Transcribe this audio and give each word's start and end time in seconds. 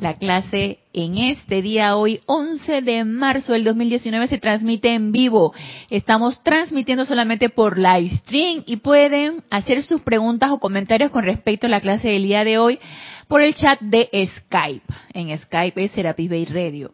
La 0.00 0.14
clase 0.14 0.78
en 0.92 1.18
este 1.18 1.60
día, 1.60 1.96
hoy 1.96 2.20
11 2.26 2.82
de 2.82 3.04
marzo 3.04 3.52
del 3.52 3.64
2019, 3.64 4.28
se 4.28 4.38
transmite 4.38 4.94
en 4.94 5.10
vivo. 5.10 5.52
Estamos 5.90 6.40
transmitiendo 6.44 7.04
solamente 7.04 7.48
por 7.48 7.78
live 7.78 8.08
stream 8.18 8.62
y 8.64 8.76
pueden 8.76 9.42
hacer 9.50 9.82
sus 9.82 10.00
preguntas 10.02 10.52
o 10.52 10.60
comentarios 10.60 11.10
con 11.10 11.24
respecto 11.24 11.66
a 11.66 11.70
la 11.70 11.80
clase 11.80 12.08
del 12.08 12.22
día 12.22 12.44
de 12.44 12.58
hoy 12.58 12.78
por 13.26 13.42
el 13.42 13.54
chat 13.54 13.80
de 13.80 14.08
Skype. 14.36 14.86
En 15.14 15.36
Skype 15.36 15.84
es 15.84 15.90
Serapis 15.90 16.30
Bay 16.30 16.44
Radio. 16.44 16.92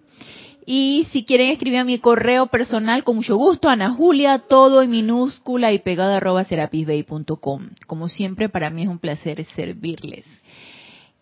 Y 0.65 1.07
si 1.13 1.25
quieren 1.25 1.51
escribir 1.51 1.81
a 1.81 1.85
mi 1.85 1.99
correo 1.99 2.47
personal, 2.47 3.05
con 3.05 3.17
mucho 3.17 3.37
gusto, 3.37 3.69
Ana 3.69 3.91
Julia, 3.91 4.39
todo 4.49 4.81
en 4.81 4.91
minúscula 4.91 5.73
y 5.73 5.79
pegado 5.81 6.15
arroba 6.15 6.45
serapisbay.com. 6.45 7.69
Como 7.87 8.09
siempre, 8.09 8.49
para 8.49 8.71
mí 8.71 8.83
es 8.83 8.89
un 8.89 8.99
placer 8.99 9.45
servirles. 9.55 10.25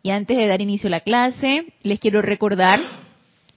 Y 0.02 0.11
antes 0.11 0.37
de 0.37 0.48
dar 0.48 0.61
inicio 0.61 0.88
a 0.88 0.91
la 0.91 1.01
clase, 1.01 1.74
les 1.83 2.01
quiero 2.01 2.23
recordar, 2.23 2.80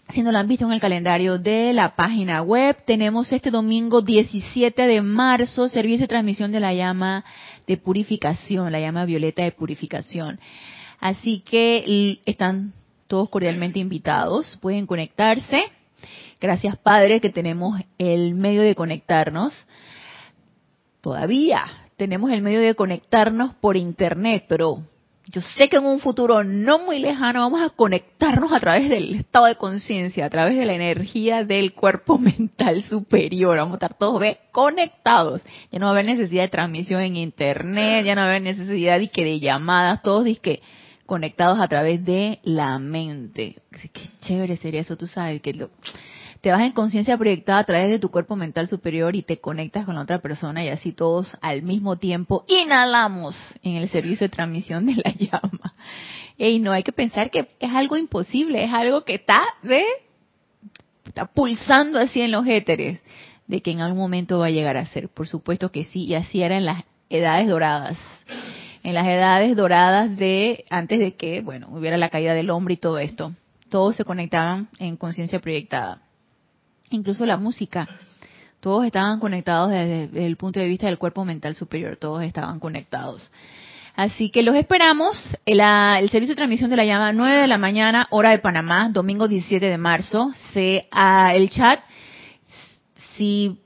si 0.09 0.21
no 0.21 0.31
lo 0.31 0.37
han 0.37 0.47
visto 0.47 0.65
en 0.65 0.73
el 0.73 0.79
calendario 0.79 1.39
de 1.39 1.73
la 1.73 1.95
página 1.95 2.43
web, 2.43 2.77
tenemos 2.85 3.31
este 3.31 3.49
domingo 3.49 4.03
17 4.03 4.85
de 4.85 5.01
marzo 5.01 5.67
servicio 5.67 6.03
de 6.03 6.07
transmisión 6.07 6.51
de 6.51 6.59
la 6.59 6.71
llama 6.71 7.25
de 7.65 7.77
purificación, 7.77 8.71
la 8.71 8.79
llama 8.79 9.05
violeta 9.05 9.41
de 9.41 9.53
purificación. 9.53 10.39
Así 10.99 11.39
que 11.39 12.19
están 12.27 12.73
todos 13.07 13.27
cordialmente 13.29 13.79
invitados, 13.79 14.55
pueden 14.61 14.85
conectarse. 14.85 15.63
Gracias 16.39 16.77
Padre 16.77 17.21
que 17.21 17.31
tenemos 17.31 17.81
el 17.97 18.35
medio 18.35 18.61
de 18.61 18.75
conectarnos. 18.75 19.51
Todavía 21.01 21.63
tenemos 21.97 22.29
el 22.29 22.43
medio 22.43 22.59
de 22.59 22.75
conectarnos 22.75 23.55
por 23.55 23.77
internet, 23.77 24.45
pero 24.47 24.83
yo 25.31 25.41
sé 25.41 25.69
que 25.69 25.77
en 25.77 25.85
un 25.85 25.99
futuro 25.99 26.43
no 26.43 26.77
muy 26.77 26.99
lejano 26.99 27.39
vamos 27.39 27.61
a 27.61 27.71
conectarnos 27.71 28.51
a 28.53 28.59
través 28.59 28.89
del 28.89 29.15
estado 29.15 29.47
de 29.47 29.55
conciencia, 29.55 30.25
a 30.25 30.29
través 30.29 30.55
de 30.55 30.65
la 30.65 30.73
energía 30.73 31.43
del 31.43 31.73
cuerpo 31.73 32.17
mental 32.19 32.83
superior. 32.83 33.57
Vamos 33.57 33.73
a 33.73 33.75
estar 33.77 33.97
todos 33.97 34.23
conectados. 34.51 35.41
Ya 35.71 35.79
no 35.79 35.85
va 35.85 35.91
a 35.91 35.93
haber 35.93 36.05
necesidad 36.05 36.43
de 36.43 36.49
transmisión 36.49 37.01
en 37.01 37.15
internet, 37.15 38.05
ya 38.05 38.13
no 38.13 38.21
va 38.21 38.27
a 38.27 38.29
haber 38.29 38.43
necesidad 38.43 38.99
de, 38.99 39.39
llamadas, 39.39 40.01
todos 40.03 40.25
que 40.39 40.61
conectados 41.05 41.59
a 41.59 41.67
través 41.67 42.03
de 42.05 42.39
la 42.43 42.77
mente. 42.77 43.55
Qué 43.93 44.09
chévere 44.21 44.57
sería 44.57 44.81
eso, 44.81 44.95
tú 44.95 45.07
sabes, 45.07 45.41
que 45.41 45.53
lo, 45.53 45.69
te 46.45 46.51
vas 46.51 46.61
en 46.61 46.73
conciencia 46.73 47.17
proyectada 47.17 47.57
a 47.57 47.63
través 47.63 47.89
de 47.89 47.97
tu 47.97 48.11
cuerpo 48.11 48.35
mental 48.35 48.67
superior 48.67 49.15
y 49.15 49.23
te 49.23 49.39
conectas 49.39 49.83
con 49.83 49.95
la 49.95 50.01
otra 50.01 50.19
persona 50.19 50.63
y 50.63 50.69
así 50.69 50.91
todos 50.91 51.35
al 51.41 51.63
mismo 51.63 51.95
tiempo 51.95 52.45
inhalamos 52.47 53.35
en 53.63 53.77
el 53.77 53.89
servicio 53.89 54.27
de 54.27 54.29
transmisión 54.29 54.85
de 54.85 54.93
la 54.93 55.11
llama. 55.17 55.73
Y 56.37 56.59
no 56.59 56.71
hay 56.71 56.83
que 56.83 56.91
pensar 56.91 57.31
que 57.31 57.47
es 57.59 57.73
algo 57.73 57.97
imposible, 57.97 58.63
es 58.63 58.71
algo 58.71 59.03
que 59.03 59.15
está, 59.15 59.41
¿ve? 59.63 59.85
Está 61.07 61.25
pulsando 61.25 61.97
así 61.97 62.21
en 62.21 62.29
los 62.29 62.45
éteres, 62.45 63.01
de 63.47 63.61
que 63.61 63.71
en 63.71 63.81
algún 63.81 63.97
momento 63.97 64.37
va 64.37 64.45
a 64.45 64.51
llegar 64.51 64.77
a 64.77 64.85
ser. 64.85 65.09
Por 65.09 65.27
supuesto 65.27 65.71
que 65.71 65.85
sí, 65.85 66.05
y 66.05 66.13
así 66.13 66.43
era 66.43 66.57
en 66.57 66.65
las 66.65 66.83
edades 67.09 67.47
doradas. 67.47 67.97
En 68.83 68.93
las 68.93 69.07
edades 69.07 69.55
doradas 69.55 70.15
de, 70.15 70.65
antes 70.69 70.99
de 70.99 71.15
que, 71.15 71.41
bueno, 71.41 71.69
hubiera 71.71 71.97
la 71.97 72.09
caída 72.09 72.35
del 72.35 72.51
hombre 72.51 72.75
y 72.75 72.77
todo 72.77 72.99
esto. 72.99 73.33
Todos 73.69 73.95
se 73.95 74.05
conectaban 74.05 74.69
en 74.77 74.95
conciencia 74.95 75.39
proyectada 75.39 76.04
incluso 76.89 77.25
la 77.25 77.37
música. 77.37 77.87
Todos 78.59 78.85
estaban 78.85 79.19
conectados 79.19 79.69
desde, 79.71 80.25
el 80.25 80.37
punto 80.37 80.59
de 80.59 80.67
vista 80.67 80.87
del 80.87 80.97
cuerpo 80.97 81.25
mental 81.25 81.55
superior, 81.55 81.97
todos 81.97 82.23
estaban 82.23 82.59
conectados. 82.59 83.29
Así 83.95 84.29
que 84.29 84.43
los 84.43 84.55
esperamos. 84.55 85.17
El, 85.45 85.59
el, 85.59 86.09
servicio 86.09 86.33
de 86.33 86.37
transmisión 86.37 86.69
de 86.69 86.75
la 86.75 86.85
llama 86.85 87.13
9 87.13 87.41
de 87.41 87.47
la 87.47 87.57
mañana, 87.57 88.07
hora 88.09 88.31
de 88.31 88.39
Panamá, 88.39 88.89
domingo 88.89 89.27
17 89.27 89.65
de 89.65 89.77
marzo. 89.77 90.33
Se, 90.51 90.87
el 91.33 91.49
chat, 91.49 91.79
si 93.15 93.57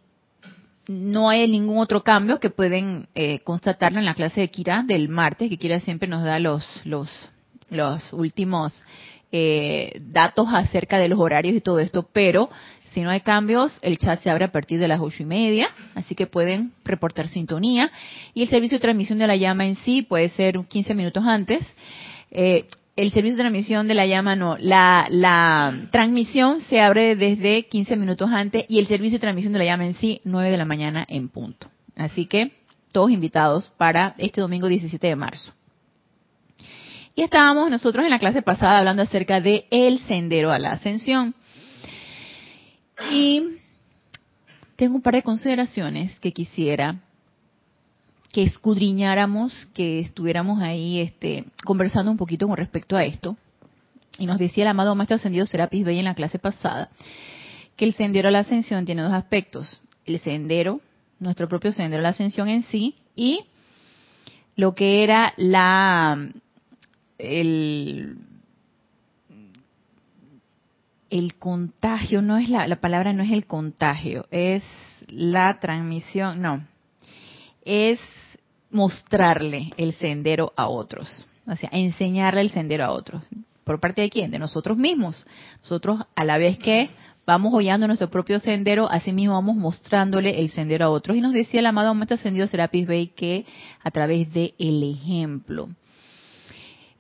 no 0.90 1.30
hay 1.30 1.48
ningún 1.48 1.78
otro 1.78 2.04
cambio 2.04 2.40
que 2.40 2.50
pueden 2.50 3.08
eh, 3.14 3.40
constatarlo 3.40 4.00
en 4.00 4.06
la 4.06 4.16
clase 4.16 4.42
de 4.42 4.50
Kira 4.50 4.84
del 4.86 5.08
martes, 5.08 5.50
que 5.50 5.58
Kira 5.58 5.80
siempre 5.80 6.10
nos 6.10 6.24
da 6.24 6.40
los, 6.40 6.66
los, 6.84 7.10
los 7.70 8.12
últimos 8.12 8.74
eh, 9.32 10.02
datos 10.02 10.48
acerca 10.52 10.98
de 10.98 11.08
los 11.08 11.20
horarios 11.20 11.56
y 11.56 11.62
todo 11.62 11.80
esto, 11.80 12.10
pero 12.12 12.50
si 12.94 13.02
no 13.02 13.10
hay 13.10 13.22
cambios, 13.22 13.78
el 13.82 13.98
chat 13.98 14.22
se 14.22 14.30
abre 14.30 14.46
a 14.46 14.52
partir 14.52 14.80
de 14.80 14.88
las 14.88 15.00
ocho 15.00 15.24
y 15.24 15.26
media, 15.26 15.70
así 15.96 16.16
que 16.16 16.28
pueden 16.28 16.72
reportar 16.84 17.28
sintonía. 17.28 17.92
Y 18.34 18.44
el 18.44 18.50
servicio 18.50 18.78
de 18.78 18.82
transmisión 18.82 19.20
de 19.20 19.28
la 19.28 19.36
llama 19.36 19.66
en 19.66 19.76
sí 19.76 20.02
puede 20.02 20.30
ser 20.30 20.60
15 20.60 20.94
minutos 20.94 21.24
antes. 21.26 21.66
Eh, 22.32 22.66
el 22.96 23.12
servicio 23.12 23.38
de 23.38 23.44
transmisión 23.44 23.88
de 23.88 23.96
la 23.96 24.06
llama 24.06 24.36
no, 24.36 24.58
la, 24.60 25.08
la 25.10 25.88
transmisión 25.92 26.60
se 26.62 26.82
abre 26.82 27.16
desde 27.16 27.68
15 27.68 27.96
minutos 27.96 28.30
antes 28.30 28.66
y 28.68 28.80
el 28.80 28.88
servicio 28.88 29.18
de 29.18 29.22
transmisión 29.22 29.54
de 29.54 29.60
la 29.60 29.66
llama 29.66 29.86
en 29.86 29.94
sí 29.94 30.20
9 30.26 30.52
de 30.52 30.58
la 30.58 30.66
mañana 30.66 31.06
en 31.08 31.30
punto. 31.30 31.68
Así 31.96 32.26
que 32.26 32.52
todos 32.92 33.12
invitados 33.12 33.72
para 33.78 34.16
este 34.18 34.42
domingo 34.42 34.68
17 34.68 35.08
de 35.08 35.16
marzo. 35.16 35.54
Y 37.16 37.24
estábamos 37.24 37.70
nosotros 37.70 38.06
en 38.06 38.12
la 38.12 38.20
clase 38.20 38.42
pasada 38.42 38.80
hablando 38.80 39.04
acerca 39.04 39.42
de 39.42 39.66
el 39.72 40.00
sendero 40.08 40.52
a 40.52 40.60
la 40.60 40.72
ascensión. 40.72 41.36
Y 43.12 43.58
tengo 44.76 44.96
un 44.96 45.02
par 45.02 45.16
de 45.16 45.24
consideraciones 45.24 46.18
que 46.20 46.32
quisiera 46.32 46.96
que 48.32 48.44
escudriñáramos, 48.44 49.68
que 49.74 50.00
estuviéramos 50.00 50.62
ahí 50.62 51.00
este, 51.00 51.46
conversando 51.66 52.12
un 52.12 52.18
poquito 52.18 52.48
con 52.48 52.58
respecto 52.58 52.96
a 52.96 53.04
esto. 53.04 53.38
Y 54.20 54.26
nos 54.26 54.38
decía 54.38 54.64
el 54.64 54.70
amado 54.70 54.94
Maestro 54.96 55.16
Ascendido 55.16 55.48
Serapis 55.48 55.86
Bey 55.86 56.00
en 56.00 56.06
la 56.06 56.14
clase 56.14 56.40
pasada 56.40 56.90
que 57.80 57.86
el 57.86 57.94
sendero 57.94 58.28
a 58.28 58.32
la 58.32 58.40
ascensión 58.40 58.84
tiene 58.84 59.04
dos 59.04 59.14
aspectos. 59.14 59.82
El 60.06 60.20
sendero, 60.20 60.82
nuestro 61.18 61.48
propio 61.48 61.72
sendero 61.72 62.02
a 62.02 62.04
la 62.04 62.10
ascensión 62.10 62.50
en 62.50 62.64
sí, 62.64 62.96
y 63.16 63.46
lo 64.58 64.74
que 64.74 65.02
era 65.02 65.34
la 65.38 66.30
el 67.18 68.18
el 71.10 71.36
contagio 71.36 72.22
no 72.22 72.38
es 72.38 72.50
la, 72.50 72.68
la 72.68 72.80
palabra 72.80 73.14
no 73.14 73.24
es 73.24 73.32
el 73.32 73.46
contagio, 73.46 74.26
es 74.32 74.64
la 75.08 75.60
transmisión, 75.60 76.42
no, 76.42 76.66
es 77.64 78.00
mostrarle 78.72 79.72
el 79.78 79.94
sendero 79.94 80.54
a 80.56 80.68
otros, 80.68 81.28
o 81.48 81.56
sea, 81.56 81.70
enseñarle 81.72 82.42
el 82.42 82.52
sendero 82.52 82.86
a 82.86 82.92
otros. 82.92 83.24
¿Por 83.64 83.80
parte 83.80 84.02
de 84.02 84.10
quién? 84.10 84.32
De 84.32 84.40
nosotros 84.40 84.78
mismos. 84.78 85.28
Nosotros, 85.60 86.00
a 86.16 86.24
la 86.24 86.40
vez 86.40 86.58
que 86.58 86.90
vamos 87.28 87.54
hollando 87.54 87.86
nuestro 87.86 88.10
propio 88.10 88.40
sendero, 88.40 88.90
así 88.90 89.12
mismo 89.12 89.36
vamos 89.36 89.56
mostrándole 89.58 90.40
el 90.40 90.50
sendero 90.50 90.86
a 90.86 90.90
otros. 90.90 91.16
Y 91.16 91.22
nos 91.22 91.34
decía 91.34 91.60
el 91.60 91.68
amado 91.68 91.94
Maestro 91.94 92.16
Ascendido 92.16 92.48
Serapis 92.48 92.88
Bey 92.88 93.10
que 93.10 93.46
a 93.84 93.92
través 93.92 94.34
de 94.34 94.56
el 94.58 94.82
ejemplo 94.82 95.70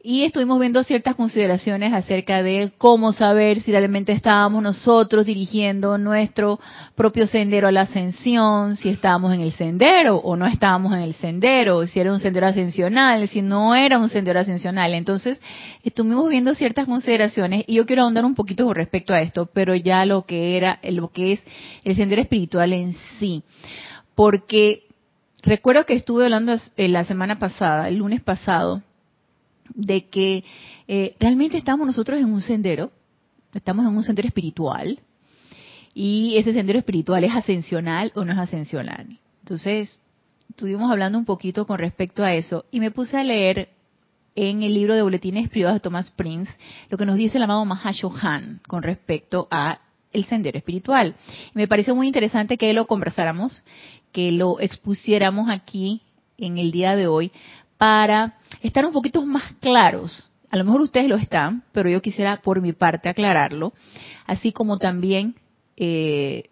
y 0.01 0.23
estuvimos 0.23 0.59
viendo 0.61 0.81
ciertas 0.83 1.15
consideraciones 1.15 1.91
acerca 1.91 2.41
de 2.41 2.71
cómo 2.77 3.11
saber 3.11 3.61
si 3.61 3.71
realmente 3.71 4.13
estábamos 4.13 4.63
nosotros 4.63 5.25
dirigiendo 5.25 5.97
nuestro 5.97 6.57
propio 6.95 7.27
sendero 7.27 7.67
a 7.67 7.71
la 7.73 7.81
ascensión, 7.81 8.77
si 8.77 8.87
estábamos 8.87 9.33
en 9.33 9.41
el 9.41 9.51
sendero 9.51 10.15
o 10.15 10.37
no 10.37 10.45
estábamos 10.47 10.93
en 10.93 10.99
el 10.99 11.15
sendero, 11.15 11.85
si 11.85 11.99
era 11.99 12.13
un 12.13 12.19
sendero 12.21 12.47
ascensional, 12.47 13.27
si 13.27 13.41
no 13.41 13.75
era 13.75 13.99
un 13.99 14.07
sendero 14.07 14.39
ascensional. 14.39 14.93
Entonces, 14.93 15.41
estuvimos 15.83 16.29
viendo 16.29 16.55
ciertas 16.55 16.85
consideraciones 16.85 17.65
y 17.67 17.75
yo 17.75 17.85
quiero 17.85 18.03
ahondar 18.03 18.23
un 18.23 18.35
poquito 18.35 18.65
con 18.65 18.75
respecto 18.75 19.13
a 19.13 19.21
esto, 19.21 19.49
pero 19.53 19.75
ya 19.75 20.05
lo 20.05 20.25
que 20.25 20.55
era, 20.55 20.79
lo 20.83 21.09
que 21.09 21.33
es 21.33 21.43
el 21.83 21.97
sendero 21.97 22.21
espiritual 22.21 22.71
en 22.71 22.95
sí. 23.19 23.43
Porque 24.15 24.83
recuerdo 25.43 25.85
que 25.85 25.95
estuve 25.95 26.23
hablando 26.23 26.55
la 26.77 27.03
semana 27.03 27.37
pasada, 27.37 27.89
el 27.89 27.97
lunes 27.97 28.21
pasado, 28.21 28.81
de 29.75 30.07
que 30.07 30.43
eh, 30.87 31.15
realmente 31.19 31.57
estamos 31.57 31.85
nosotros 31.85 32.19
en 32.19 32.31
un 32.31 32.41
sendero, 32.41 32.91
estamos 33.53 33.85
en 33.85 33.95
un 33.95 34.03
sendero 34.03 34.27
espiritual, 34.27 34.99
y 35.93 36.37
ese 36.37 36.53
sendero 36.53 36.79
espiritual 36.79 37.23
es 37.23 37.35
ascensional 37.35 38.11
o 38.15 38.23
no 38.23 38.33
es 38.33 38.39
ascensional. 38.39 39.19
Entonces, 39.41 39.99
estuvimos 40.49 40.91
hablando 40.91 41.17
un 41.17 41.25
poquito 41.25 41.65
con 41.65 41.79
respecto 41.79 42.23
a 42.23 42.33
eso, 42.33 42.65
y 42.71 42.79
me 42.79 42.91
puse 42.91 43.17
a 43.17 43.23
leer 43.23 43.69
en 44.35 44.63
el 44.63 44.73
libro 44.73 44.95
de 44.95 45.01
Boletines 45.01 45.49
Privados 45.49 45.77
de 45.77 45.81
Thomas 45.81 46.11
Prince 46.11 46.51
lo 46.89 46.97
que 46.97 47.05
nos 47.05 47.17
dice 47.17 47.37
el 47.37 47.43
amado 47.43 47.65
Mahashohan 47.65 48.61
con 48.67 48.83
respecto 48.83 49.47
a 49.51 49.81
el 50.13 50.25
sendero 50.25 50.57
espiritual. 50.57 51.15
Me 51.53 51.67
pareció 51.67 51.95
muy 51.95 52.07
interesante 52.07 52.57
que 52.57 52.73
lo 52.73 52.87
conversáramos, 52.87 53.63
que 54.11 54.31
lo 54.31 54.59
expusiéramos 54.59 55.49
aquí 55.49 56.01
en 56.37 56.57
el 56.57 56.71
día 56.71 56.95
de 56.95 57.07
hoy 57.07 57.31
para 57.79 58.33
estar 58.61 58.85
un 58.85 58.91
poquito 58.91 59.25
más 59.25 59.53
claros. 59.61 60.29
A 60.51 60.57
lo 60.57 60.65
mejor 60.65 60.81
ustedes 60.81 61.07
lo 61.07 61.15
están, 61.15 61.63
pero 61.71 61.89
yo 61.89 62.01
quisiera 62.01 62.41
por 62.41 62.59
mi 62.61 62.73
parte 62.73 63.07
aclararlo, 63.07 63.71
así 64.27 64.51
como 64.51 64.77
también 64.77 65.35
eh, 65.77 66.49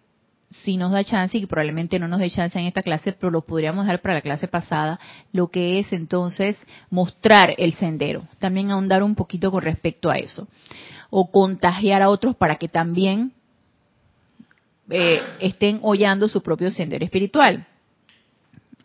si 0.48 0.78
nos 0.78 0.90
da 0.90 1.04
chance, 1.04 1.36
y 1.36 1.44
probablemente 1.44 1.98
no 1.98 2.08
nos 2.08 2.20
dé 2.20 2.30
chance 2.30 2.58
en 2.58 2.64
esta 2.64 2.80
clase, 2.80 3.12
pero 3.12 3.30
lo 3.30 3.42
podríamos 3.42 3.86
dar 3.86 4.00
para 4.00 4.14
la 4.14 4.22
clase 4.22 4.48
pasada, 4.48 4.98
lo 5.30 5.48
que 5.48 5.80
es 5.80 5.92
entonces 5.92 6.56
mostrar 6.88 7.54
el 7.58 7.74
sendero. 7.74 8.26
También 8.38 8.70
ahondar 8.70 9.02
un 9.02 9.14
poquito 9.14 9.50
con 9.50 9.62
respecto 9.62 10.08
a 10.08 10.16
eso. 10.16 10.48
O 11.10 11.30
contagiar 11.30 12.00
a 12.00 12.08
otros 12.08 12.36
para 12.36 12.56
que 12.56 12.68
también 12.68 13.32
eh, 14.88 15.20
estén 15.40 15.80
hollando 15.82 16.26
su 16.26 16.42
propio 16.42 16.70
sendero 16.70 17.04
espiritual. 17.04 17.66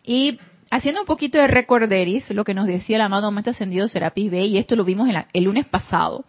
Y 0.02 0.38
haciendo 0.74 1.02
un 1.02 1.06
poquito 1.06 1.38
de 1.38 1.46
recorderis, 1.46 2.28
lo 2.30 2.42
que 2.44 2.52
nos 2.52 2.66
decía 2.66 2.96
el 2.96 3.02
amado 3.02 3.30
Maestro 3.30 3.52
Ascendido 3.52 3.86
Serapis 3.86 4.30
B, 4.30 4.44
y 4.46 4.58
esto 4.58 4.74
lo 4.74 4.84
vimos 4.84 5.08
el 5.32 5.44
lunes 5.44 5.66
pasado. 5.66 6.24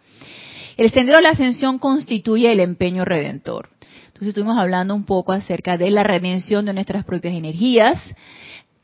El 0.76 0.90
sendero 0.92 1.18
de 1.18 1.24
la 1.24 1.30
ascensión 1.30 1.80
constituye 1.80 2.52
el 2.52 2.60
empeño 2.60 3.04
redentor. 3.04 3.70
Entonces 4.06 4.28
estuvimos 4.28 4.56
hablando 4.56 4.94
un 4.94 5.04
poco 5.04 5.32
acerca 5.32 5.76
de 5.76 5.90
la 5.90 6.04
redención 6.04 6.64
de 6.64 6.74
nuestras 6.74 7.04
propias 7.04 7.34
energías 7.34 8.00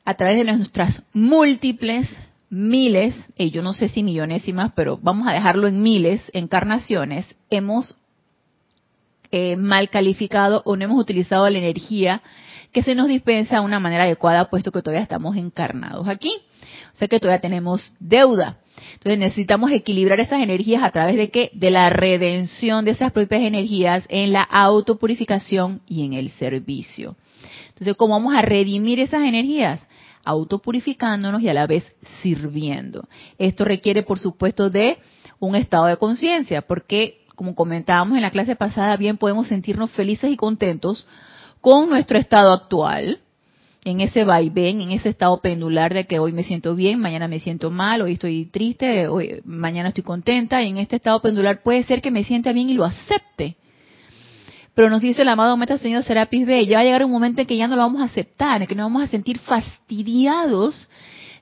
a 0.05 0.15
través 0.15 0.37
de 0.37 0.53
nuestras 0.53 1.05
múltiples 1.13 2.09
miles, 2.51 3.15
y 3.39 3.51
yo 3.51 3.63
no 3.63 3.73
sé 3.73 3.89
si 3.89 4.03
millonésimas, 4.03 4.73
pero 4.75 4.99
vamos 5.01 5.29
a 5.29 5.33
dejarlo 5.33 5.69
en 5.69 5.81
miles 5.81 6.21
encarnaciones, 6.33 7.25
hemos 7.51 7.97
eh, 9.31 9.57
mal 9.57 9.91
calificado 9.91 10.63
o 10.65 10.77
no 10.77 10.85
hemos 10.85 11.01
utilizado 11.01 11.49
la 11.49 11.59
energía 11.59 12.21
que 12.73 12.83
se 12.83 12.95
nos 12.95 13.09
dispensa 13.09 13.57
de 13.57 13.61
una 13.61 13.81
manera 13.81 14.05
adecuada, 14.05 14.49
puesto 14.49 14.73
que 14.73 14.81
todavía 14.81 15.03
estamos 15.03 15.37
encarnados 15.37 16.09
aquí. 16.09 16.33
O 16.95 16.97
sea 16.97 17.09
que 17.09 17.21
todavía 17.21 17.41
tenemos 17.41 17.93
deuda. 18.01 18.59
Entonces 18.95 19.19
necesitamos 19.19 19.71
equilibrar 19.71 20.21
esas 20.21 20.43
energías 20.43 20.83
a 20.83 20.91
través 20.91 21.17
de 21.17 21.31
qué? 21.31 21.51
De 21.55 21.71
la 21.71 21.91
redención 21.91 22.85
de 22.85 22.93
esas 22.93 23.13
propias 23.13 23.43
energías 23.43 24.05
en 24.09 24.33
la 24.33 24.43
autopurificación 24.43 25.83
y 25.87 26.07
en 26.07 26.15
el 26.15 26.31
servicio. 26.31 27.17
Entonces, 27.69 27.95
¿cómo 27.97 28.15
vamos 28.15 28.35
a 28.35 28.43
redimir 28.43 29.01
esas 29.01 29.25
energías? 29.25 29.87
Autopurificándonos 30.25 31.43
y 31.43 31.49
a 31.49 31.55
la 31.55 31.67
vez 31.67 31.85
sirviendo. 32.23 33.09
Esto 33.39 33.65
requiere, 33.65 34.03
por 34.03 34.19
supuesto, 34.19 34.71
de 34.71 34.99
un 35.41 35.57
estado 35.57 35.87
de 35.87 35.97
conciencia, 35.97 36.63
porque, 36.63 37.25
como 37.35 37.55
comentábamos 37.55 38.17
en 38.17 38.23
la 38.23 38.31
clase 38.31 38.55
pasada, 38.55 38.97
bien 38.97 39.17
podemos 39.17 39.49
sentirnos 39.49 39.91
felices 39.91 40.31
y 40.31 40.37
contentos 40.37 41.07
con 41.63 41.89
nuestro 41.89 42.19
estado 42.19 42.53
actual, 42.53 43.21
en 43.85 44.01
ese 44.01 44.25
vaivén, 44.25 44.81
en 44.81 44.91
ese 44.91 45.09
estado 45.09 45.41
pendular 45.41 45.95
de 45.95 46.07
que 46.07 46.19
hoy 46.19 46.33
me 46.33 46.45
siento 46.45 46.75
bien, 46.75 46.99
mañana 46.99 47.29
me 47.29 47.39
siento 47.39 47.71
mal, 47.71 48.03
hoy 48.03 48.15
estoy 48.15 48.47
triste, 48.47 49.09
mañana 49.45 49.89
estoy 49.89 50.03
contenta, 50.03 50.61
y 50.63 50.69
en 50.69 50.79
este 50.79 50.97
estado 50.97 51.23
pendular 51.23 51.63
puede 51.63 51.85
ser 51.85 52.03
que 52.03 52.11
me 52.11 52.25
sienta 52.25 52.53
bien 52.53 52.69
y 52.69 52.75
lo 52.75 52.85
acepte. 52.85 53.57
Pero 54.75 54.91
nos 54.91 55.01
dice 55.03 55.23
el 55.23 55.29
amado 55.29 55.57
Maestro 55.57 55.79
Señor 55.79 56.03
Serapis 56.03 56.47
B, 56.47 56.67
ya 56.67 56.79
va 56.79 56.81
a 56.81 56.85
llegar 56.85 57.05
un 57.05 57.13
momento 57.13 57.41
en 57.41 57.47
que 57.47 57.57
ya 57.57 57.69
no 57.69 57.77
lo 57.77 57.83
vamos 57.83 58.03
a 58.03 58.07
aceptar, 58.07 58.61
en 58.61 58.67
que 58.67 58.75
nos 58.75 58.87
vamos 58.87 59.05
a 59.05 59.07
sentir 59.07 59.39
fastidiados 59.39 60.89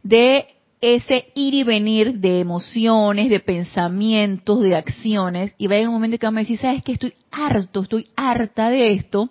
de 0.03 0.49
ese 0.83 1.29
ir 1.35 1.55
y 1.55 1.63
venir 1.63 2.21
de 2.21 2.41
emociones, 2.41 3.31
de 3.31 3.41
pensamientos, 3.41 4.61
de 4.61 4.77
acciones, 4.77 5.55
y 5.57 5.67
va 5.67 5.77
a 5.77 5.79
llegar 5.79 5.89
un 5.89 5.95
momento 5.95 6.17
en 6.17 6.19
que 6.19 6.27
vamos 6.27 6.39
a 6.39 6.43
decir, 6.43 6.59
sabes 6.59 6.83
que 6.83 6.93
estoy 6.93 7.15
harto, 7.31 7.81
estoy 7.83 8.09
harta 8.17 8.69
de 8.69 8.93
esto, 8.93 9.31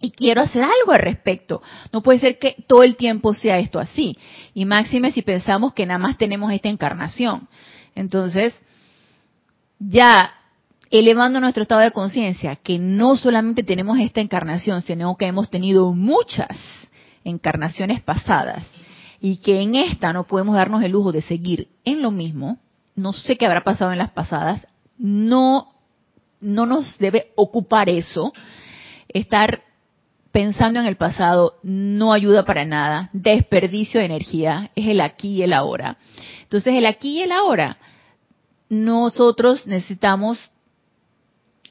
y 0.00 0.10
quiero 0.10 0.42
hacer 0.42 0.62
algo 0.62 0.92
al 0.92 1.00
respecto. 1.00 1.62
No 1.92 2.02
puede 2.02 2.20
ser 2.20 2.38
que 2.38 2.56
todo 2.66 2.82
el 2.82 2.96
tiempo 2.96 3.34
sea 3.34 3.58
esto 3.58 3.78
así. 3.78 4.16
Y 4.54 4.64
máxime 4.64 5.12
si 5.12 5.22
pensamos 5.22 5.74
que 5.74 5.86
nada 5.86 5.98
más 5.98 6.16
tenemos 6.16 6.52
esta 6.52 6.68
encarnación. 6.68 7.48
Entonces, 7.94 8.54
ya 9.78 10.34
elevando 10.90 11.40
nuestro 11.40 11.62
estado 11.62 11.80
de 11.82 11.90
conciencia, 11.90 12.56
que 12.56 12.78
no 12.78 13.16
solamente 13.16 13.62
tenemos 13.62 13.98
esta 13.98 14.20
encarnación, 14.20 14.82
sino 14.82 15.16
que 15.16 15.26
hemos 15.26 15.50
tenido 15.50 15.92
muchas 15.92 16.56
encarnaciones 17.24 18.00
pasadas 18.00 18.64
y 19.20 19.38
que 19.38 19.60
en 19.60 19.74
esta 19.74 20.12
no 20.12 20.26
podemos 20.26 20.54
darnos 20.54 20.82
el 20.82 20.92
lujo 20.92 21.12
de 21.12 21.22
seguir 21.22 21.68
en 21.84 22.02
lo 22.02 22.10
mismo, 22.10 22.58
no 22.94 23.12
sé 23.12 23.36
qué 23.36 23.46
habrá 23.46 23.64
pasado 23.64 23.92
en 23.92 23.98
las 23.98 24.10
pasadas, 24.10 24.66
no, 24.96 25.74
no 26.40 26.66
nos 26.66 26.98
debe 26.98 27.32
ocupar 27.36 27.88
eso, 27.88 28.32
estar 29.08 29.62
pensando 30.32 30.80
en 30.80 30.86
el 30.86 30.96
pasado 30.96 31.54
no 31.62 32.12
ayuda 32.12 32.44
para 32.44 32.64
nada, 32.64 33.10
desperdicio 33.12 34.00
de 34.00 34.06
energía, 34.06 34.70
es 34.74 34.86
el 34.88 35.00
aquí 35.00 35.36
y 35.36 35.42
el 35.42 35.52
ahora. 35.52 35.96
Entonces 36.42 36.74
el 36.74 36.86
aquí 36.86 37.18
y 37.18 37.22
el 37.22 37.32
ahora, 37.32 37.78
nosotros 38.68 39.66
necesitamos 39.66 40.38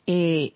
eh, 0.06 0.54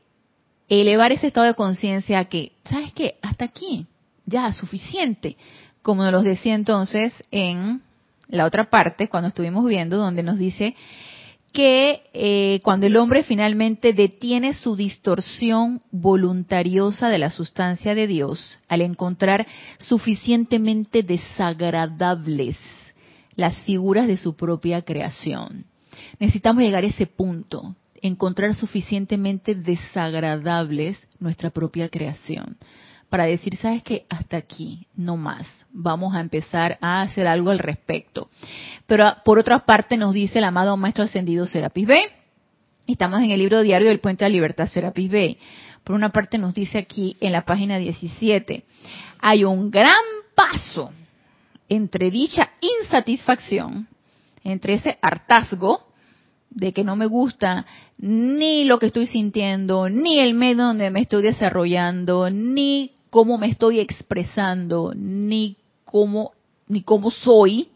elevar 0.69 1.11
ese 1.11 1.27
estado 1.27 1.45
de 1.45 1.55
conciencia 1.55 2.19
a 2.19 2.25
que, 2.25 2.53
¿sabes 2.65 2.93
qué? 2.93 3.17
Hasta 3.21 3.45
aquí, 3.45 3.85
ya, 4.25 4.51
suficiente. 4.53 5.37
Como 5.81 6.09
nos 6.09 6.23
decía 6.23 6.55
entonces 6.55 7.13
en 7.31 7.81
la 8.27 8.45
otra 8.45 8.69
parte, 8.69 9.09
cuando 9.09 9.27
estuvimos 9.27 9.65
viendo, 9.65 9.97
donde 9.97 10.23
nos 10.23 10.37
dice 10.37 10.75
que 11.51 12.03
eh, 12.13 12.59
cuando 12.63 12.85
el 12.85 12.97
hombre 12.97 13.23
finalmente 13.23 13.93
detiene 13.93 14.53
su 14.53 14.75
distorsión 14.75 15.81
voluntariosa 15.91 17.09
de 17.09 17.19
la 17.19 17.29
sustancia 17.29 17.95
de 17.95 18.07
Dios, 18.07 18.59
al 18.67 18.81
encontrar 18.81 19.45
suficientemente 19.79 21.03
desagradables 21.03 22.57
las 23.35 23.61
figuras 23.63 24.07
de 24.07 24.17
su 24.17 24.35
propia 24.35 24.81
creación. 24.81 25.65
Necesitamos 26.19 26.63
llegar 26.63 26.83
a 26.83 26.87
ese 26.87 27.07
punto, 27.07 27.75
encontrar 28.01 28.55
suficientemente 28.55 29.55
desagradables 29.55 30.97
nuestra 31.19 31.49
propia 31.49 31.89
creación 31.89 32.57
para 33.11 33.25
decir, 33.25 33.57
sabes 33.57 33.83
que 33.83 34.05
hasta 34.07 34.37
aquí, 34.37 34.87
no 34.95 35.17
más, 35.17 35.45
vamos 35.73 36.15
a 36.15 36.21
empezar 36.21 36.77
a 36.79 37.01
hacer 37.01 37.27
algo 37.27 37.49
al 37.49 37.59
respecto. 37.59 38.29
Pero 38.87 39.17
por 39.25 39.37
otra 39.37 39.65
parte 39.65 39.97
nos 39.97 40.13
dice 40.13 40.39
el 40.39 40.45
amado 40.45 40.77
Maestro 40.77 41.03
Ascendido 41.03 41.45
Serapis 41.45 41.87
B, 41.87 41.99
estamos 42.87 43.21
en 43.21 43.31
el 43.31 43.39
libro 43.39 43.63
diario 43.63 43.89
del 43.89 43.99
Puente 43.99 44.23
de 44.23 44.29
la 44.29 44.33
Libertad 44.33 44.69
Serapis 44.69 45.11
B. 45.11 45.37
Por 45.83 45.93
una 45.93 46.13
parte 46.13 46.37
nos 46.37 46.53
dice 46.53 46.77
aquí 46.77 47.17
en 47.19 47.33
la 47.33 47.41
página 47.41 47.77
17, 47.79 48.63
hay 49.19 49.43
un 49.43 49.69
gran 49.69 49.91
paso 50.33 50.91
entre 51.67 52.11
dicha 52.11 52.51
insatisfacción, 52.61 53.89
entre 54.45 54.75
ese 54.75 54.97
hartazgo, 55.01 55.91
de 56.49 56.71
que 56.71 56.85
no 56.85 56.95
me 56.95 57.07
gusta 57.07 57.65
ni 57.97 58.63
lo 58.63 58.79
que 58.79 58.85
estoy 58.85 59.05
sintiendo, 59.07 59.89
ni 59.89 60.19
el 60.19 60.33
medio 60.33 60.63
donde 60.63 60.89
me 60.91 61.01
estoy 61.01 61.23
desarrollando, 61.23 62.29
ni 62.29 62.93
cómo 63.11 63.37
me 63.37 63.47
estoy 63.47 63.79
expresando, 63.79 64.93
ni 64.95 65.57
cómo, 65.85 66.31
ni 66.67 66.81
cómo 66.81 67.11
soy 67.11 67.67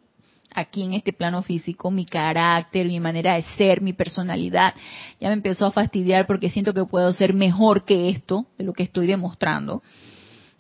aquí 0.55 0.83
en 0.83 0.93
este 0.93 1.11
plano 1.11 1.43
físico, 1.43 1.91
mi 1.91 2.05
carácter, 2.05 2.87
mi 2.87 3.01
manera 3.01 3.35
de 3.35 3.43
ser, 3.57 3.81
mi 3.81 3.91
personalidad. 3.91 4.73
Ya 5.19 5.27
me 5.27 5.33
empezó 5.33 5.65
a 5.65 5.71
fastidiar 5.71 6.25
porque 6.25 6.49
siento 6.49 6.73
que 6.73 6.85
puedo 6.85 7.13
ser 7.13 7.33
mejor 7.33 7.83
que 7.83 8.09
esto, 8.09 8.45
de 8.57 8.63
lo 8.63 8.71
que 8.71 8.83
estoy 8.83 9.07
demostrando. 9.07 9.83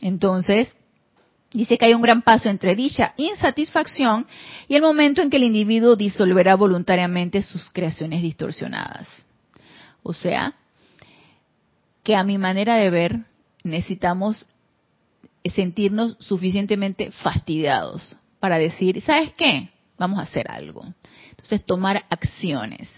Entonces, 0.01 0.67
dice 1.53 1.77
que 1.77 1.85
hay 1.85 1.93
un 1.93 2.01
gran 2.01 2.21
paso 2.21 2.49
entre 2.49 2.75
dicha 2.75 3.13
insatisfacción 3.15 4.27
y 4.67 4.75
el 4.75 4.81
momento 4.81 5.21
en 5.21 5.29
que 5.29 5.37
el 5.37 5.45
individuo 5.45 5.95
disolverá 5.95 6.55
voluntariamente 6.55 7.41
sus 7.41 7.69
creaciones 7.69 8.21
distorsionadas. 8.21 9.07
O 10.03 10.13
sea, 10.13 10.55
que 12.03 12.17
a 12.17 12.25
mi 12.25 12.37
manera 12.37 12.75
de 12.75 12.89
ver 12.89 13.19
necesitamos 13.63 14.45
sentirnos 15.51 16.17
suficientemente 16.19 17.11
fastidiados 17.11 18.15
para 18.39 18.57
decir, 18.57 19.01
¿sabes 19.01 19.33
qué? 19.37 19.69
Vamos 19.97 20.19
a 20.19 20.23
hacer 20.23 20.49
algo. 20.49 20.85
Entonces, 21.29 21.65
tomar 21.65 22.05
acciones. 22.09 22.89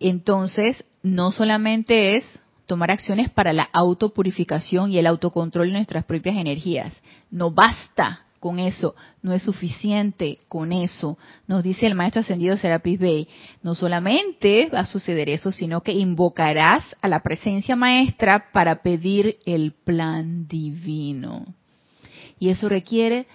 Entonces, 0.00 0.84
no 1.02 1.32
solamente 1.32 2.16
es 2.16 2.24
tomar 2.66 2.90
acciones 2.90 3.30
para 3.30 3.52
la 3.52 3.68
autopurificación 3.72 4.90
y 4.90 4.98
el 4.98 5.06
autocontrol 5.06 5.68
de 5.68 5.74
nuestras 5.74 6.04
propias 6.04 6.36
energías. 6.36 6.94
No 7.30 7.50
basta 7.50 8.24
con 8.44 8.58
eso, 8.58 8.94
no 9.22 9.32
es 9.32 9.42
suficiente 9.42 10.38
con 10.48 10.70
eso. 10.70 11.16
Nos 11.46 11.64
dice 11.64 11.86
el 11.86 11.94
maestro 11.94 12.20
ascendido 12.20 12.58
Serapis 12.58 12.98
Bey, 12.98 13.26
no 13.62 13.74
solamente 13.74 14.68
va 14.68 14.80
a 14.80 14.84
suceder 14.86 15.30
eso, 15.30 15.50
sino 15.50 15.80
que 15.80 15.92
invocarás 15.92 16.84
a 17.00 17.08
la 17.08 17.22
presencia 17.22 17.74
maestra 17.74 18.52
para 18.52 18.82
pedir 18.82 19.38
el 19.46 19.72
plan 19.72 20.46
divino. 20.46 21.46
Y 22.38 22.50
eso 22.50 22.68
requiere 22.68 23.26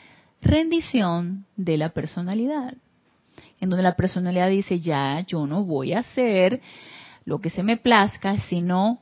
rendición 0.44 1.48
de 1.58 1.78
la 1.78 1.90
personalidad, 1.90 2.76
en 3.60 3.70
donde 3.72 3.82
la 3.82 3.96
personalidad 3.96 4.52
dice, 4.52 4.80
ya, 4.80 5.22
yo 5.22 5.48
no 5.48 5.64
voy 5.64 5.94
a 5.94 6.02
hacer 6.02 6.62
lo 7.26 7.40
que 7.42 7.50
se 7.50 7.64
me 7.64 7.78
plazca, 7.78 8.40
sino 8.42 9.00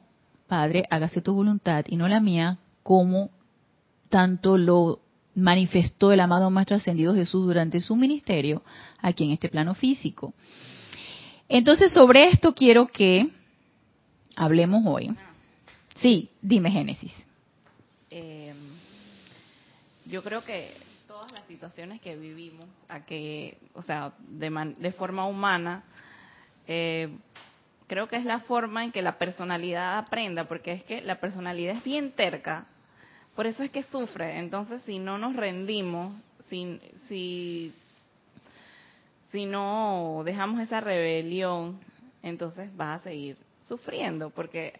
Padre, 0.47 0.85
hágase 0.89 1.19
tu 1.19 1.33
voluntad 1.33 1.83
y 1.89 1.97
no 1.97 2.07
la 2.07 2.21
mía, 2.21 2.59
como 2.81 3.29
tanto 4.07 4.57
lo 4.57 5.01
manifestó 5.37 6.11
el 6.11 6.19
amado 6.19 6.49
Maestro 6.49 6.77
Ascendido 6.77 7.13
Jesús 7.13 7.45
durante 7.45 7.79
su 7.79 7.95
ministerio 7.95 8.63
aquí 8.99 9.23
en 9.23 9.31
este 9.31 9.49
plano 9.49 9.75
físico. 9.75 10.33
Entonces, 11.47 11.93
sobre 11.93 12.29
esto 12.29 12.55
quiero 12.55 12.87
que 12.87 13.29
hablemos 14.35 14.83
hoy. 14.87 15.15
Sí, 15.97 16.31
dime 16.41 16.71
Génesis. 16.71 17.13
Eh, 18.09 18.51
yo 20.07 20.23
creo 20.23 20.43
que 20.43 20.71
todas 21.07 21.31
las 21.31 21.45
situaciones 21.45 22.01
que 22.01 22.15
vivimos, 22.15 22.65
a 22.89 23.05
que, 23.05 23.59
o 23.75 23.83
sea, 23.83 24.13
de, 24.27 24.73
de 24.79 24.91
forma 24.91 25.27
humana, 25.27 25.83
eh, 26.65 27.09
creo 27.85 28.07
que 28.07 28.15
es 28.15 28.25
la 28.25 28.39
forma 28.39 28.83
en 28.83 28.91
que 28.91 29.03
la 29.03 29.19
personalidad 29.19 29.99
aprenda, 29.99 30.45
porque 30.45 30.71
es 30.71 30.83
que 30.83 31.01
la 31.01 31.19
personalidad 31.19 31.75
es 31.75 31.83
bien 31.83 32.11
terca, 32.11 32.65
por 33.37 33.45
eso 33.45 33.61
es 33.61 33.69
que 33.69 33.83
sufre. 33.83 34.39
Entonces, 34.39 34.81
si 34.87 34.97
no 34.97 35.19
nos 35.19 35.35
rendimos, 35.35 36.11
si, 36.49 36.81
si, 37.07 37.71
si 39.31 39.45
no 39.45 40.23
dejamos 40.25 40.59
esa 40.59 40.79
rebelión, 40.79 41.79
entonces 42.23 42.75
vas 42.75 42.99
a 42.99 43.03
seguir 43.03 43.37
sufriendo, 43.61 44.31
porque 44.31 44.79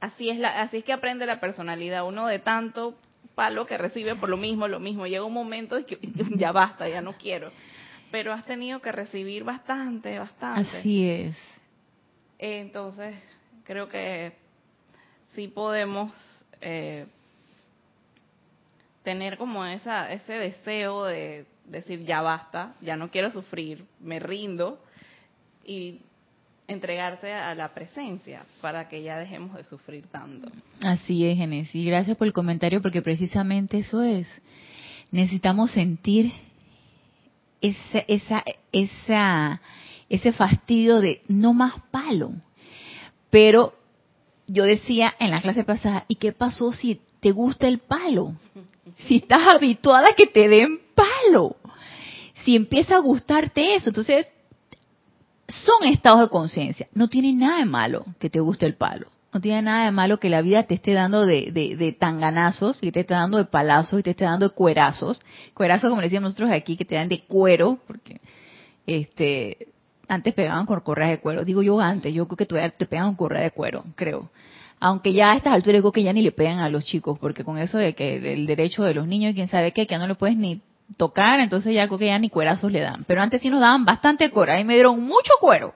así 0.00 0.30
es 0.30 0.38
la, 0.38 0.62
así 0.62 0.78
es 0.78 0.84
que 0.84 0.94
aprende 0.94 1.26
la 1.26 1.38
personalidad. 1.38 2.08
Uno 2.08 2.26
de 2.28 2.38
tanto 2.38 2.94
palo 3.34 3.66
que 3.66 3.76
recibe 3.76 4.14
por 4.14 4.30
lo 4.30 4.38
mismo, 4.38 4.66
lo 4.66 4.80
mismo, 4.80 5.06
llega 5.06 5.22
un 5.22 5.34
momento 5.34 5.78
y 5.78 5.84
que 5.84 5.98
ya 6.38 6.50
basta, 6.50 6.88
ya 6.88 7.02
no 7.02 7.12
quiero. 7.12 7.50
Pero 8.10 8.32
has 8.32 8.46
tenido 8.46 8.80
que 8.80 8.90
recibir 8.90 9.44
bastante, 9.44 10.18
bastante. 10.18 10.78
Así 10.78 11.06
es. 11.10 11.36
Entonces, 12.38 13.14
creo 13.64 13.90
que 13.90 14.32
sí 15.34 15.48
podemos 15.48 16.10
eh, 16.62 17.04
tener 19.04 19.38
como 19.38 19.64
esa, 19.64 20.10
ese 20.10 20.32
deseo 20.32 21.04
de 21.04 21.46
decir 21.66 22.04
ya 22.04 22.20
basta, 22.22 22.74
ya 22.80 22.96
no 22.96 23.10
quiero 23.10 23.30
sufrir, 23.30 23.84
me 24.00 24.18
rindo 24.18 24.82
y 25.64 26.00
entregarse 26.66 27.32
a 27.32 27.54
la 27.54 27.74
presencia 27.74 28.42
para 28.60 28.88
que 28.88 29.02
ya 29.02 29.18
dejemos 29.18 29.54
de 29.54 29.64
sufrir 29.64 30.06
tanto. 30.06 30.50
Así 30.80 31.26
es, 31.26 31.36
Genesis. 31.36 31.86
Gracias 31.86 32.16
por 32.16 32.26
el 32.26 32.32
comentario 32.32 32.80
porque 32.80 33.02
precisamente 33.02 33.78
eso 33.78 34.02
es. 34.02 34.26
Necesitamos 35.10 35.72
sentir 35.72 36.32
esa, 37.60 37.98
esa, 38.08 38.44
esa, 38.72 39.60
ese 40.08 40.32
fastidio 40.32 41.00
de 41.00 41.22
no 41.28 41.52
más 41.52 41.74
palo. 41.90 42.32
Pero 43.30 43.74
yo 44.46 44.64
decía 44.64 45.14
en 45.18 45.30
la 45.30 45.42
clase 45.42 45.64
pasada, 45.64 46.06
¿y 46.08 46.16
qué 46.16 46.32
pasó 46.32 46.72
si 46.72 47.00
te 47.20 47.32
gusta 47.32 47.68
el 47.68 47.78
palo? 47.78 48.34
Si 48.96 49.16
estás 49.16 49.46
habituada 49.46 50.08
a 50.10 50.14
que 50.14 50.26
te 50.26 50.48
den 50.48 50.80
palo. 50.94 51.56
Si 52.44 52.56
empieza 52.56 52.96
a 52.96 53.00
gustarte 53.00 53.74
eso, 53.74 53.90
entonces 53.90 54.28
son 55.48 55.88
estados 55.88 56.20
de 56.20 56.28
conciencia. 56.28 56.88
No 56.94 57.08
tiene 57.08 57.32
nada 57.32 57.58
de 57.58 57.64
malo 57.64 58.04
que 58.18 58.30
te 58.30 58.40
guste 58.40 58.66
el 58.66 58.74
palo. 58.74 59.08
No 59.32 59.40
tiene 59.40 59.62
nada 59.62 59.86
de 59.86 59.90
malo 59.90 60.20
que 60.20 60.28
la 60.28 60.42
vida 60.42 60.62
te 60.62 60.74
esté 60.74 60.92
dando 60.92 61.26
de, 61.26 61.50
de, 61.50 61.92
tanganazos, 61.92 62.78
y 62.80 62.92
te 62.92 63.00
esté 63.00 63.14
dando 63.14 63.36
de 63.36 63.46
palazos, 63.46 63.98
y 63.98 64.02
te 64.04 64.10
esté 64.10 64.24
dando 64.24 64.48
de 64.48 64.54
cuerazos. 64.54 65.20
Cuerazos, 65.54 65.90
como 65.90 66.02
decíamos 66.02 66.30
nosotros 66.30 66.52
aquí, 66.52 66.76
que 66.76 66.84
te 66.84 66.94
dan 66.94 67.08
de 67.08 67.24
cuero, 67.24 67.80
porque 67.86 68.20
este 68.86 69.68
antes 70.06 70.34
pegaban 70.34 70.66
con 70.66 70.78
correas 70.80 71.10
de 71.10 71.18
cuero. 71.18 71.44
Digo 71.44 71.62
yo 71.62 71.80
antes, 71.80 72.14
yo 72.14 72.26
creo 72.28 72.36
que 72.36 72.46
todavía 72.46 72.70
te 72.70 72.86
pegan 72.86 73.06
con 73.06 73.16
correa 73.16 73.42
de 73.42 73.50
cuero, 73.50 73.84
creo. 73.96 74.30
Aunque 74.86 75.14
ya 75.14 75.32
a 75.32 75.36
estas 75.36 75.54
alturas 75.54 75.78
digo 75.78 75.92
que 75.92 76.02
ya 76.02 76.12
ni 76.12 76.20
le 76.20 76.30
pegan 76.30 76.58
a 76.58 76.68
los 76.68 76.84
chicos, 76.84 77.18
porque 77.18 77.42
con 77.42 77.56
eso 77.56 77.78
de 77.78 77.94
que 77.94 78.34
el 78.34 78.44
derecho 78.44 78.82
de 78.82 78.92
los 78.92 79.08
niños 79.08 79.32
y 79.32 79.34
quién 79.34 79.48
sabe 79.48 79.72
qué, 79.72 79.86
que 79.86 79.94
ya 79.94 79.98
no 79.98 80.06
le 80.06 80.14
puedes 80.14 80.36
ni 80.36 80.60
tocar, 80.98 81.40
entonces 81.40 81.74
ya 81.74 81.86
creo 81.86 81.98
que 81.98 82.04
ya 82.08 82.18
ni 82.18 82.28
cuerazos 82.28 82.70
le 82.70 82.80
dan. 82.80 83.02
Pero 83.06 83.22
antes 83.22 83.40
sí 83.40 83.48
nos 83.48 83.60
daban 83.60 83.86
bastante 83.86 84.30
cuero, 84.30 84.52
ahí 84.52 84.62
me 84.62 84.74
dieron 84.74 85.00
mucho 85.00 85.32
cuero. 85.40 85.72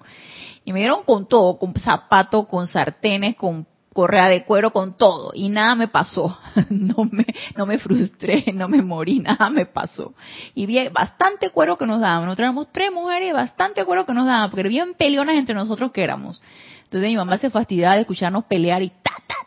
Y 0.66 0.74
me 0.74 0.80
dieron 0.80 1.04
con 1.04 1.26
todo, 1.26 1.58
con 1.58 1.72
zapatos, 1.76 2.46
con 2.48 2.66
sartenes, 2.66 3.34
con 3.36 3.66
correa 3.94 4.28
de 4.28 4.44
cuero, 4.44 4.72
con 4.72 4.98
todo. 4.98 5.30
Y 5.32 5.48
nada 5.48 5.74
me 5.74 5.88
pasó. 5.88 6.38
No 6.68 7.08
me, 7.10 7.24
no 7.56 7.64
me 7.64 7.78
frustré, 7.78 8.44
no 8.52 8.68
me 8.68 8.82
morí, 8.82 9.18
nada 9.20 9.48
me 9.48 9.64
pasó. 9.64 10.12
Y 10.54 10.66
vi 10.66 10.86
bastante 10.88 11.48
cuero 11.48 11.78
que 11.78 11.86
nos 11.86 12.00
daban. 12.00 12.26
Nosotros 12.26 12.44
éramos 12.44 12.68
tres 12.72 12.92
mujeres 12.92 13.32
bastante 13.32 13.86
cuero 13.86 14.04
que 14.04 14.12
nos 14.12 14.26
daban, 14.26 14.50
porque 14.50 14.68
bien 14.68 14.92
peleonas 14.98 15.36
entre 15.36 15.54
nosotros 15.54 15.92
que 15.92 16.04
éramos. 16.04 16.42
Entonces 16.88 17.10
mi 17.10 17.16
mamá 17.16 17.36
se 17.36 17.50
fastidiaba 17.50 17.96
de 17.96 18.00
escucharnos 18.00 18.44
pelear 18.44 18.82
y 18.82 18.90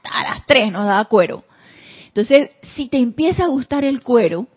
a 0.03 0.23
las 0.23 0.45
tres 0.45 0.71
nos 0.71 0.85
daba 0.85 1.05
cuero. 1.05 1.43
Entonces, 2.07 2.51
si 2.75 2.87
te 2.87 2.97
empieza 2.97 3.45
a 3.45 3.47
gustar 3.47 3.83
el 3.83 4.01
cuero, 4.01 4.47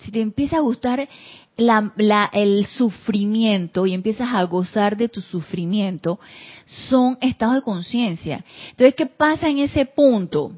si 0.00 0.10
te 0.10 0.20
empieza 0.20 0.58
a 0.58 0.60
gustar 0.60 1.08
el 1.56 2.66
sufrimiento 2.66 3.86
y 3.86 3.94
empiezas 3.94 4.28
a 4.34 4.42
gozar 4.44 4.96
de 4.96 5.08
tu 5.08 5.22
sufrimiento, 5.22 6.20
son 6.66 7.16
estados 7.22 7.54
de 7.54 7.62
conciencia. 7.62 8.44
Entonces, 8.70 8.94
¿qué 8.94 9.06
pasa 9.06 9.48
en 9.48 9.60
ese 9.60 9.86
punto? 9.86 10.52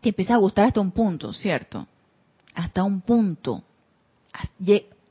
Te 0.00 0.08
empieza 0.10 0.34
a 0.34 0.38
gustar 0.38 0.64
hasta 0.64 0.80
un 0.80 0.92
punto, 0.92 1.32
¿cierto? 1.34 1.86
Hasta 2.54 2.84
un 2.84 3.02
punto. 3.02 3.62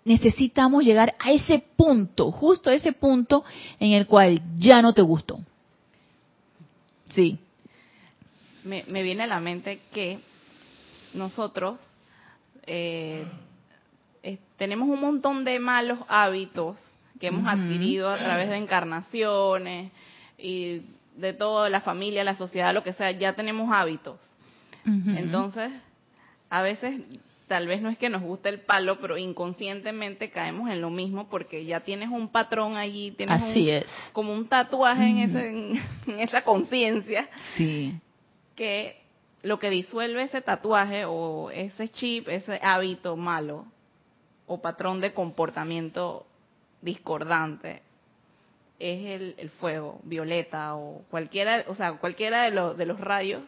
Necesitamos 0.03 0.83
llegar 0.83 1.13
a 1.19 1.31
ese 1.31 1.63
punto, 1.75 2.31
justo 2.31 2.69
a 2.69 2.73
ese 2.73 2.93
punto 2.93 3.43
en 3.79 3.91
el 3.91 4.07
cual 4.07 4.41
ya 4.57 4.81
no 4.81 4.93
te 4.93 5.03
gustó. 5.03 5.39
Sí. 7.09 7.37
Me, 8.67 8.83
me 8.87 9.03
viene 9.03 9.23
a 9.23 9.27
la 9.27 9.39
mente 9.39 9.79
que 9.93 10.19
nosotros 11.13 11.79
eh, 12.65 13.25
tenemos 14.57 14.89
un 14.89 14.99
montón 14.99 15.45
de 15.45 15.59
malos 15.59 15.99
hábitos 16.07 16.77
que 17.19 17.27
hemos 17.27 17.47
adquirido 17.47 18.09
a 18.09 18.17
través 18.17 18.49
de 18.49 18.57
encarnaciones 18.57 19.91
y 20.37 20.81
de 21.15 21.33
toda 21.33 21.69
la 21.69 21.81
familia, 21.81 22.23
la 22.23 22.35
sociedad, 22.35 22.73
lo 22.73 22.83
que 22.83 22.93
sea, 22.93 23.11
ya 23.11 23.33
tenemos 23.33 23.71
hábitos. 23.73 24.19
Entonces, 24.85 25.71
a 26.49 26.61
veces 26.61 27.01
tal 27.47 27.67
vez 27.67 27.81
no 27.81 27.89
es 27.89 27.97
que 27.97 28.09
nos 28.09 28.21
guste 28.21 28.49
el 28.49 28.59
palo, 28.59 28.99
pero 29.01 29.17
inconscientemente 29.17 30.29
caemos 30.29 30.69
en 30.69 30.79
lo 30.79 30.89
mismo 30.89 31.27
porque 31.27 31.65
ya 31.65 31.81
tienes 31.81 32.09
un 32.09 32.29
patrón 32.29 32.77
allí, 32.77 33.11
tienes 33.11 33.41
como 34.13 34.33
un 34.33 34.47
tatuaje 34.47 35.09
en, 35.09 35.17
ese, 35.17 35.49
en 36.07 36.19
esa 36.19 36.43
conciencia. 36.43 37.27
Sí. 37.55 37.95
Que 38.57 38.99
lo 39.43 39.59
que 39.59 39.69
disuelve 39.69 40.23
ese 40.23 40.41
tatuaje 40.41 41.05
o 41.05 41.49
ese 41.51 41.87
chip, 41.89 42.27
ese 42.27 42.59
hábito 42.61 43.15
malo 43.15 43.65
o 44.47 44.61
patrón 44.61 44.99
de 44.99 45.13
comportamiento 45.13 46.25
discordante 46.81 47.81
es 48.79 49.37
el, 49.37 49.49
fuego 49.51 49.99
violeta 50.03 50.75
o 50.75 51.03
cualquiera, 51.09 51.63
o 51.67 51.75
sea, 51.75 51.93
cualquiera 51.93 52.43
de, 52.43 52.51
los 52.51 52.77
de 52.77 52.85
los 52.85 52.99
rayos 52.99 53.41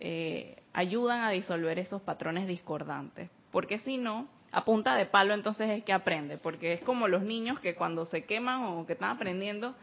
eh, 0.00 0.62
ayudan 0.72 1.20
a 1.22 1.30
disolver 1.30 1.78
esos 1.78 2.02
patrones 2.02 2.46
discordantes. 2.46 3.30
Porque 3.50 3.78
si 3.80 3.96
no, 3.96 4.28
a 4.52 4.64
punta 4.64 4.96
de 4.96 5.06
palo 5.06 5.34
entonces 5.34 5.70
es 5.70 5.84
que 5.84 5.92
aprende, 5.92 6.38
porque 6.38 6.72
es 6.72 6.80
como 6.80 7.08
los 7.08 7.22
niños 7.22 7.58
que 7.60 7.74
cuando 7.74 8.04
se 8.06 8.24
queman 8.24 8.64
o 8.64 8.86
que 8.86 8.94
están 8.94 9.10
aprendiendo, 9.10 9.74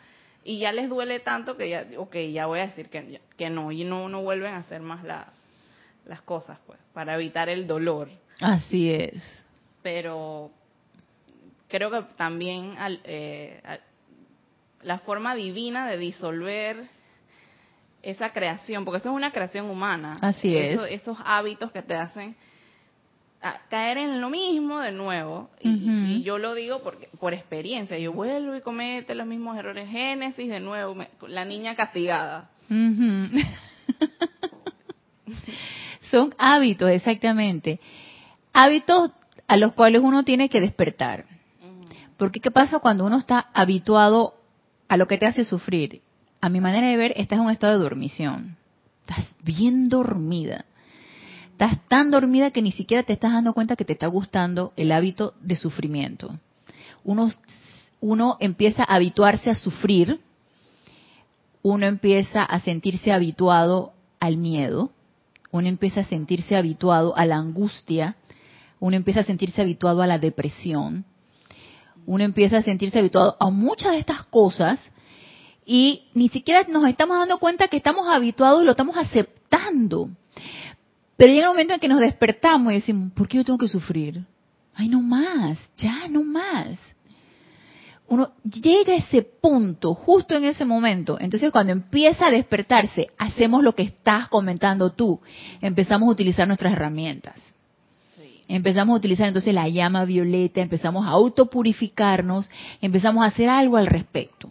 y 0.43 0.59
ya 0.59 0.71
les 0.71 0.89
duele 0.89 1.19
tanto 1.19 1.55
que 1.55 1.69
ya, 1.69 1.87
ok, 1.97 2.15
ya 2.31 2.47
voy 2.47 2.59
a 2.59 2.67
decir 2.67 2.89
que, 2.89 3.21
que 3.37 3.49
no, 3.49 3.71
y 3.71 3.83
no, 3.83 4.09
no 4.09 4.21
vuelven 4.21 4.53
a 4.53 4.57
hacer 4.57 4.81
más 4.81 5.03
la, 5.03 5.27
las 6.05 6.21
cosas, 6.21 6.57
pues, 6.65 6.79
para 6.93 7.15
evitar 7.15 7.49
el 7.49 7.67
dolor. 7.67 8.09
Así 8.39 8.91
es. 8.91 9.45
Pero 9.83 10.51
creo 11.67 11.91
que 11.91 12.01
también 12.15 12.75
eh, 13.05 13.61
la 14.81 14.99
forma 14.99 15.35
divina 15.35 15.87
de 15.89 15.97
disolver 15.97 16.87
esa 18.01 18.31
creación, 18.31 18.83
porque 18.83 18.97
eso 18.97 19.09
es 19.09 19.15
una 19.15 19.31
creación 19.31 19.69
humana. 19.69 20.17
Así 20.21 20.57
es. 20.57 20.79
Esos 20.89 21.17
hábitos 21.23 21.71
que 21.71 21.83
te 21.83 21.93
hacen 21.93 22.35
caer 23.69 23.97
en 23.97 24.21
lo 24.21 24.29
mismo 24.29 24.79
de 24.79 24.91
nuevo. 24.91 25.49
Y, 25.61 26.21
yo 26.23 26.37
lo 26.37 26.53
digo 26.53 26.81
porque 26.83 27.09
por 27.19 27.33
experiencia. 27.33 27.97
Yo 27.97 28.13
vuelvo 28.13 28.55
y 28.55 28.61
comete 28.61 29.15
los 29.15 29.25
mismos 29.25 29.57
errores. 29.57 29.89
Génesis 29.89 30.47
de 30.49 30.59
nuevo, 30.59 30.95
la 31.27 31.43
niña 31.45 31.75
castigada. 31.75 32.51
Son 36.11 36.35
hábitos, 36.37 36.89
exactamente. 36.89 37.79
Hábitos 38.53 39.11
a 39.47 39.57
los 39.57 39.73
cuales 39.73 40.01
uno 40.03 40.23
tiene 40.23 40.49
que 40.49 40.61
despertar. 40.61 41.25
Porque 42.17 42.39
¿qué 42.39 42.51
pasa 42.51 42.79
cuando 42.79 43.05
uno 43.05 43.17
está 43.17 43.47
habituado 43.53 44.35
a 44.87 44.97
lo 44.97 45.07
que 45.07 45.17
te 45.17 45.25
hace 45.25 45.45
sufrir? 45.45 46.01
A 46.39 46.49
mi 46.49 46.61
manera 46.61 46.87
de 46.87 46.97
ver, 46.97 47.13
estás 47.15 47.39
en 47.39 47.45
un 47.45 47.51
estado 47.51 47.73
de 47.73 47.83
dormición. 47.83 48.57
Estás 49.07 49.25
bien 49.43 49.89
dormida 49.89 50.65
Estás 51.61 51.87
tan 51.87 52.09
dormida 52.09 52.49
que 52.49 52.63
ni 52.63 52.71
siquiera 52.71 53.03
te 53.03 53.13
estás 53.13 53.33
dando 53.33 53.53
cuenta 53.53 53.75
que 53.75 53.85
te 53.85 53.93
está 53.93 54.07
gustando 54.07 54.73
el 54.77 54.91
hábito 54.91 55.35
de 55.41 55.55
sufrimiento. 55.55 56.39
Uno, 57.03 57.29
uno 57.99 58.37
empieza 58.39 58.81
a 58.81 58.95
habituarse 58.95 59.51
a 59.51 59.53
sufrir 59.53 60.19
uno 61.61 61.85
empieza 61.85 62.41
a 62.41 62.59
sentirse 62.61 63.11
habituado 63.11 63.93
al 64.19 64.37
miedo, 64.37 64.89
uno 65.51 65.67
empieza 65.67 65.99
a 65.99 66.05
sentirse 66.05 66.55
habituado 66.55 67.15
a 67.15 67.27
la 67.27 67.35
angustia, 67.35 68.15
uno 68.79 68.95
empieza 68.95 69.19
a 69.19 69.25
sentirse 69.25 69.61
habituado 69.61 70.01
a 70.01 70.07
la 70.07 70.17
depresión, 70.17 71.05
uno 72.07 72.23
empieza 72.23 72.57
a 72.57 72.63
sentirse 72.63 72.97
habituado 72.97 73.37
a 73.39 73.51
muchas 73.51 73.91
de 73.91 73.99
estas 73.99 74.23
cosas 74.23 74.79
y 75.63 76.07
ni 76.15 76.29
siquiera 76.29 76.65
nos 76.67 76.89
estamos 76.89 77.19
dando 77.19 77.37
cuenta 77.37 77.67
que 77.67 77.77
estamos 77.77 78.07
habituados 78.07 78.63
y 78.63 78.65
lo 78.65 78.71
estamos 78.71 78.97
aceptando. 78.97 80.09
Pero 81.21 81.33
llega 81.33 81.49
un 81.49 81.53
momento 81.53 81.75
en 81.75 81.79
que 81.79 81.87
nos 81.87 81.99
despertamos 81.99 82.73
y 82.73 82.77
decimos, 82.77 83.11
¿por 83.13 83.27
qué 83.27 83.37
yo 83.37 83.45
tengo 83.45 83.59
que 83.59 83.67
sufrir? 83.67 84.25
Ay, 84.73 84.89
no 84.89 85.03
más, 85.03 85.59
ya, 85.77 86.07
no 86.09 86.23
más. 86.23 86.79
Uno 88.07 88.31
llega 88.43 88.93
a 88.93 88.95
ese 88.95 89.21
punto, 89.21 89.93
justo 89.93 90.35
en 90.35 90.45
ese 90.45 90.65
momento. 90.65 91.19
Entonces, 91.19 91.51
cuando 91.51 91.73
empieza 91.73 92.25
a 92.25 92.31
despertarse, 92.31 93.09
hacemos 93.19 93.63
lo 93.63 93.75
que 93.75 93.83
estás 93.83 94.29
comentando 94.29 94.93
tú. 94.93 95.21
Empezamos 95.61 96.09
a 96.09 96.11
utilizar 96.11 96.47
nuestras 96.47 96.73
herramientas. 96.73 97.39
Empezamos 98.47 98.95
a 98.95 98.97
utilizar 98.97 99.27
entonces 99.27 99.53
la 99.53 99.69
llama 99.69 100.05
violeta, 100.05 100.59
empezamos 100.59 101.05
a 101.05 101.11
autopurificarnos, 101.11 102.49
empezamos 102.81 103.23
a 103.23 103.27
hacer 103.27 103.47
algo 103.47 103.77
al 103.77 103.85
respecto 103.85 104.49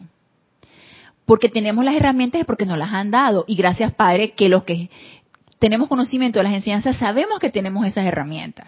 porque 1.31 1.49
tenemos 1.49 1.85
las 1.85 1.95
herramientas 1.95 2.41
y 2.41 2.45
porque 2.45 2.67
nos 2.67 2.77
las 2.77 2.93
han 2.93 3.13
dado. 3.13 3.45
Y 3.47 3.55
gracias, 3.55 3.95
Padre, 3.95 4.33
que 4.33 4.49
los 4.49 4.65
que 4.65 4.91
tenemos 5.61 5.89
conocimiento 5.89 6.39
de 6.39 6.45
las 6.45 6.55
enseñanzas 6.55 6.97
sabemos 6.97 7.39
que 7.39 7.51
tenemos 7.51 7.87
esas 7.87 8.07
herramientas. 8.07 8.67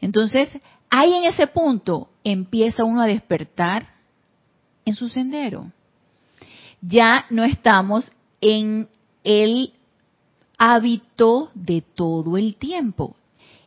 Entonces, 0.00 0.48
ahí 0.88 1.12
en 1.12 1.24
ese 1.24 1.46
punto 1.48 2.08
empieza 2.22 2.84
uno 2.84 3.02
a 3.02 3.06
despertar 3.06 3.88
en 4.84 4.94
su 4.94 5.08
sendero. 5.08 5.70
Ya 6.80 7.26
no 7.30 7.42
estamos 7.42 8.10
en 8.40 8.88
el 9.24 9.72
hábito 10.56 11.50
de 11.54 11.82
todo 11.82 12.36
el 12.36 12.56
tiempo, 12.56 13.16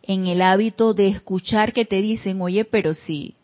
en 0.03 0.27
el 0.27 0.41
hábito 0.41 0.93
de 0.93 1.07
escuchar 1.07 1.73
que 1.73 1.83
te 1.83 2.01
dicen, 2.01 2.41
oye, 2.41 2.63
pero 2.63 2.93
sí, 2.93 3.35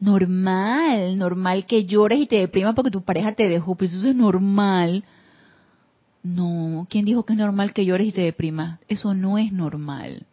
normal, 0.00 1.16
normal 1.16 1.64
que 1.64 1.86
llores 1.86 2.18
y 2.18 2.26
te 2.26 2.36
deprimas 2.36 2.74
porque 2.74 2.90
tu 2.90 3.02
pareja 3.02 3.32
te 3.32 3.48
dejó, 3.48 3.74
pues 3.74 3.94
eso 3.94 4.08
es 4.08 4.16
normal. 4.16 5.04
No, 6.24 6.86
¿quién 6.88 7.04
dijo 7.04 7.26
que 7.26 7.34
es 7.34 7.38
normal 7.38 7.74
que 7.74 7.84
llores 7.84 8.08
y 8.08 8.12
te 8.12 8.22
deprimas? 8.22 8.80
Eso 8.88 9.12
no 9.12 9.36
es 9.36 9.52
normal. 9.52 10.24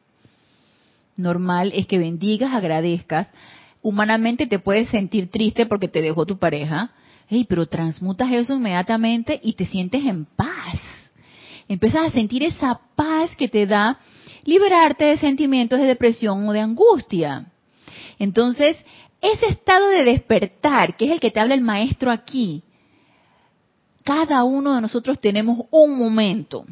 Normal 1.18 1.74
es 1.76 1.86
que 1.86 2.00
bendigas, 2.00 2.54
agradezcas. 2.54 3.30
Humanamente 3.82 4.48
te 4.48 4.58
puedes 4.58 4.88
sentir 4.88 5.30
triste 5.30 5.66
porque 5.66 5.90
te 5.90 6.02
dejó 6.02 6.26
tu 6.26 6.40
pareja, 6.40 6.92
hey, 7.28 7.46
pero 7.48 7.66
transmutas 7.66 8.32
eso 8.32 8.56
inmediatamente 8.56 9.38
y 9.44 9.54
te 9.54 9.66
sientes 9.66 10.06
en 10.06 10.24
paz. 10.24 10.80
Empiezas 11.68 12.08
a 12.08 12.12
sentir 12.12 12.44
esa 12.44 12.80
paz 12.96 13.36
que 13.36 13.50
te 13.50 13.68
da 13.68 14.00
liberarte 14.46 15.04
de 15.04 15.18
sentimientos 15.18 15.78
de 15.78 15.88
depresión 15.88 16.48
o 16.48 16.54
de 16.54 16.62
angustia. 16.62 17.52
Entonces, 18.18 18.78
ese 19.20 19.48
estado 19.48 19.90
de 19.90 20.06
despertar, 20.06 20.96
que 20.96 21.06
es 21.06 21.12
el 21.12 21.20
que 21.20 21.32
te 21.32 21.42
habla 21.42 21.54
el 21.54 21.62
maestro 21.62 22.12
aquí, 22.12 22.64
cada 24.04 24.44
uno 24.44 24.76
de 24.76 24.82
nosotros 24.82 25.20
tenemos 25.20 25.66
un 25.72 25.98
momento 25.98 26.66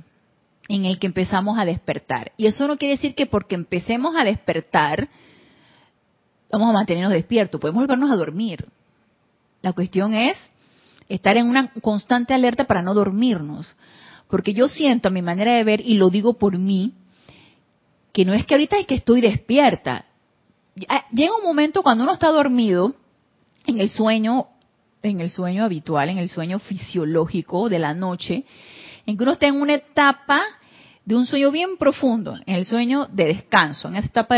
en 0.67 0.85
el 0.85 0.99
que 0.99 1.07
empezamos 1.07 1.57
a 1.57 1.65
despertar. 1.65 2.31
Y 2.37 2.45
eso 2.45 2.67
no 2.67 2.77
quiere 2.77 2.95
decir 2.95 3.15
que 3.15 3.25
porque 3.25 3.55
empecemos 3.55 4.15
a 4.15 4.23
despertar, 4.23 5.09
vamos 6.51 6.69
a 6.69 6.73
mantenernos 6.73 7.13
despiertos, 7.13 7.59
podemos 7.59 7.81
volvernos 7.81 8.11
a 8.11 8.15
dormir. 8.15 8.67
La 9.61 9.73
cuestión 9.73 10.13
es 10.13 10.37
estar 11.09 11.37
en 11.37 11.47
una 11.47 11.71
constante 11.81 12.33
alerta 12.33 12.65
para 12.65 12.81
no 12.81 12.93
dormirnos. 12.93 13.67
Porque 14.29 14.53
yo 14.53 14.67
siento 14.67 15.07
a 15.07 15.11
mi 15.11 15.23
manera 15.23 15.53
de 15.53 15.63
ver, 15.63 15.81
y 15.81 15.95
lo 15.95 16.09
digo 16.09 16.35
por 16.35 16.57
mí, 16.57 16.93
que 18.13 18.25
no 18.25 18.33
es 18.33 18.45
que 18.45 18.53
ahorita 18.53 18.77
es 18.77 18.85
que 18.85 18.95
estoy 18.95 19.21
despierta, 19.21 20.05
llega 21.11 21.35
un 21.35 21.43
momento 21.43 21.81
cuando 21.81 22.03
uno 22.03 22.13
está 22.13 22.29
dormido, 22.29 22.93
en 23.65 23.79
el 23.79 23.89
sueño, 23.89 24.47
en 25.03 25.19
el 25.19 25.29
sueño 25.29 25.63
habitual, 25.63 26.09
en 26.09 26.17
el 26.17 26.29
sueño 26.29 26.57
fisiológico 26.59 27.69
de 27.69 27.77
la 27.79 27.93
noche, 27.93 28.45
en 29.05 29.17
que 29.17 29.23
uno 29.23 29.33
está 29.33 29.47
en 29.47 29.61
una 29.61 29.75
etapa 29.75 30.41
de 31.05 31.15
un 31.15 31.25
sueño 31.25 31.51
bien 31.51 31.77
profundo, 31.77 32.37
en 32.45 32.55
el 32.55 32.65
sueño 32.65 33.07
de 33.11 33.25
descanso, 33.25 33.87
en 33.87 33.95
esa 33.95 34.09
etapa 34.09 34.35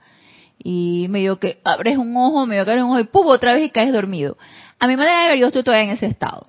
Y 0.62 1.08
medio 1.10 1.40
que 1.40 1.60
abres 1.64 1.98
un 1.98 2.16
ojo, 2.18 2.46
medio 2.46 2.66
que 2.66 2.72
abres 2.72 2.86
un 2.86 2.92
ojo 2.92 3.00
y 3.00 3.06
¡pum! 3.06 3.28
otra 3.28 3.54
vez 3.54 3.64
y 3.64 3.70
caes 3.70 3.94
dormido. 3.94 4.38
A 4.80 4.88
mi 4.88 4.96
manera 4.96 5.24
de 5.24 5.30
ver, 5.30 5.40
yo 5.40 5.48
estoy 5.48 5.64
todavía 5.64 5.86
en 5.86 5.98
ese 5.98 6.06
estado 6.06 6.48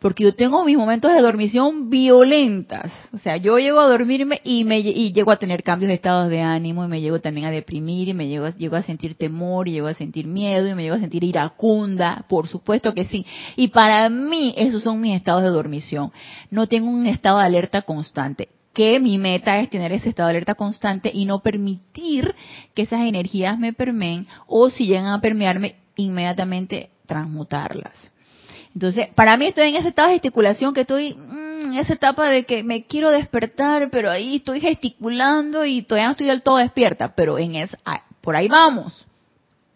porque 0.00 0.24
yo 0.24 0.34
tengo 0.34 0.64
mis 0.64 0.78
momentos 0.78 1.12
de 1.12 1.20
dormición 1.20 1.90
violentas. 1.90 2.90
O 3.12 3.18
sea, 3.18 3.36
yo 3.36 3.58
llego 3.58 3.80
a 3.80 3.86
dormirme 3.86 4.40
y 4.44 4.64
me 4.64 4.78
y 4.78 5.12
llego 5.12 5.30
a 5.30 5.36
tener 5.36 5.62
cambios 5.62 5.88
de 5.88 5.94
estados 5.94 6.30
de 6.30 6.40
ánimo 6.40 6.84
y 6.84 6.88
me 6.88 7.02
llego 7.02 7.20
también 7.20 7.46
a 7.46 7.50
deprimir 7.50 8.08
y 8.08 8.14
me 8.14 8.26
llego, 8.26 8.48
llego 8.48 8.76
a 8.76 8.82
sentir 8.82 9.14
temor 9.14 9.68
y 9.68 9.72
llego 9.72 9.88
a 9.88 9.94
sentir 9.94 10.26
miedo 10.26 10.66
y 10.66 10.74
me 10.74 10.84
llego 10.84 10.96
a 10.96 11.00
sentir 11.00 11.22
iracunda, 11.22 12.24
por 12.28 12.48
supuesto 12.48 12.94
que 12.94 13.04
sí. 13.04 13.26
Y 13.56 13.68
para 13.68 14.08
mí 14.08 14.54
esos 14.56 14.82
son 14.82 15.00
mis 15.02 15.14
estados 15.14 15.42
de 15.42 15.50
dormición. 15.50 16.10
No 16.50 16.66
tengo 16.66 16.88
un 16.88 17.06
estado 17.06 17.38
de 17.38 17.44
alerta 17.44 17.82
constante 17.82 18.48
que 18.72 19.00
mi 19.00 19.18
meta 19.18 19.58
es 19.58 19.70
tener 19.70 19.92
ese 19.92 20.08
estado 20.08 20.28
de 20.28 20.34
alerta 20.34 20.54
constante 20.54 21.10
y 21.12 21.24
no 21.24 21.40
permitir 21.40 22.34
que 22.74 22.82
esas 22.82 23.00
energías 23.00 23.58
me 23.58 23.72
permeen 23.72 24.26
o 24.46 24.70
si 24.70 24.86
llegan 24.86 25.06
a 25.06 25.20
permearme 25.20 25.76
inmediatamente 25.96 26.90
transmutarlas. 27.06 27.92
Entonces, 28.74 29.08
para 29.16 29.36
mí 29.36 29.46
estoy 29.46 29.68
en 29.68 29.76
ese 29.76 29.88
estado 29.88 30.08
de 30.08 30.14
gesticulación 30.14 30.72
que 30.72 30.82
estoy 30.82 31.14
mm, 31.14 31.72
en 31.72 31.74
esa 31.74 31.94
etapa 31.94 32.28
de 32.28 32.44
que 32.44 32.62
me 32.62 32.84
quiero 32.84 33.10
despertar, 33.10 33.90
pero 33.90 34.10
ahí 34.10 34.36
estoy 34.36 34.60
gesticulando 34.60 35.64
y 35.64 35.82
todavía 35.82 36.06
no 36.06 36.12
estoy 36.12 36.28
del 36.28 36.42
todo 36.42 36.56
despierta, 36.58 37.14
pero 37.14 37.38
en 37.38 37.56
esa, 37.56 37.78
ah, 37.84 38.04
por 38.20 38.36
ahí 38.36 38.46
vamos, 38.46 39.06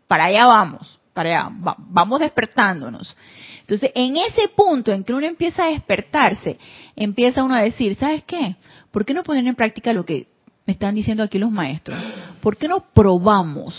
para 0.06 0.26
allá 0.26 0.46
vamos, 0.46 1.00
para 1.12 1.46
allá, 1.46 1.56
vamos 1.78 2.20
despertándonos. 2.20 3.16
Entonces, 3.60 3.90
en 3.94 4.16
ese 4.16 4.48
punto 4.48 4.92
en 4.92 5.02
que 5.02 5.14
uno 5.14 5.26
empieza 5.26 5.64
a 5.64 5.70
despertarse, 5.70 6.58
empieza 6.94 7.42
uno 7.42 7.54
a 7.54 7.62
decir, 7.62 7.94
¿sabes 7.96 8.22
qué? 8.24 8.56
¿Por 8.94 9.04
qué 9.04 9.12
no 9.12 9.24
poner 9.24 9.44
en 9.44 9.56
práctica 9.56 9.92
lo 9.92 10.04
que 10.04 10.28
me 10.66 10.72
están 10.72 10.94
diciendo 10.94 11.24
aquí 11.24 11.36
los 11.36 11.50
maestros? 11.50 11.98
¿Por 12.40 12.56
qué 12.56 12.68
no 12.68 12.86
probamos? 12.94 13.74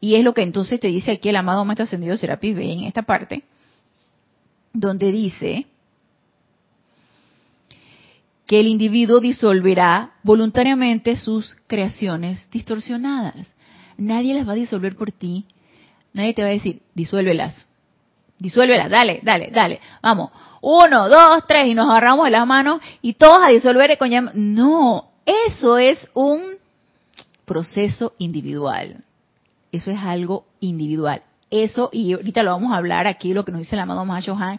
Y 0.00 0.14
es 0.14 0.22
lo 0.22 0.32
que 0.32 0.42
entonces 0.42 0.78
te 0.78 0.86
dice 0.86 1.10
aquí 1.10 1.28
el 1.28 1.34
amado 1.34 1.64
Maestro 1.64 1.82
Ascendido 1.82 2.16
Serapis 2.16 2.54
B 2.54 2.72
en 2.72 2.84
esta 2.84 3.02
parte, 3.02 3.42
donde 4.72 5.10
dice 5.10 5.66
que 8.46 8.60
el 8.60 8.68
individuo 8.68 9.18
disolverá 9.18 10.12
voluntariamente 10.22 11.16
sus 11.16 11.56
creaciones 11.66 12.48
distorsionadas. 12.52 13.54
Nadie 13.98 14.34
las 14.34 14.46
va 14.46 14.52
a 14.52 14.54
disolver 14.54 14.94
por 14.94 15.10
ti. 15.10 15.46
Nadie 16.12 16.32
te 16.32 16.42
va 16.42 16.48
a 16.48 16.52
decir, 16.52 16.80
disuélvelas. 16.94 17.66
Disuélvelas, 18.38 18.88
dale, 18.88 19.18
dale, 19.24 19.50
dale. 19.52 19.80
Vamos. 20.00 20.30
Uno, 20.66 21.08
dos, 21.08 21.44
tres, 21.46 21.66
y 21.66 21.74
nos 21.74 21.88
agarramos 21.88 22.24
de 22.24 22.30
las 22.30 22.46
manos 22.46 22.80
y 23.02 23.14
todos 23.14 23.38
a 23.42 23.48
disolver 23.48 23.96
con 23.98 24.10
llama. 24.10 24.32
No, 24.34 25.10
eso 25.26 25.78
es 25.78 25.98
un 26.14 26.40
proceso 27.44 28.14
individual. 28.18 29.04
Eso 29.72 29.90
es 29.90 29.98
algo 29.98 30.46
individual 30.60 31.22
eso, 31.62 31.90
y 31.92 32.12
ahorita 32.12 32.42
lo 32.42 32.50
vamos 32.50 32.72
a 32.72 32.76
hablar 32.76 33.06
aquí, 33.06 33.32
lo 33.32 33.44
que 33.44 33.52
nos 33.52 33.60
dice 33.60 33.76
el 33.76 33.80
amado 33.80 34.04
Mahashohan, 34.04 34.58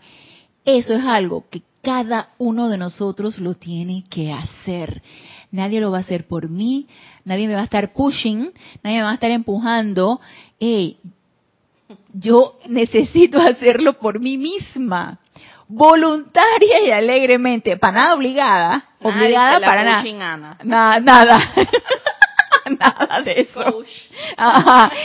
eso 0.64 0.94
es 0.94 1.04
algo 1.04 1.46
que 1.50 1.62
cada 1.82 2.30
uno 2.38 2.70
de 2.70 2.78
nosotros 2.78 3.38
lo 3.38 3.54
tiene 3.54 4.06
que 4.10 4.32
hacer. 4.32 5.04
Nadie 5.52 5.80
lo 5.80 5.92
va 5.92 6.00
a 6.00 6.02
hacer 6.02 6.28
por 6.28 6.50
mí, 6.50 6.88
nadie 7.24 7.48
me 7.48 7.54
va 7.54 7.62
a 7.62 7.66
estar 7.66 7.94
pushing, 7.94 8.52
nadie 8.82 8.98
me 8.98 9.04
va 9.04 9.12
a 9.12 9.16
estar 9.16 9.30
empujando. 9.30 10.20
Hey, 10.60 10.98
yo 12.14 12.58
necesito 12.68 13.40
hacerlo 13.42 14.00
por 14.00 14.20
mí 14.20 14.38
misma, 14.38 15.20
voluntaria 15.68 16.82
y 16.86 16.92
alegremente, 16.92 17.78
para 17.78 17.94
nada 17.94 18.16
obligada, 18.16 18.86
obligada 19.02 19.60
para 19.60 19.84
nada. 19.84 20.58
Nada, 20.64 21.00
nada. 21.00 21.40
nada 22.80 23.22
de 23.22 23.42
eso. 23.42 23.84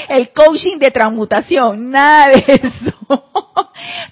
el 0.09 0.31
coaching 0.31 0.79
de 0.79 0.91
transmutación, 0.91 1.91
nada 1.91 2.29
de 2.33 2.45
eso. 2.63 2.95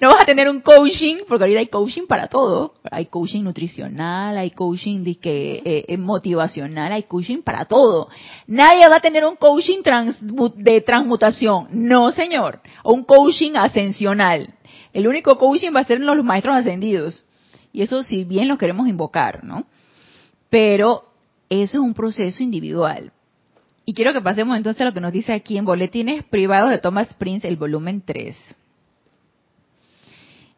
no 0.01 0.09
vas 0.09 0.23
a 0.23 0.25
tener 0.25 0.49
un 0.49 0.61
coaching, 0.61 1.19
porque 1.29 1.45
ahorita 1.45 1.61
hay 1.61 1.69
coaching 1.69 2.07
para 2.07 2.29
todo. 2.29 2.75
Hay 2.91 3.07
coaching 3.07 3.43
nutricional, 3.43 4.37
hay 4.37 4.51
coaching 4.51 5.05
de 5.05 5.17
que, 5.17 5.63
eh, 5.65 5.85
eh, 5.89 5.97
motivacional, 5.97 6.93
hay 6.93 7.05
coaching 7.05 7.43
para 7.43 7.65
todo. 7.65 8.09
Nadie 8.47 8.89
va 8.89 8.97
a 8.97 9.01
tener 9.01 9.25
un 9.25 9.37
coaching 9.37 9.83
de 10.57 10.81
transmutación. 10.83 11.69
No, 11.71 12.11
señor. 12.11 12.61
O 12.83 12.95
un 12.95 13.05
coaching 13.05 13.53
ascensional. 13.57 14.55
El 14.93 15.07
único 15.07 15.39
coaching 15.39 15.73
va 15.75 15.81
a 15.81 15.85
ser 15.85 16.01
los 16.01 16.25
maestros 16.25 16.57
ascendidos. 16.57 17.25
Y 17.73 17.83
eso 17.83 18.03
si 18.03 18.25
bien 18.25 18.49
lo 18.49 18.59
queremos 18.59 18.89
invocar, 18.89 19.45
¿no? 19.45 19.67
Pero 20.51 21.05
eso 21.49 21.79
es 21.79 21.85
un 21.85 21.95
proceso 21.95 22.43
individual. 22.43 23.13
Y 23.85 23.95
quiero 23.95 24.13
que 24.13 24.21
pasemos 24.21 24.57
entonces 24.57 24.83
a 24.83 24.85
lo 24.85 24.93
que 24.93 25.01
nos 25.01 25.13
dice 25.13 25.33
aquí 25.33 25.57
en 25.57 25.65
Boletines 25.65 26.25
Privados 26.25 26.71
de 26.71 26.79
Thomas 26.79 27.13
Prince, 27.15 27.49
el 27.49 27.57
volumen 27.57 28.03
3. 28.05 28.37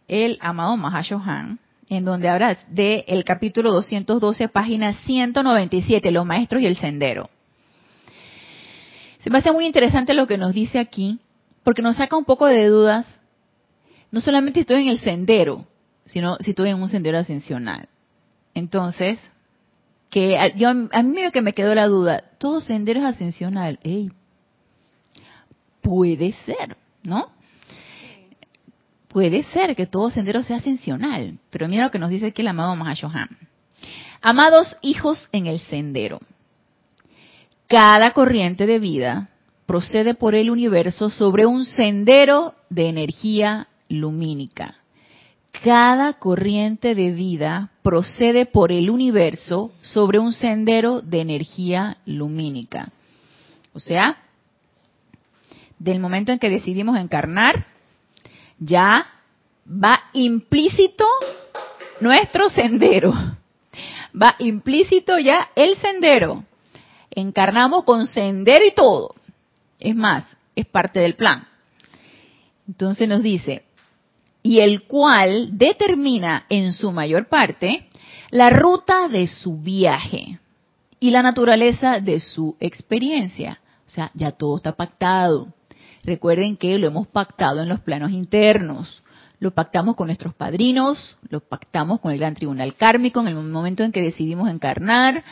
El 0.09 0.39
amado 0.41 0.77
Mahashohan, 0.77 1.61
en 1.89 2.05
donde 2.05 2.29
habla 2.29 2.59
del 2.69 3.05
el 3.07 3.25
capítulo 3.25 3.71
212, 3.73 4.49
página 4.49 4.95
197, 4.95 6.11
los 6.11 6.27
maestros 6.27 6.63
y 6.63 6.67
el 6.67 6.77
sendero. 6.77 7.31
Se 9.21 9.31
me 9.31 9.39
hace 9.39 9.53
muy 9.53 9.67
interesante 9.67 10.15
lo 10.15 10.27
que 10.27 10.39
nos 10.39 10.53
dice 10.53 10.79
aquí, 10.79 11.21
porque 11.63 11.83
nos 11.83 11.97
saca 11.97 12.17
un 12.17 12.25
poco 12.25 12.47
de 12.47 12.67
dudas, 12.67 13.20
no 14.11 14.21
solamente 14.21 14.61
estoy 14.61 14.83
en 14.83 14.89
el 14.89 15.01
sendero, 15.01 15.67
sino 16.07 16.37
si 16.41 16.51
estoy 16.51 16.71
en 16.71 16.83
un 16.83 16.89
sendero 16.89 17.19
ascensional. 17.19 17.89
Entonces, 18.55 19.19
que 20.11 20.37
yo, 20.57 20.69
a 20.69 21.03
mí 21.03 21.23
que 21.33 21.43
me 21.43 21.53
quedó 21.53 21.75
la 21.75 21.87
duda, 21.87 22.25
todo 22.39 22.61
sendero 22.61 23.01
es 23.01 23.07
ascensional. 23.07 23.79
puede 25.81 26.33
ser, 26.45 26.77
¿no? 27.03 27.31
Puede 29.09 29.43
ser 29.45 29.75
que 29.75 29.87
todo 29.87 30.11
sendero 30.11 30.43
sea 30.43 30.59
ascensional, 30.59 31.39
pero 31.51 31.69
mira 31.69 31.85
lo 31.85 31.91
que 31.91 31.99
nos 31.99 32.11
dice 32.11 32.27
aquí 32.27 32.43
el 32.43 32.49
amado 32.49 32.77
Mahashohan. 32.77 33.29
Amados 34.21 34.77
hijos 34.83 35.29
en 35.33 35.47
el 35.47 35.61
sendero, 35.61 36.21
cada 37.67 38.13
corriente 38.13 38.67
de 38.67 38.79
vida 38.79 39.31
procede 39.67 40.15
por 40.15 40.35
el 40.35 40.51
universo 40.51 41.11
sobre 41.11 41.47
un 41.47 41.65
sendero 41.65 42.55
de 42.69 42.89
energía 42.89 43.69
lumínica 43.91 44.81
cada 45.63 46.15
corriente 46.15 46.95
de 46.95 47.11
vida 47.11 47.71
procede 47.83 48.47
por 48.47 48.73
el 48.73 48.89
universo 48.89 49.73
sobre 49.83 50.19
un 50.19 50.33
sendero 50.33 51.03
de 51.03 51.21
energía 51.21 51.99
lumínica. 52.07 52.91
O 53.75 53.81
sea, 53.81 54.19
del 55.79 56.01
momento 56.01 56.33
en 56.33 56.39
que 56.39 56.51
decidimos 56.51 56.99
encarnar, 56.99 57.67
ya 58.59 59.07
va 59.67 60.01
implícito 60.13 61.05
nuestro 62.01 62.49
sendero. 62.49 63.13
Va 64.15 64.35
implícito 64.39 65.19
ya 65.19 65.51
el 65.55 65.77
sendero. 65.77 66.45
Encarnamos 67.11 67.85
con 67.85 68.07
sendero 68.07 68.65
y 68.67 68.73
todo. 68.73 69.15
Es 69.79 69.95
más, 69.95 70.25
es 70.57 70.67
parte 70.67 71.01
del 71.01 71.15
plan. 71.15 71.47
Entonces 72.67 73.09
nos 73.09 73.23
dice, 73.23 73.65
y 74.43 74.61
el 74.61 74.83
cual 74.85 75.59
determina 75.59 76.47
en 76.49 76.73
su 76.73 76.93
mayor 76.93 77.29
parte 77.29 77.87
la 78.31 78.51
ruta 78.51 79.09
de 79.09 79.27
su 79.27 79.59
viaje 79.59 80.39
y 80.99 81.11
la 81.11 81.23
naturaleza 81.23 82.01
de 82.01 82.21
su 82.21 82.57
experiencia. 82.61 83.61
O 83.87 83.91
sea, 83.91 84.11
ya 84.15 84.33
todo 84.33 84.59
está 84.59 84.73
pactado. 84.73 85.49
Recuerden 86.05 86.57
que 86.57 86.79
lo 86.79 86.87
hemos 86.87 87.09
pactado 87.09 87.63
en 87.63 87.69
los 87.69 87.81
planos 87.81 88.13
internos. 88.13 89.03
Lo 89.41 89.53
pactamos 89.53 89.97
con 89.97 90.09
nuestros 90.09 90.35
padrinos, 90.35 91.17
lo 91.29 91.41
pactamos 91.41 92.01
con 92.01 92.13
el 92.13 92.19
gran 92.19 92.35
tribunal 92.35 92.75
kármico 92.75 93.21
en 93.21 93.29
el 93.29 93.35
momento 93.37 93.83
en 93.83 93.91
que 93.91 94.03
decidimos 94.03 94.51
encarnar. 94.51 95.25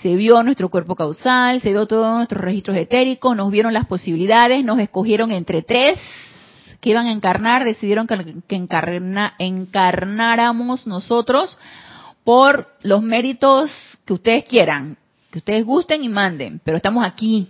Se 0.00 0.14
vio 0.14 0.42
nuestro 0.44 0.68
cuerpo 0.68 0.94
causal, 0.94 1.60
se 1.60 1.70
vio 1.70 1.86
todos 1.86 2.16
nuestros 2.16 2.40
registros 2.40 2.76
etéricos, 2.76 3.36
nos 3.36 3.50
vieron 3.50 3.72
las 3.72 3.86
posibilidades, 3.86 4.64
nos 4.64 4.78
escogieron 4.78 5.32
entre 5.32 5.62
tres 5.62 5.98
que 6.80 6.90
iban 6.90 7.06
a 7.06 7.12
encarnar, 7.12 7.64
decidieron 7.64 8.06
que, 8.06 8.36
encarnáramos 9.38 10.86
nosotros 10.86 11.58
por 12.24 12.68
los 12.82 13.02
méritos 13.02 13.70
que 14.04 14.12
ustedes 14.12 14.44
quieran, 14.44 14.96
que 15.30 15.38
ustedes 15.38 15.64
gusten 15.64 16.04
y 16.04 16.08
manden, 16.08 16.60
pero 16.64 16.76
estamos 16.76 17.04
aquí 17.04 17.48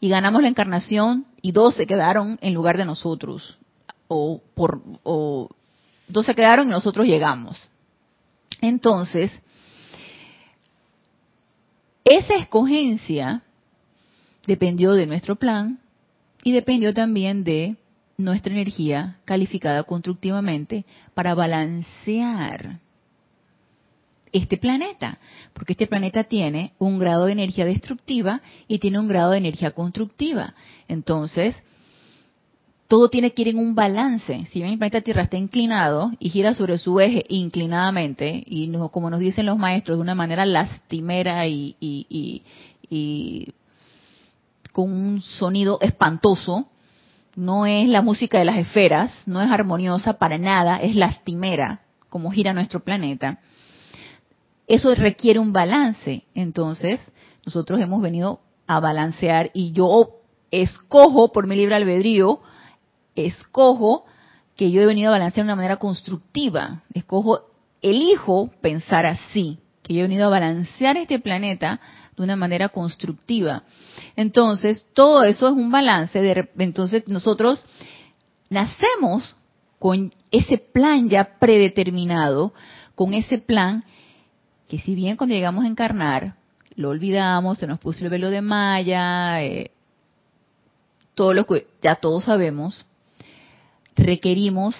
y 0.00 0.08
ganamos 0.08 0.42
la 0.42 0.48
encarnación 0.48 1.26
y 1.42 1.52
dos 1.52 1.74
se 1.74 1.86
quedaron 1.86 2.38
en 2.40 2.54
lugar 2.54 2.76
de 2.76 2.84
nosotros 2.84 3.58
o 4.08 4.40
por 4.54 4.82
o 5.02 5.48
dos 6.08 6.26
se 6.26 6.34
quedaron 6.34 6.68
y 6.68 6.70
nosotros 6.70 7.06
llegamos. 7.06 7.56
Entonces, 8.60 9.32
esa 12.04 12.34
escogencia 12.34 13.42
dependió 14.46 14.92
de 14.92 15.06
nuestro 15.06 15.36
plan 15.36 15.80
y 16.42 16.52
dependió 16.52 16.92
también 16.92 17.44
de 17.44 17.76
nuestra 18.16 18.52
energía 18.52 19.18
calificada 19.24 19.82
constructivamente 19.84 20.84
para 21.14 21.34
balancear 21.34 22.80
este 24.32 24.56
planeta, 24.56 25.18
porque 25.52 25.72
este 25.74 25.86
planeta 25.86 26.24
tiene 26.24 26.72
un 26.78 26.98
grado 26.98 27.26
de 27.26 27.32
energía 27.32 27.66
destructiva 27.66 28.40
y 28.66 28.78
tiene 28.78 28.98
un 28.98 29.08
grado 29.08 29.32
de 29.32 29.38
energía 29.38 29.72
constructiva. 29.72 30.54
Entonces, 30.88 31.54
todo 32.88 33.08
tiene 33.08 33.32
que 33.32 33.42
ir 33.42 33.48
en 33.48 33.58
un 33.58 33.74
balance. 33.74 34.46
Si 34.50 34.60
bien 34.60 34.72
el 34.72 34.78
planeta 34.78 35.02
Tierra 35.02 35.22
está 35.22 35.36
inclinado 35.36 36.12
y 36.18 36.30
gira 36.30 36.54
sobre 36.54 36.78
su 36.78 36.98
eje 37.00 37.24
inclinadamente, 37.28 38.42
y 38.46 38.72
como 38.90 39.10
nos 39.10 39.20
dicen 39.20 39.46
los 39.46 39.58
maestros, 39.58 39.98
de 39.98 40.02
una 40.02 40.14
manera 40.14 40.46
lastimera 40.46 41.46
y, 41.46 41.76
y 41.80 43.52
con 44.72 44.90
un 44.90 45.20
sonido 45.20 45.78
espantoso, 45.80 46.68
no 47.34 47.66
es 47.66 47.88
la 47.88 48.02
música 48.02 48.38
de 48.38 48.44
las 48.44 48.56
esferas, 48.56 49.12
no 49.26 49.40
es 49.40 49.50
armoniosa 49.50 50.14
para 50.14 50.38
nada, 50.38 50.76
es 50.76 50.94
lastimera, 50.94 51.82
como 52.08 52.30
gira 52.30 52.52
nuestro 52.52 52.80
planeta. 52.80 53.38
Eso 54.66 54.94
requiere 54.94 55.38
un 55.38 55.52
balance. 55.52 56.24
Entonces, 56.34 57.00
nosotros 57.44 57.80
hemos 57.80 58.02
venido 58.02 58.40
a 58.66 58.80
balancear 58.80 59.50
y 59.54 59.72
yo 59.72 60.20
escojo 60.50 61.32
por 61.32 61.46
mi 61.46 61.56
libre 61.56 61.74
albedrío, 61.74 62.40
escojo 63.14 64.04
que 64.56 64.70
yo 64.70 64.82
he 64.82 64.86
venido 64.86 65.08
a 65.08 65.12
balancear 65.12 65.44
de 65.44 65.52
una 65.52 65.56
manera 65.56 65.76
constructiva, 65.76 66.82
escojo, 66.92 67.40
elijo 67.80 68.50
pensar 68.60 69.06
así, 69.06 69.58
que 69.82 69.94
yo 69.94 70.00
he 70.00 70.08
venido 70.08 70.26
a 70.26 70.30
balancear 70.30 70.96
este 70.96 71.18
planeta 71.18 71.80
de 72.22 72.26
una 72.26 72.36
manera 72.36 72.68
constructiva. 72.68 73.64
Entonces, 74.16 74.86
todo 74.94 75.24
eso 75.24 75.48
es 75.48 75.54
un 75.54 75.70
balance. 75.70 76.20
De, 76.20 76.48
entonces, 76.58 77.06
nosotros 77.08 77.64
nacemos 78.48 79.36
con 79.78 80.12
ese 80.30 80.58
plan 80.58 81.08
ya 81.08 81.38
predeterminado, 81.38 82.54
con 82.94 83.14
ese 83.14 83.38
plan 83.38 83.84
que 84.68 84.78
si 84.78 84.94
bien 84.94 85.16
cuando 85.16 85.34
llegamos 85.34 85.64
a 85.64 85.68
encarnar, 85.68 86.36
lo 86.76 86.90
olvidamos, 86.90 87.58
se 87.58 87.66
nos 87.66 87.78
puso 87.78 88.04
el 88.04 88.10
velo 88.10 88.30
de 88.30 88.40
Maya, 88.40 89.42
eh, 89.42 89.70
todo 91.14 91.34
lo 91.34 91.44
que 91.44 91.66
ya 91.82 91.96
todos 91.96 92.24
sabemos, 92.24 92.86
requerimos, 93.96 94.74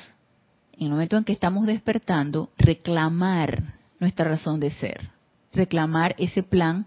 en 0.78 0.85
el 0.85 0.90
momento 0.90 1.16
en 1.16 1.24
que 1.24 1.33
estamos 1.33 1.66
despertando, 1.66 2.50
reclamar 2.57 3.74
nuestra 4.00 4.24
razón 4.24 4.61
de 4.61 4.70
ser, 4.70 5.11
reclamar 5.52 6.14
ese 6.18 6.42
plan 6.42 6.87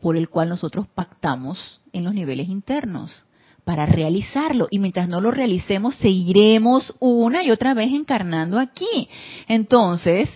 por 0.00 0.16
el 0.16 0.28
cual 0.28 0.48
nosotros 0.48 0.86
pactamos 0.88 1.80
en 1.92 2.04
los 2.04 2.14
niveles 2.14 2.48
internos 2.48 3.22
para 3.64 3.86
realizarlo. 3.86 4.68
Y 4.70 4.78
mientras 4.78 5.08
no 5.08 5.20
lo 5.20 5.30
realicemos, 5.30 5.96
seguiremos 5.96 6.94
una 6.98 7.44
y 7.44 7.50
otra 7.50 7.74
vez 7.74 7.92
encarnando 7.92 8.58
aquí. 8.58 9.08
Entonces, 9.46 10.28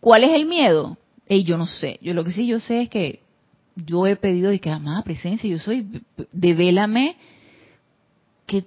¿cuál 0.00 0.24
es 0.24 0.32
el 0.32 0.46
miedo? 0.46 0.98
Y 1.28 1.44
yo 1.44 1.56
no 1.56 1.66
sé. 1.66 1.98
Yo 2.02 2.12
lo 2.14 2.24
que 2.24 2.32
sí 2.32 2.46
yo 2.46 2.60
sé 2.60 2.82
es 2.82 2.88
que 2.88 3.20
yo 3.76 4.06
he 4.06 4.16
pedido 4.16 4.50
de 4.50 4.58
que 4.58 4.70
amada 4.70 5.02
presencia, 5.02 5.48
yo 5.48 5.58
soy, 5.58 6.02
devélame 6.32 7.16
que, 8.46 8.64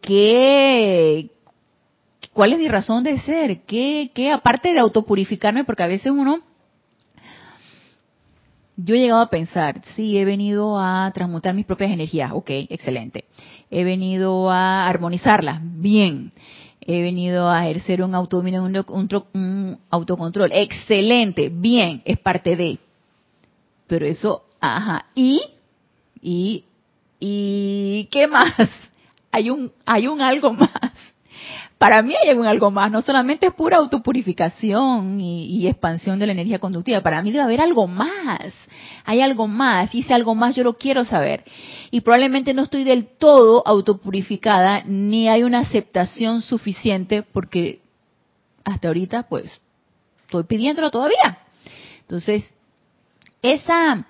que, 0.00 1.30
cuál 2.32 2.52
es 2.52 2.58
mi 2.58 2.68
razón 2.68 3.04
de 3.04 3.20
ser, 3.20 3.60
que, 3.62 4.10
que 4.12 4.32
aparte 4.32 4.72
de 4.72 4.80
autopurificarme, 4.80 5.64
porque 5.64 5.84
a 5.84 5.88
veces 5.88 6.10
uno 6.10 6.40
yo 8.76 8.94
he 8.94 8.98
llegado 8.98 9.20
a 9.20 9.30
pensar, 9.30 9.82
sí, 9.94 10.18
he 10.18 10.24
venido 10.24 10.78
a 10.78 11.10
transmutar 11.14 11.54
mis 11.54 11.66
propias 11.66 11.90
energías, 11.90 12.32
ok, 12.32 12.50
excelente. 12.70 13.24
He 13.70 13.84
venido 13.84 14.50
a 14.50 14.88
armonizarlas, 14.88 15.60
bien. 15.62 16.32
He 16.80 17.00
venido 17.02 17.48
a 17.48 17.64
ejercer 17.68 18.02
un 18.02 18.14
autodominio, 18.14 18.62
un, 18.62 19.78
autocontrol, 19.90 20.50
excelente, 20.52 21.48
bien, 21.48 22.02
es 22.04 22.18
parte 22.18 22.56
de. 22.56 22.78
Pero 23.86 24.06
eso, 24.06 24.44
ajá, 24.60 25.06
y, 25.14 25.42
y, 26.20 26.64
y, 27.20 28.08
¿qué 28.10 28.26
más? 28.26 28.54
hay 29.30 29.50
un, 29.50 29.70
hay 29.86 30.08
un 30.08 30.20
algo 30.20 30.52
más. 30.54 30.92
Para 31.82 32.00
mí 32.00 32.14
hay 32.14 32.30
algo 32.46 32.70
más, 32.70 32.92
no 32.92 33.02
solamente 33.02 33.46
es 33.46 33.54
pura 33.54 33.78
autopurificación 33.78 35.20
y, 35.20 35.46
y 35.46 35.66
expansión 35.66 36.20
de 36.20 36.26
la 36.26 36.32
energía 36.32 36.60
conductiva, 36.60 37.00
para 37.00 37.20
mí 37.22 37.32
debe 37.32 37.42
haber 37.42 37.60
algo 37.60 37.88
más, 37.88 38.54
hay 39.04 39.20
algo 39.20 39.48
más, 39.48 39.92
y 39.92 39.98
ese 39.98 40.14
algo 40.14 40.36
más 40.36 40.54
yo 40.54 40.62
lo 40.62 40.74
quiero 40.74 41.04
saber. 41.04 41.42
Y 41.90 42.02
probablemente 42.02 42.54
no 42.54 42.62
estoy 42.62 42.84
del 42.84 43.06
todo 43.06 43.64
autopurificada, 43.66 44.84
ni 44.86 45.28
hay 45.28 45.42
una 45.42 45.58
aceptación 45.58 46.40
suficiente, 46.42 47.24
porque 47.24 47.80
hasta 48.62 48.86
ahorita 48.86 49.24
pues 49.24 49.50
estoy 50.26 50.44
pidiéndolo 50.44 50.92
todavía. 50.92 51.38
Entonces, 52.02 52.44
esa, 53.42 54.06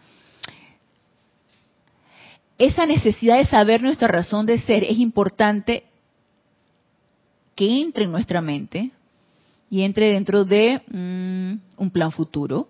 esa 2.58 2.84
necesidad 2.84 3.38
de 3.38 3.46
saber 3.46 3.82
nuestra 3.82 4.08
razón 4.08 4.44
de 4.44 4.58
ser 4.58 4.84
es 4.84 4.98
importante 4.98 5.84
que 7.54 7.82
entre 7.82 8.04
en 8.04 8.12
nuestra 8.12 8.40
mente 8.40 8.90
y 9.70 9.82
entre 9.82 10.10
dentro 10.10 10.44
de 10.44 10.82
mm, 10.88 11.80
un 11.82 11.90
plan 11.90 12.12
futuro, 12.12 12.68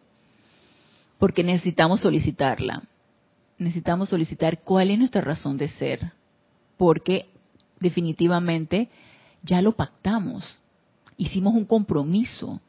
porque 1.19 1.45
necesitamos 1.45 2.01
solicitarla. 2.01 2.83
Necesitamos 3.59 4.09
solicitar 4.09 4.61
cuál 4.61 4.91
es 4.91 4.99
nuestra 4.99 5.21
razón 5.21 5.57
de 5.57 5.69
ser, 5.69 6.13
porque 6.77 7.27
definitivamente 7.79 8.89
ya 9.43 9.63
lo 9.63 9.73
pactamos, 9.73 10.57
hicimos 11.17 11.55
un 11.55 11.65
compromiso 11.65 12.61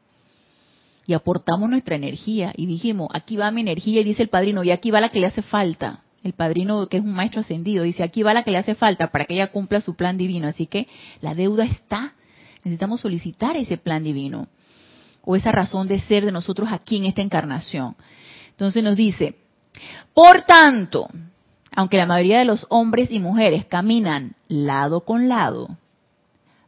y 1.06 1.14
aportamos 1.14 1.68
nuestra 1.68 1.96
energía 1.96 2.52
y 2.56 2.66
dijimos, 2.66 3.08
aquí 3.12 3.36
va 3.36 3.50
mi 3.50 3.60
energía 3.60 4.00
y 4.00 4.04
dice 4.04 4.22
el 4.22 4.28
padrino, 4.28 4.62
y 4.62 4.70
aquí 4.70 4.90
va 4.90 5.00
la 5.00 5.08
que 5.10 5.20
le 5.20 5.26
hace 5.26 5.42
falta 5.42 6.03
el 6.24 6.32
padrino 6.32 6.86
que 6.86 6.96
es 6.96 7.04
un 7.04 7.12
maestro 7.12 7.42
ascendido, 7.42 7.84
dice, 7.84 8.02
aquí 8.02 8.22
va 8.22 8.32
la 8.32 8.42
que 8.42 8.50
le 8.50 8.56
hace 8.56 8.74
falta 8.74 9.08
para 9.12 9.26
que 9.26 9.34
ella 9.34 9.52
cumpla 9.52 9.82
su 9.82 9.94
plan 9.94 10.16
divino. 10.16 10.48
Así 10.48 10.66
que 10.66 10.88
la 11.20 11.34
deuda 11.34 11.66
está. 11.66 12.14
Necesitamos 12.64 13.02
solicitar 13.02 13.58
ese 13.58 13.76
plan 13.76 14.02
divino 14.02 14.48
o 15.22 15.36
esa 15.36 15.52
razón 15.52 15.86
de 15.86 16.00
ser 16.00 16.24
de 16.24 16.32
nosotros 16.32 16.70
aquí 16.72 16.96
en 16.96 17.04
esta 17.04 17.20
encarnación. 17.20 17.94
Entonces 18.48 18.82
nos 18.82 18.96
dice, 18.96 19.36
por 20.14 20.42
tanto, 20.42 21.08
aunque 21.76 21.98
la 21.98 22.06
mayoría 22.06 22.38
de 22.38 22.46
los 22.46 22.66
hombres 22.70 23.10
y 23.10 23.20
mujeres 23.20 23.66
caminan 23.66 24.34
lado 24.48 25.02
con 25.04 25.28
lado, 25.28 25.76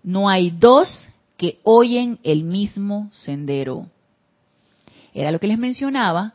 no 0.03 0.29
hay 0.29 0.51
dos 0.51 1.09
que 1.39 1.61
oyen 1.63 2.19
el 2.25 2.43
mismo 2.43 3.11
sendero. 3.13 3.87
Era 5.15 5.31
lo 5.31 5.41
que 5.41 5.47
les 5.47 5.59
mencionaba, 5.59 6.35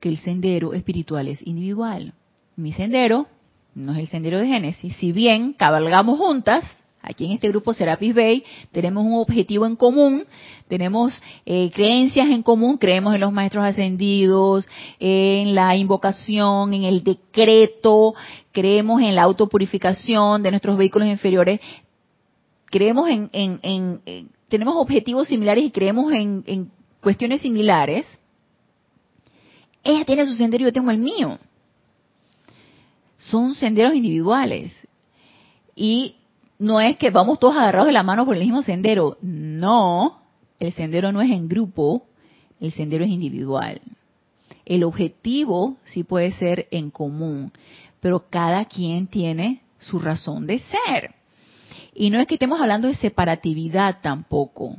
que 0.00 0.08
el 0.08 0.16
sendero 0.16 0.72
espiritual 0.72 1.28
es 1.28 1.46
individual 1.46 2.14
mi 2.56 2.72
sendero 2.72 3.26
no 3.74 3.92
es 3.92 4.00
el 4.00 4.08
sendero 4.08 4.38
de 4.38 4.46
Génesis. 4.46 4.94
Si 4.96 5.12
bien 5.12 5.54
cabalgamos 5.54 6.18
juntas, 6.18 6.64
aquí 7.00 7.24
en 7.24 7.32
este 7.32 7.48
grupo 7.48 7.72
Serapis 7.72 8.14
Bay, 8.14 8.44
tenemos 8.70 9.04
un 9.04 9.14
objetivo 9.14 9.66
en 9.66 9.76
común, 9.76 10.24
tenemos 10.68 11.20
eh, 11.46 11.70
creencias 11.72 12.28
en 12.28 12.42
común, 12.42 12.76
creemos 12.76 13.14
en 13.14 13.20
los 13.20 13.32
maestros 13.32 13.64
ascendidos, 13.64 14.68
en 15.00 15.54
la 15.54 15.74
invocación, 15.76 16.74
en 16.74 16.84
el 16.84 17.02
decreto, 17.02 18.14
creemos 18.52 19.00
en 19.02 19.14
la 19.14 19.22
autopurificación 19.22 20.42
de 20.42 20.50
nuestros 20.50 20.76
vehículos 20.76 21.08
inferiores, 21.08 21.60
creemos 22.66 23.08
en, 23.08 23.30
en, 23.32 24.28
tenemos 24.48 24.76
objetivos 24.76 25.28
similares 25.28 25.64
y 25.64 25.70
creemos 25.70 26.12
en, 26.12 26.44
en 26.46 26.70
cuestiones 27.00 27.40
similares. 27.40 28.06
Ella 29.82 30.04
tiene 30.04 30.26
su 30.26 30.34
sendero 30.34 30.62
y 30.62 30.66
yo 30.66 30.72
tengo 30.72 30.90
el 30.90 30.98
mío 30.98 31.38
son 33.22 33.54
senderos 33.54 33.94
individuales. 33.94 34.72
Y 35.74 36.16
no 36.58 36.80
es 36.80 36.96
que 36.96 37.10
vamos 37.10 37.38
todos 37.38 37.56
agarrados 37.56 37.86
de 37.86 37.92
la 37.92 38.02
mano 38.02 38.24
por 38.24 38.36
el 38.36 38.42
mismo 38.42 38.62
sendero. 38.62 39.16
No, 39.22 40.22
el 40.58 40.72
sendero 40.72 41.12
no 41.12 41.22
es 41.22 41.30
en 41.30 41.48
grupo, 41.48 42.06
el 42.60 42.72
sendero 42.72 43.04
es 43.04 43.10
individual. 43.10 43.80
El 44.64 44.84
objetivo 44.84 45.76
sí 45.84 46.04
puede 46.04 46.32
ser 46.32 46.66
en 46.70 46.90
común, 46.90 47.52
pero 48.00 48.28
cada 48.28 48.64
quien 48.64 49.06
tiene 49.06 49.62
su 49.78 49.98
razón 49.98 50.46
de 50.46 50.58
ser. 50.58 51.14
Y 51.94 52.10
no 52.10 52.18
es 52.18 52.26
que 52.26 52.34
estemos 52.34 52.60
hablando 52.60 52.88
de 52.88 52.94
separatividad 52.94 54.00
tampoco. 54.02 54.76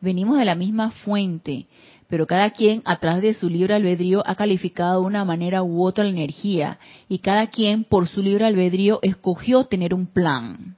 Venimos 0.00 0.38
de 0.38 0.44
la 0.44 0.54
misma 0.54 0.90
fuente 0.90 1.66
pero 2.08 2.26
cada 2.26 2.50
quien 2.50 2.82
atrás 2.84 3.20
de 3.20 3.34
su 3.34 3.48
libre 3.48 3.74
albedrío 3.74 4.22
ha 4.26 4.36
calificado 4.36 5.00
de 5.00 5.06
una 5.06 5.24
manera 5.24 5.62
u 5.62 5.84
otra 5.84 6.04
la 6.04 6.10
energía 6.10 6.78
y 7.08 7.18
cada 7.18 7.48
quien 7.48 7.84
por 7.84 8.08
su 8.08 8.22
libre 8.22 8.46
albedrío 8.46 9.00
escogió 9.02 9.64
tener 9.64 9.92
un 9.92 10.06
plan. 10.06 10.76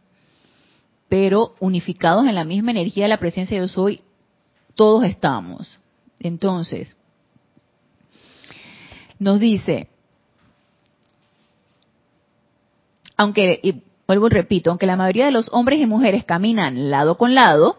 Pero 1.08 1.54
unificados 1.60 2.26
en 2.26 2.34
la 2.34 2.44
misma 2.44 2.70
energía 2.70 3.04
de 3.04 3.10
la 3.10 3.18
presencia 3.18 3.60
de 3.60 3.66
yo 3.66 3.68
soy, 3.68 4.00
todos 4.74 5.04
estamos. 5.04 5.78
Entonces, 6.20 6.96
nos 9.18 9.40
dice, 9.40 9.88
aunque, 13.16 13.60
y 13.62 13.82
vuelvo 14.06 14.28
y 14.28 14.30
repito, 14.30 14.70
aunque 14.70 14.86
la 14.86 14.96
mayoría 14.96 15.26
de 15.26 15.32
los 15.32 15.48
hombres 15.52 15.80
y 15.80 15.86
mujeres 15.86 16.24
caminan 16.24 16.90
lado 16.90 17.18
con 17.18 17.34
lado, 17.34 17.78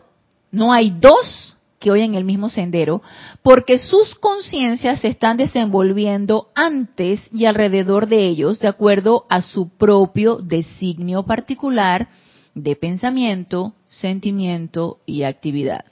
no 0.51 0.73
hay 0.73 0.91
dos 0.91 1.55
que 1.79 1.91
oyen 1.91 2.13
el 2.13 2.25
mismo 2.25 2.49
sendero, 2.49 3.01
porque 3.41 3.79
sus 3.79 4.15
conciencias 4.15 4.99
se 4.99 5.07
están 5.07 5.37
desenvolviendo 5.37 6.49
antes 6.53 7.21
y 7.31 7.45
alrededor 7.45 8.07
de 8.07 8.27
ellos 8.27 8.59
de 8.59 8.67
acuerdo 8.67 9.25
a 9.29 9.41
su 9.41 9.69
propio 9.69 10.37
designio 10.37 11.23
particular 11.23 12.09
de 12.53 12.75
pensamiento, 12.75 13.73
sentimiento 13.87 14.99
y 15.05 15.23
actividad. 15.23 15.85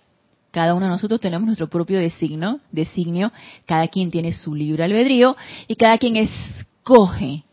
Cada 0.52 0.73
uno 0.73 0.86
de 0.86 0.91
nosotros 0.91 1.19
tenemos 1.19 1.45
nuestro 1.45 1.69
propio 1.69 2.00
designio, 2.00 2.60
designio, 2.71 3.32
cada 3.65 3.88
quien 3.88 4.12
tiene 4.12 4.34
su 4.34 4.56
libre 4.56 4.84
albedrío 4.84 5.38
y 5.67 5.76
cada 5.76 5.97
quien 5.97 6.15
escoge 6.17 7.43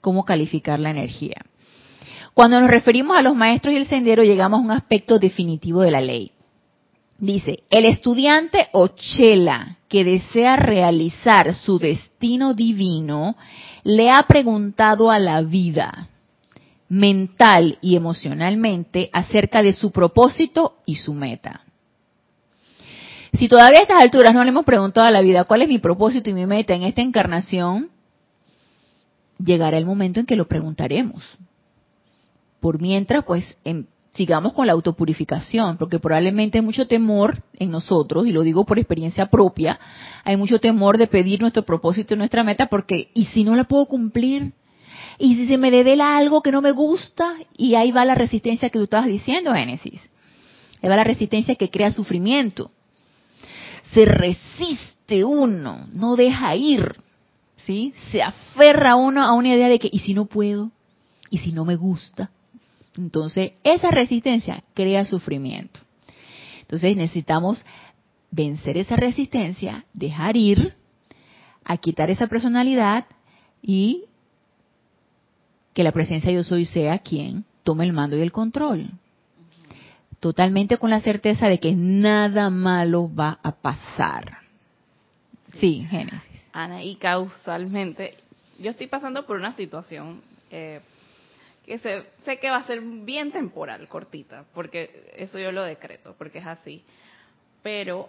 cómo 0.00 0.24
calificar 0.24 0.78
la 0.78 0.90
energía. 0.90 1.44
Cuando 2.34 2.60
nos 2.60 2.70
referimos 2.70 3.16
a 3.16 3.22
los 3.22 3.34
maestros 3.34 3.74
y 3.74 3.76
el 3.76 3.86
sendero, 3.86 4.22
llegamos 4.22 4.60
a 4.60 4.64
un 4.64 4.70
aspecto 4.70 5.18
definitivo 5.18 5.82
de 5.82 5.90
la 5.90 6.00
ley. 6.00 6.32
Dice, 7.22 7.62
el 7.70 7.84
estudiante 7.84 8.66
o 8.72 8.88
chela 8.88 9.76
que 9.88 10.02
desea 10.02 10.56
realizar 10.56 11.54
su 11.54 11.78
destino 11.78 12.52
divino 12.52 13.36
le 13.84 14.10
ha 14.10 14.24
preguntado 14.24 15.08
a 15.08 15.20
la 15.20 15.40
vida 15.42 16.08
mental 16.88 17.78
y 17.80 17.94
emocionalmente 17.94 19.08
acerca 19.12 19.62
de 19.62 19.72
su 19.72 19.92
propósito 19.92 20.78
y 20.84 20.96
su 20.96 21.14
meta. 21.14 21.62
Si 23.34 23.46
todavía 23.46 23.78
a 23.78 23.82
estas 23.82 24.02
alturas 24.02 24.34
no 24.34 24.42
le 24.42 24.50
hemos 24.50 24.64
preguntado 24.64 25.06
a 25.06 25.12
la 25.12 25.20
vida 25.20 25.44
cuál 25.44 25.62
es 25.62 25.68
mi 25.68 25.78
propósito 25.78 26.28
y 26.28 26.34
mi 26.34 26.46
meta 26.46 26.74
en 26.74 26.82
esta 26.82 27.02
encarnación, 27.02 27.90
llegará 29.38 29.78
el 29.78 29.86
momento 29.86 30.18
en 30.18 30.26
que 30.26 30.34
lo 30.34 30.48
preguntaremos. 30.48 31.22
Por 32.58 32.80
mientras, 32.80 33.24
pues, 33.24 33.56
en, 33.62 33.86
sigamos 34.14 34.52
con 34.52 34.66
la 34.66 34.74
autopurificación, 34.74 35.78
porque 35.78 35.98
probablemente 35.98 36.58
hay 36.58 36.64
mucho 36.64 36.86
temor 36.86 37.42
en 37.54 37.70
nosotros, 37.70 38.26
y 38.26 38.32
lo 38.32 38.42
digo 38.42 38.64
por 38.64 38.78
experiencia 38.78 39.26
propia, 39.26 39.78
hay 40.24 40.36
mucho 40.36 40.58
temor 40.58 40.98
de 40.98 41.06
pedir 41.06 41.40
nuestro 41.40 41.64
propósito 41.64 42.14
y 42.14 42.18
nuestra 42.18 42.44
meta, 42.44 42.66
porque 42.66 43.10
¿y 43.14 43.26
si 43.26 43.44
no 43.44 43.56
la 43.56 43.64
puedo 43.64 43.86
cumplir? 43.86 44.52
¿Y 45.18 45.36
si 45.36 45.46
se 45.46 45.58
me 45.58 45.70
devela 45.70 46.16
algo 46.16 46.42
que 46.42 46.52
no 46.52 46.60
me 46.60 46.72
gusta? 46.72 47.36
Y 47.56 47.74
ahí 47.74 47.90
va 47.92 48.04
la 48.04 48.14
resistencia 48.14 48.70
que 48.70 48.78
tú 48.78 48.84
estabas 48.84 49.06
diciendo, 49.06 49.52
Génesis. 49.52 50.00
Ahí 50.82 50.88
va 50.88 50.96
la 50.96 51.04
resistencia 51.04 51.54
que 51.54 51.70
crea 51.70 51.92
sufrimiento. 51.92 52.70
Se 53.94 54.04
resiste 54.04 55.24
uno, 55.24 55.86
no 55.92 56.16
deja 56.16 56.54
ir, 56.56 56.96
¿sí? 57.66 57.94
Se 58.10 58.22
aferra 58.22 58.96
uno 58.96 59.22
a 59.22 59.32
una 59.32 59.54
idea 59.54 59.68
de 59.68 59.78
que 59.78 59.88
¿y 59.92 60.00
si 60.00 60.14
no 60.14 60.26
puedo? 60.26 60.70
¿Y 61.30 61.38
si 61.38 61.52
no 61.52 61.64
me 61.64 61.76
gusta? 61.76 62.30
Entonces, 62.96 63.52
esa 63.64 63.90
resistencia 63.90 64.62
crea 64.74 65.06
sufrimiento. 65.06 65.80
Entonces, 66.60 66.96
necesitamos 66.96 67.64
vencer 68.30 68.76
esa 68.78 68.96
resistencia, 68.96 69.84
dejar 69.92 70.36
ir, 70.36 70.74
a 71.64 71.76
quitar 71.76 72.10
esa 72.10 72.26
personalidad 72.26 73.06
y 73.62 74.04
que 75.74 75.84
la 75.84 75.92
presencia 75.92 76.32
yo 76.32 76.42
soy 76.42 76.64
sea 76.64 76.98
quien 76.98 77.44
tome 77.62 77.84
el 77.84 77.92
mando 77.92 78.16
y 78.16 78.20
el 78.20 78.32
control. 78.32 78.90
Totalmente 80.20 80.76
con 80.76 80.90
la 80.90 81.00
certeza 81.00 81.48
de 81.48 81.58
que 81.58 81.72
nada 81.72 82.50
malo 82.50 83.12
va 83.14 83.38
a 83.42 83.52
pasar. 83.52 84.38
Sí, 85.54 85.86
Génesis. 85.88 86.22
Ana, 86.52 86.82
y 86.82 86.96
causalmente, 86.96 88.14
yo 88.58 88.70
estoy 88.70 88.86
pasando 88.86 89.26
por 89.26 89.36
una 89.36 89.54
situación 89.54 90.22
eh, 90.50 90.80
que 91.64 91.78
sé 91.78 92.38
que 92.38 92.50
va 92.50 92.56
a 92.56 92.66
ser 92.66 92.80
bien 92.80 93.30
temporal, 93.30 93.86
cortita, 93.88 94.44
porque 94.52 95.12
eso 95.16 95.38
yo 95.38 95.52
lo 95.52 95.62
decreto, 95.62 96.14
porque 96.18 96.38
es 96.38 96.46
así. 96.46 96.84
Pero 97.62 98.08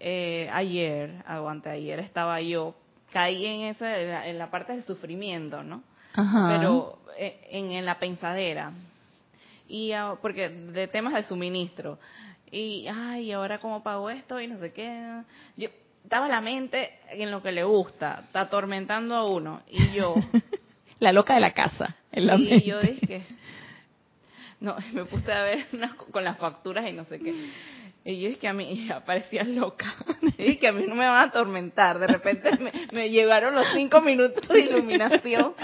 eh, 0.00 0.48
ayer, 0.52 1.22
aguante 1.26 1.70
ayer, 1.70 2.00
estaba 2.00 2.40
yo, 2.40 2.74
caí 3.12 3.46
en 3.46 3.60
esa, 3.62 4.26
en 4.26 4.38
la, 4.38 4.50
parte 4.50 4.72
del 4.72 4.84
sufrimiento, 4.84 5.62
¿no? 5.62 5.82
Pero 6.14 6.98
eh, 7.16 7.46
en, 7.50 7.70
en, 7.72 7.84
la 7.84 7.98
pensadera. 7.98 8.72
y 9.68 9.92
porque 10.20 10.48
de 10.48 10.88
temas 10.88 11.14
de 11.14 11.22
suministro. 11.22 11.98
Y, 12.50 12.86
ay, 12.88 13.32
¿ahora 13.32 13.58
cómo 13.58 13.82
pago 13.82 14.10
esto? 14.10 14.40
Y 14.40 14.46
no 14.46 14.58
sé 14.58 14.72
qué. 14.72 15.22
Yo, 15.56 15.68
estaba 16.02 16.28
la 16.28 16.40
mente 16.40 16.98
en 17.10 17.30
lo 17.30 17.42
que 17.42 17.52
le 17.52 17.64
gusta, 17.64 18.20
está 18.24 18.42
atormentando 18.42 19.14
a 19.14 19.26
uno. 19.26 19.62
Y 19.68 19.92
yo... 19.92 20.14
la 20.98 21.12
loca 21.12 21.34
de 21.34 21.40
la 21.40 21.52
casa. 21.52 21.96
y 22.12 22.62
yo 22.64 22.80
dije... 22.80 23.22
No, 24.60 24.76
me 24.92 25.04
puse 25.04 25.32
a 25.32 25.42
ver 25.42 25.66
con 26.10 26.24
las 26.24 26.38
facturas 26.38 26.88
y 26.88 26.92
no 26.92 27.04
sé 27.04 27.18
qué. 27.18 27.34
Y 28.04 28.20
yo 28.20 28.28
es 28.28 28.38
que 28.38 28.46
a 28.48 28.52
mí 28.52 28.88
parecía 29.06 29.44
loca. 29.44 29.94
Y 30.38 30.56
que 30.56 30.68
a 30.68 30.72
mí 30.72 30.84
no 30.86 30.94
me 30.94 31.06
van 31.06 31.16
a 31.16 31.22
atormentar. 31.22 31.98
De 31.98 32.06
repente 32.06 32.56
me, 32.58 32.72
me, 32.92 33.10
llegaron 33.10 33.54
los 33.54 33.66
cinco 33.74 34.00
minutos 34.00 34.46
de 34.48 34.60
iluminación 34.60 35.54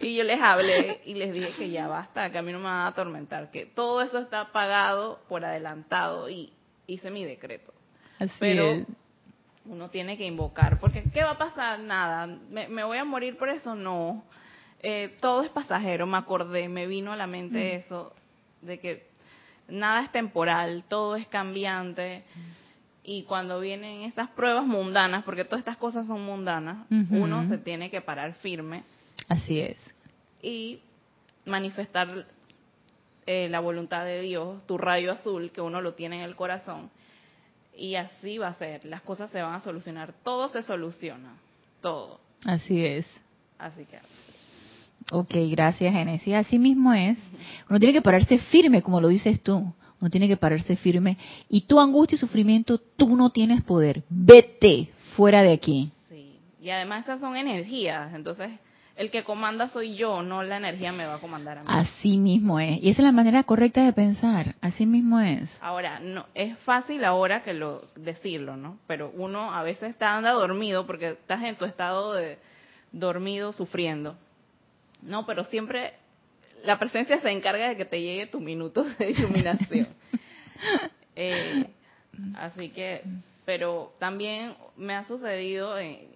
y 0.00 0.16
yo 0.16 0.24
les 0.24 0.40
hablé 0.40 1.02
y 1.04 1.14
les 1.14 1.32
dije 1.32 1.50
que 1.56 1.70
ya 1.70 1.86
basta, 1.86 2.30
que 2.30 2.38
a 2.38 2.42
mí 2.42 2.52
no 2.52 2.58
me 2.58 2.64
van 2.64 2.80
a 2.80 2.86
atormentar, 2.88 3.50
que 3.50 3.66
todo 3.66 4.00
eso 4.02 4.18
está 4.18 4.50
pagado 4.50 5.20
por 5.28 5.44
adelantado 5.44 6.30
y 6.30 6.52
hice 6.86 7.10
mi 7.10 7.24
decreto. 7.24 7.72
Así 8.18 8.34
Pero 8.38 8.86
uno 9.66 9.90
tiene 9.90 10.16
que 10.16 10.24
invocar, 10.24 10.78
porque 10.78 11.04
¿qué 11.12 11.22
va 11.22 11.32
a 11.32 11.38
pasar? 11.38 11.80
Nada. 11.80 12.26
¿Me, 12.26 12.84
voy 12.84 12.98
a 12.98 13.04
morir 13.04 13.36
por 13.36 13.48
eso? 13.48 13.74
No. 13.74 14.24
Eh, 14.86 15.16
todo 15.18 15.42
es 15.42 15.48
pasajero, 15.48 16.06
me 16.06 16.18
acordé, 16.18 16.68
me 16.68 16.86
vino 16.86 17.10
a 17.10 17.16
la 17.16 17.26
mente 17.26 17.56
mm. 17.56 17.80
eso, 17.80 18.14
de 18.60 18.78
que 18.78 19.06
nada 19.66 20.02
es 20.02 20.12
temporal, 20.12 20.84
todo 20.88 21.16
es 21.16 21.26
cambiante. 21.26 22.22
Y 23.02 23.22
cuando 23.22 23.60
vienen 23.60 24.02
estas 24.02 24.28
pruebas 24.28 24.66
mundanas, 24.66 25.24
porque 25.24 25.44
todas 25.44 25.60
estas 25.60 25.78
cosas 25.78 26.06
son 26.06 26.22
mundanas, 26.22 26.86
uno 27.10 27.48
se 27.48 27.56
tiene 27.56 27.90
que 27.90 28.02
parar 28.02 28.34
firme. 28.34 28.82
Así 29.28 29.58
es. 29.58 29.78
Y 30.42 30.80
manifestar 31.46 32.26
eh, 33.24 33.48
la 33.48 33.60
voluntad 33.60 34.04
de 34.04 34.20
Dios, 34.20 34.66
tu 34.66 34.76
rayo 34.76 35.12
azul, 35.12 35.50
que 35.50 35.62
uno 35.62 35.80
lo 35.80 35.94
tiene 35.94 36.18
en 36.18 36.24
el 36.24 36.36
corazón. 36.36 36.90
Y 37.74 37.94
así 37.94 38.36
va 38.36 38.48
a 38.48 38.54
ser, 38.54 38.84
las 38.84 39.00
cosas 39.00 39.30
se 39.30 39.40
van 39.40 39.54
a 39.54 39.60
solucionar, 39.60 40.12
todo 40.22 40.48
se 40.48 40.62
soluciona, 40.62 41.36
todo. 41.80 42.20
Así 42.44 42.84
es. 42.84 43.06
Así 43.58 43.86
que 43.86 43.98
Ok, 45.14 45.32
gracias 45.48 45.92
Genesis. 45.92 46.34
Así 46.34 46.58
mismo 46.58 46.92
es. 46.92 47.16
Uno 47.70 47.78
tiene 47.78 47.92
que 47.92 48.02
pararse 48.02 48.38
firme, 48.38 48.82
como 48.82 49.00
lo 49.00 49.06
dices 49.06 49.40
tú. 49.42 49.72
Uno 50.00 50.10
tiene 50.10 50.26
que 50.26 50.36
pararse 50.36 50.74
firme. 50.74 51.16
Y 51.48 51.62
tu 51.62 51.78
angustia 51.78 52.16
y 52.16 52.18
sufrimiento, 52.18 52.78
tú 52.78 53.14
no 53.16 53.30
tienes 53.30 53.62
poder. 53.62 54.02
Vete 54.08 54.90
fuera 55.14 55.44
de 55.44 55.52
aquí. 55.52 55.92
Sí. 56.10 56.40
Y 56.60 56.70
además 56.70 57.04
esas 57.04 57.20
son 57.20 57.36
energías. 57.36 58.12
Entonces, 58.12 58.50
el 58.96 59.12
que 59.12 59.22
comanda 59.22 59.68
soy 59.68 59.94
yo, 59.94 60.24
no 60.24 60.42
la 60.42 60.56
energía 60.56 60.90
me 60.90 61.06
va 61.06 61.14
a 61.14 61.20
comandar 61.20 61.58
a 61.58 61.62
mí. 61.62 61.68
Así 61.70 62.18
mismo 62.18 62.58
es. 62.58 62.82
Y 62.82 62.90
esa 62.90 63.02
es 63.02 63.06
la 63.06 63.12
manera 63.12 63.44
correcta 63.44 63.84
de 63.84 63.92
pensar. 63.92 64.56
Así 64.60 64.84
mismo 64.84 65.20
es. 65.20 65.48
Ahora, 65.60 66.00
no 66.00 66.26
es 66.34 66.58
fácil 66.58 67.04
ahora 67.04 67.44
que 67.44 67.54
lo 67.54 67.82
decirlo, 67.94 68.56
¿no? 68.56 68.78
Pero 68.88 69.12
uno 69.14 69.54
a 69.54 69.62
veces 69.62 69.90
está 69.90 70.16
anda 70.16 70.32
dormido 70.32 70.88
porque 70.88 71.10
estás 71.10 71.44
en 71.44 71.54
tu 71.54 71.66
estado 71.66 72.14
de 72.14 72.36
dormido 72.90 73.52
sufriendo 73.52 74.16
no, 75.04 75.26
pero 75.26 75.44
siempre 75.44 75.94
la 76.64 76.78
presencia 76.78 77.20
se 77.20 77.30
encarga 77.30 77.68
de 77.68 77.76
que 77.76 77.84
te 77.84 78.00
llegue 78.00 78.26
tu 78.26 78.40
minuto 78.40 78.82
de 78.82 79.10
iluminación. 79.16 79.88
Eh, 81.14 81.66
así 82.36 82.70
que, 82.70 83.02
pero 83.44 83.92
también 83.98 84.54
me 84.76 84.94
ha 84.94 85.04
sucedido, 85.04 85.78
eh, 85.78 86.08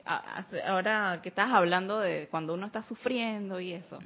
ahora 0.67 1.21
que 1.23 1.29
estás 1.29 1.51
hablando 1.51 2.01
de 2.01 2.29
cuando 2.31 2.55
uno 2.55 2.67
está 2.67 2.83
sufriendo 2.83 3.61
y 3.61 3.75
eso, 3.75 3.99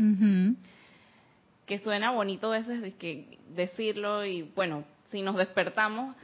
que 1.66 1.78
suena 1.78 2.10
bonito 2.10 2.52
a 2.52 2.58
veces 2.58 2.82
de 2.82 2.92
que 2.94 3.38
decirlo 3.54 4.26
y 4.26 4.42
bueno, 4.42 4.84
si 5.10 5.22
nos 5.22 5.36
despertamos, 5.36 6.16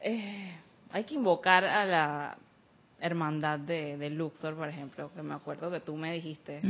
eh, 0.00 0.52
hay 0.92 1.04
que 1.04 1.14
invocar 1.14 1.64
a 1.64 1.84
la 1.84 2.38
hermandad 3.00 3.58
de, 3.58 4.10
Luxor, 4.10 4.56
por 4.56 4.68
ejemplo, 4.68 5.10
que 5.14 5.22
me 5.22 5.34
acuerdo 5.34 5.70
que 5.70 5.80
tú 5.80 5.96
me 5.96 6.12
dijiste 6.12 6.60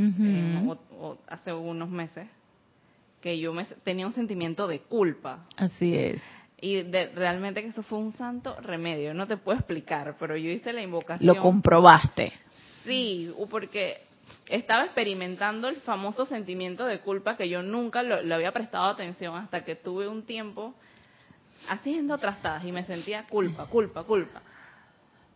hace 1.29 1.53
unos 1.53 1.89
meses 1.89 2.29
que 3.21 3.39
yo 3.39 3.53
me, 3.53 3.65
tenía 3.65 4.07
un 4.07 4.15
sentimiento 4.15 4.67
de 4.69 4.81
culpa. 4.81 5.47
Así 5.57 5.97
es. 5.97 6.23
Y 6.61 6.83
de, 6.83 7.07
realmente 7.15 7.63
que 7.63 7.69
eso 7.69 7.83
fue 7.83 7.99
un 7.99 8.13
santo 8.13 8.57
remedio. 8.61 9.15
No 9.15 9.27
te 9.27 9.37
puedo 9.37 9.59
explicar, 9.59 10.17
pero 10.19 10.37
yo 10.37 10.51
hice 10.51 10.73
la 10.73 10.83
invocación. 10.83 11.35
Lo 11.35 11.41
comprobaste. 11.41 12.33
Sí, 12.85 13.33
porque 13.51 13.99
estaba 14.49 14.85
experimentando 14.85 15.69
el 15.69 15.77
famoso 15.77 16.27
sentimiento 16.27 16.85
de 16.85 17.01
culpa 17.01 17.37
que 17.37 17.49
yo 17.49 17.63
nunca 17.63 18.03
lo, 18.03 18.35
había 18.35 18.53
prestado 18.53 18.87
atención 18.87 19.37
hasta 19.37 19.65
que 19.65 19.77
tuve 19.77 20.09
un 20.09 20.23
tiempo 20.25 20.75
haciendo 21.69 22.19
trastadas 22.19 22.65
y 22.65 22.73
me 22.73 22.85
sentía 22.85 23.25
culpa, 23.25 23.67
culpa, 23.67 24.05
culpa. 24.05 24.43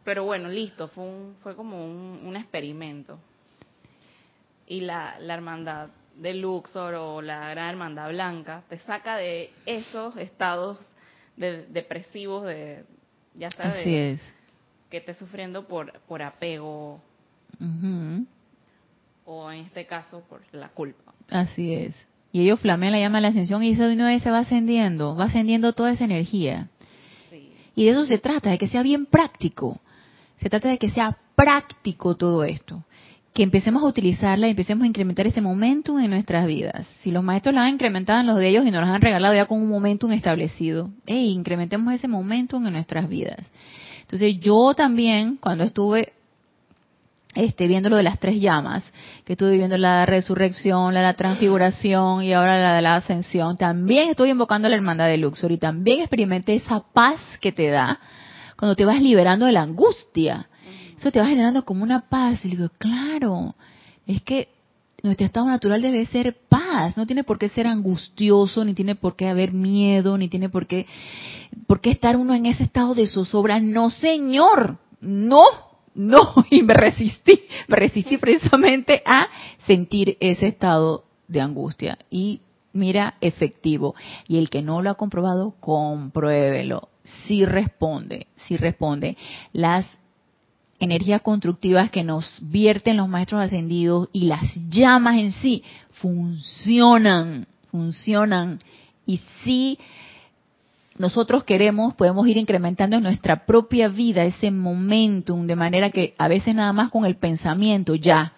Pero 0.05 0.25
bueno, 0.25 0.49
listo, 0.49 0.89
fue, 0.89 1.05
un, 1.05 1.37
fue 1.43 1.55
como 1.55 1.85
un, 1.85 2.37
experimento. 2.37 3.19
Y 4.67 4.81
la, 4.81 5.19
la 5.21 5.35
hermandad 5.35 5.91
de 6.17 6.35
Luxor 6.35 6.95
o 6.95 7.23
la 7.23 7.51
gran 7.51 7.71
hermandad 7.71 8.09
blanca 8.11 8.63
te 8.69 8.79
saca 8.79 9.17
de 9.17 9.51
esos 9.67 10.17
estados 10.17 10.79
de, 11.37 11.67
depresivos 11.67 12.45
de 12.47 12.85
ya 13.35 13.51
sabes 13.51 14.21
que 14.91 14.99
estés 14.99 15.17
sufriendo 15.17 15.67
por 15.67 15.99
por 16.01 16.23
apego 16.23 17.01
o 19.25 19.51
en 19.51 19.61
este 19.67 19.87
caso 19.87 20.23
por 20.29 20.43
la 20.53 20.69
culpa. 20.69 21.13
Así 21.31 21.73
es. 21.73 21.95
Y 22.33 22.43
ellos 22.43 22.61
flamean 22.61 22.93
la 22.93 22.99
llama 22.99 23.19
de 23.19 23.23
la 23.23 23.29
ascensión 23.29 23.63
y 23.63 23.73
eso 23.73 23.87
de 23.87 23.95
una 23.95 24.09
vez 24.09 24.23
se 24.23 24.31
va 24.31 24.41
ascendiendo 24.41 25.17
va 25.17 25.25
ascendiendo 25.25 25.73
toda 25.73 25.93
esa 25.93 26.05
energía. 26.05 26.69
Y 27.75 27.87
de 27.87 27.91
eso 27.93 28.05
se 28.05 28.19
trata 28.19 28.51
de 28.51 28.59
que 28.59 28.69
sea 28.69 28.83
bien 28.83 29.07
práctico 29.07 29.81
se 30.43 30.51
trata 30.51 30.69
de 30.69 30.79
que 30.79 30.91
sea 30.91 31.17
práctico 31.37 32.17
todo 32.17 32.43
esto, 32.43 32.83
que 33.33 33.45
empecemos 33.45 33.83
a 33.83 33.87
utilizarla 33.87 34.49
y 34.49 34.51
empecemos 34.51 34.83
a 34.85 34.89
incrementar 34.89 35.27
ese 35.27 35.41
momentum 35.41 36.01
en 36.01 36.11
nuestras 36.11 36.47
vidas. 36.47 36.87
Si 37.03 37.13
los 37.13 37.23
maestros 37.23 37.55
la 37.55 37.65
han 37.65 37.75
incrementado 37.75 38.21
en 38.21 38.27
los 38.27 38.37
de 38.37 38.49
ellos 38.49 38.67
y 38.67 38.73
nos 38.73 38.81
las 38.81 38.91
han 38.91 39.01
regalado 39.01 39.35
ya 39.35 39.47
con 39.47 39.63
un 39.63 39.69
momentum 39.69 40.11
establecido, 40.11 40.91
hey, 41.07 41.31
incrementemos 41.31 41.95
ese 41.95 42.09
momentum 42.09 42.67
en 42.67 42.73
nuestras 42.73 43.09
vidas. 43.09 43.39
Entonces 44.01 44.41
yo 44.41 44.75
también, 44.75 45.37
cuando 45.37 45.63
estuve 45.63 46.13
este, 47.35 47.69
viendo 47.69 47.89
lo 47.89 47.97
de 47.97 48.03
las 48.03 48.19
tres 48.19 48.41
llamas, 48.41 48.85
que 49.25 49.35
estuve 49.35 49.57
viendo 49.57 49.79
la 49.79 50.05
resurrección, 50.05 50.93
la, 50.93 51.03
la 51.03 51.15
transfiguración 51.15 52.25
y 52.25 52.33
ahora 52.33 52.61
la 52.61 52.75
de 52.75 52.83
la 52.83 52.97
ascensión, 52.97 53.57
también 53.57 54.11
estoy 54.11 54.31
invocando 54.31 54.67
a 54.67 54.71
la 54.71 54.77
hermandad 54.77 55.07
de 55.07 55.19
Luxor 55.19 55.53
y 55.53 55.59
también 55.59 56.01
experimenté 56.01 56.57
esa 56.57 56.81
paz 56.93 57.21
que 57.41 57.53
te 57.53 57.69
da 57.69 58.01
cuando 58.63 58.77
te 58.77 58.85
vas 58.85 59.03
liberando 59.03 59.47
de 59.47 59.51
la 59.51 59.63
angustia. 59.63 60.49
Eso 60.97 61.11
te 61.11 61.19
va 61.19 61.27
generando 61.27 61.65
como 61.65 61.83
una 61.83 62.09
paz. 62.09 62.45
Y 62.45 62.51
digo, 62.51 62.69
claro, 62.79 63.57
es 64.07 64.23
que 64.23 64.51
nuestro 65.03 65.27
estado 65.27 65.47
natural 65.47 65.83
debe 65.83 66.07
ser 66.07 66.37
paz, 66.49 66.97
no 66.97 67.05
tiene 67.05 67.25
por 67.25 67.41
qué 67.41 67.49
ser 67.49 67.67
angustioso, 67.67 68.65
ni 68.65 68.73
tiene 68.73 68.95
por 68.95 69.17
qué 69.17 69.27
haber 69.27 69.53
miedo, 69.53 70.17
ni 70.17 70.29
tiene 70.29 70.49
por 70.49 70.69
qué, 70.69 70.87
por 71.67 71.81
qué 71.81 71.91
estar 71.91 72.17
uno 72.17 72.35
en 72.35 72.47
ese 72.47 72.63
estado 72.63 72.95
de 72.95 73.09
zozobra. 73.09 73.59
No, 73.59 73.91
señor, 73.91 74.79
no, 75.01 75.43
no, 75.97 76.33
y 76.53 76.63
me 76.63 76.75
resistí, 76.75 77.43
me 77.67 77.75
resistí 77.75 78.17
precisamente 78.17 79.03
a 79.05 79.27
sentir 79.67 80.17
ese 80.21 80.47
estado 80.47 81.03
de 81.27 81.41
angustia. 81.41 81.99
Y 82.11 82.43
mira, 82.73 83.15
efectivo. 83.21 83.97
Y 84.29 84.39
el 84.39 84.51
que 84.51 84.63
no 84.63 84.83
lo 84.83 84.91
ha 84.91 84.95
comprobado, 84.95 85.57
compruébelo 85.59 86.92
sí 87.27 87.45
responde, 87.45 88.27
sí 88.47 88.57
responde. 88.57 89.17
Las 89.53 89.87
energías 90.79 91.23
constructivas 91.23 91.91
que 91.91 92.03
nos 92.05 92.39
vierten 92.41 92.97
los 92.97 93.09
maestros 93.09 93.41
ascendidos 93.41 94.09
y 94.13 94.25
las 94.25 94.43
llamas 94.69 95.19
en 95.19 95.33
sí 95.33 95.63
funcionan, 95.93 97.47
funcionan. 97.71 98.59
Y 99.07 99.21
si 99.45 99.79
nosotros 100.99 101.45
queremos, 101.45 101.95
podemos 101.95 102.27
ir 102.27 102.37
incrementando 102.37 102.97
en 102.97 103.03
nuestra 103.03 103.47
propia 103.47 103.89
vida 103.89 104.25
ese 104.25 104.51
momentum, 104.51 105.47
de 105.47 105.57
manera 105.57 105.91
que 105.91 106.15
a 106.19 106.29
veces 106.29 106.55
nada 106.55 106.73
más 106.73 106.91
con 106.91 107.05
el 107.05 107.17
pensamiento 107.17 107.95
ya 107.95 108.33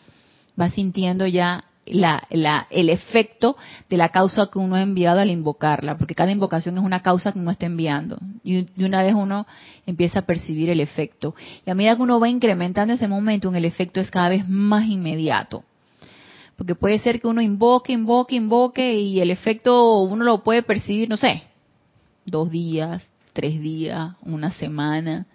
va 0.60 0.70
sintiendo 0.70 1.26
ya 1.26 1.64
la, 1.86 2.26
la, 2.30 2.66
el 2.70 2.88
efecto 2.88 3.56
de 3.90 3.96
la 3.96 4.08
causa 4.08 4.48
que 4.50 4.58
uno 4.58 4.76
ha 4.76 4.82
enviado 4.82 5.20
al 5.20 5.30
invocarla, 5.30 5.98
porque 5.98 6.14
cada 6.14 6.30
invocación 6.30 6.78
es 6.78 6.84
una 6.84 7.02
causa 7.02 7.32
que 7.32 7.38
uno 7.38 7.50
está 7.50 7.66
enviando. 7.66 8.18
Y, 8.42 8.66
una 8.82 9.02
vez 9.02 9.14
uno 9.14 9.46
empieza 9.86 10.20
a 10.20 10.26
percibir 10.26 10.70
el 10.70 10.80
efecto. 10.80 11.34
Y 11.66 11.70
a 11.70 11.74
medida 11.74 11.96
que 11.96 12.02
uno 12.02 12.20
va 12.20 12.28
incrementando 12.28 12.94
ese 12.94 13.08
momento, 13.08 13.54
el 13.54 13.64
efecto 13.64 14.00
es 14.00 14.10
cada 14.10 14.30
vez 14.30 14.48
más 14.48 14.86
inmediato. 14.86 15.64
Porque 16.56 16.74
puede 16.74 16.98
ser 17.00 17.20
que 17.20 17.26
uno 17.26 17.42
invoque, 17.42 17.92
invoque, 17.92 18.36
invoque 18.36 18.94
y 18.94 19.20
el 19.20 19.30
efecto 19.30 20.02
uno 20.02 20.24
lo 20.24 20.44
puede 20.44 20.62
percibir, 20.62 21.08
no 21.08 21.16
sé, 21.16 21.42
dos 22.24 22.50
días, 22.50 23.02
tres 23.32 23.60
días, 23.60 24.12
una 24.22 24.52
semana. 24.52 25.26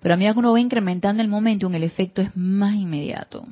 Pero 0.00 0.14
a 0.14 0.16
medida 0.16 0.34
que 0.34 0.38
uno 0.38 0.52
va 0.52 0.60
incrementando 0.60 1.22
el 1.22 1.28
momento, 1.28 1.68
el 1.68 1.82
efecto 1.82 2.22
es 2.22 2.36
más 2.36 2.74
inmediato. 2.74 3.44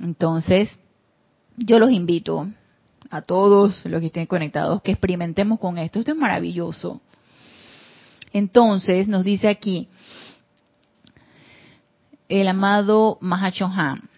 Entonces, 0.00 0.70
yo 1.58 1.78
los 1.78 1.90
invito 1.90 2.46
a 3.10 3.22
todos 3.22 3.84
los 3.84 4.00
que 4.00 4.06
estén 4.06 4.26
conectados 4.26 4.82
que 4.82 4.92
experimentemos 4.92 5.58
con 5.58 5.78
esto. 5.78 5.98
Esto 5.98 6.12
es 6.12 6.18
maravilloso. 6.18 7.00
Entonces, 8.32 9.08
nos 9.08 9.24
dice 9.24 9.48
aquí 9.48 9.88
el 12.28 12.48
amado 12.48 13.18
Mahachohan. 13.20 14.08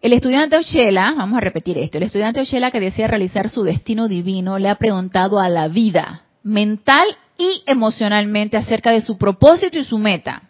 El 0.00 0.12
estudiante 0.12 0.56
Ochela, 0.56 1.14
vamos 1.16 1.36
a 1.38 1.40
repetir 1.40 1.78
esto, 1.78 1.98
el 1.98 2.04
estudiante 2.04 2.40
Ochela 2.40 2.70
que 2.70 2.78
desea 2.78 3.08
realizar 3.08 3.48
su 3.48 3.64
destino 3.64 4.06
divino 4.06 4.58
le 4.58 4.68
ha 4.68 4.76
preguntado 4.76 5.40
a 5.40 5.48
la 5.48 5.66
vida, 5.68 6.22
mental 6.44 7.04
y 7.38 7.62
emocionalmente 7.66 8.56
acerca 8.56 8.92
de 8.92 9.00
su 9.00 9.18
propósito 9.18 9.78
y 9.78 9.84
su 9.84 9.98
meta. 9.98 10.42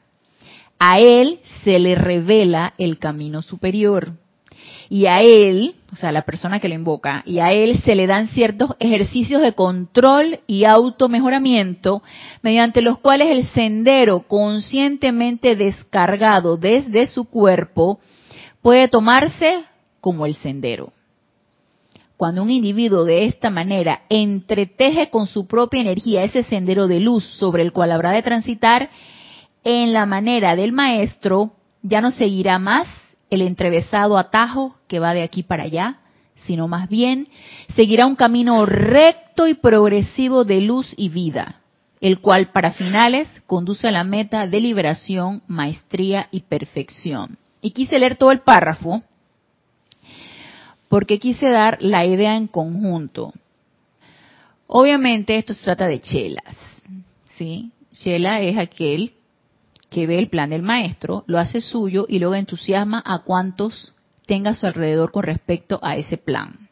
A 0.78 0.98
él 0.98 1.40
se 1.64 1.78
le 1.78 1.94
revela 1.94 2.74
el 2.76 2.98
camino 2.98 3.40
superior. 3.40 4.12
Y 4.88 5.06
a 5.06 5.20
él, 5.20 5.74
o 5.92 5.96
sea, 5.96 6.12
la 6.12 6.22
persona 6.22 6.60
que 6.60 6.68
lo 6.68 6.74
invoca, 6.74 7.22
y 7.26 7.38
a 7.38 7.52
él 7.52 7.80
se 7.84 7.94
le 7.94 8.06
dan 8.06 8.28
ciertos 8.28 8.76
ejercicios 8.78 9.42
de 9.42 9.52
control 9.52 10.40
y 10.46 10.64
automejoramiento 10.64 12.02
mediante 12.42 12.82
los 12.82 12.98
cuales 12.98 13.28
el 13.28 13.46
sendero 13.48 14.20
conscientemente 14.20 15.56
descargado 15.56 16.56
desde 16.56 17.06
su 17.06 17.24
cuerpo 17.24 17.98
puede 18.62 18.88
tomarse 18.88 19.64
como 20.00 20.26
el 20.26 20.36
sendero. 20.36 20.92
Cuando 22.16 22.42
un 22.42 22.50
individuo 22.50 23.04
de 23.04 23.26
esta 23.26 23.50
manera 23.50 24.02
entreteje 24.08 25.10
con 25.10 25.26
su 25.26 25.46
propia 25.46 25.80
energía 25.82 26.24
ese 26.24 26.44
sendero 26.44 26.86
de 26.86 27.00
luz 27.00 27.24
sobre 27.24 27.62
el 27.62 27.72
cual 27.72 27.92
habrá 27.92 28.12
de 28.12 28.22
transitar, 28.22 28.88
en 29.64 29.92
la 29.92 30.06
manera 30.06 30.54
del 30.54 30.72
maestro, 30.72 31.52
ya 31.82 32.00
no 32.00 32.12
seguirá 32.12 32.58
más 32.58 32.86
el 33.30 33.42
entrevesado 33.42 34.18
atajo 34.18 34.76
que 34.88 34.98
va 34.98 35.14
de 35.14 35.22
aquí 35.22 35.42
para 35.42 35.64
allá, 35.64 35.98
sino 36.44 36.68
más 36.68 36.88
bien 36.88 37.28
seguirá 37.74 38.06
un 38.06 38.16
camino 38.16 38.66
recto 38.66 39.46
y 39.48 39.54
progresivo 39.54 40.44
de 40.44 40.60
luz 40.60 40.92
y 40.96 41.08
vida, 41.08 41.60
el 42.00 42.20
cual 42.20 42.52
para 42.52 42.72
finales 42.72 43.28
conduce 43.46 43.88
a 43.88 43.92
la 43.92 44.04
meta 44.04 44.46
de 44.46 44.60
liberación, 44.60 45.42
maestría 45.46 46.28
y 46.30 46.40
perfección. 46.40 47.38
Y 47.60 47.70
quise 47.70 47.98
leer 47.98 48.16
todo 48.16 48.32
el 48.32 48.40
párrafo 48.40 49.02
porque 50.88 51.18
quise 51.18 51.48
dar 51.48 51.78
la 51.80 52.04
idea 52.04 52.36
en 52.36 52.46
conjunto. 52.46 53.32
Obviamente 54.68 55.36
esto 55.36 55.54
se 55.54 55.64
trata 55.64 55.86
de 55.86 56.00
chelas, 56.00 56.56
¿sí? 57.36 57.70
Chela 57.92 58.40
es 58.40 58.58
aquel 58.58 59.15
que 59.96 60.06
ve 60.06 60.18
el 60.18 60.28
plan 60.28 60.50
del 60.50 60.60
maestro, 60.60 61.24
lo 61.26 61.38
hace 61.38 61.62
suyo 61.62 62.04
y 62.06 62.18
luego 62.18 62.34
entusiasma 62.34 63.02
a 63.02 63.20
cuantos 63.20 63.94
tenga 64.26 64.50
a 64.50 64.54
su 64.54 64.66
alrededor 64.66 65.10
con 65.10 65.22
respecto 65.22 65.80
a 65.82 65.96
ese 65.96 66.18
plan. 66.18 66.68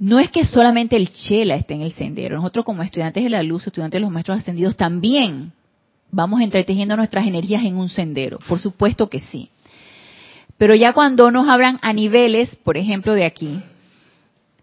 No 0.00 0.18
es 0.18 0.32
que 0.32 0.44
solamente 0.44 0.96
el 0.96 1.12
chela 1.12 1.54
esté 1.54 1.74
en 1.74 1.82
el 1.82 1.92
sendero, 1.92 2.34
nosotros 2.34 2.64
como 2.64 2.82
estudiantes 2.82 3.22
de 3.22 3.30
la 3.30 3.44
luz, 3.44 3.64
estudiantes 3.64 3.98
de 3.98 4.00
los 4.00 4.10
maestros 4.10 4.38
ascendidos, 4.38 4.76
también 4.76 5.52
vamos 6.10 6.40
entretejiendo 6.40 6.96
nuestras 6.96 7.24
energías 7.24 7.64
en 7.64 7.76
un 7.76 7.88
sendero, 7.88 8.40
por 8.48 8.58
supuesto 8.58 9.08
que 9.08 9.20
sí. 9.20 9.48
Pero 10.58 10.74
ya 10.74 10.92
cuando 10.92 11.30
nos 11.30 11.48
hablan 11.48 11.78
a 11.82 11.92
niveles, 11.92 12.56
por 12.56 12.76
ejemplo, 12.76 13.14
de 13.14 13.26
aquí, 13.26 13.62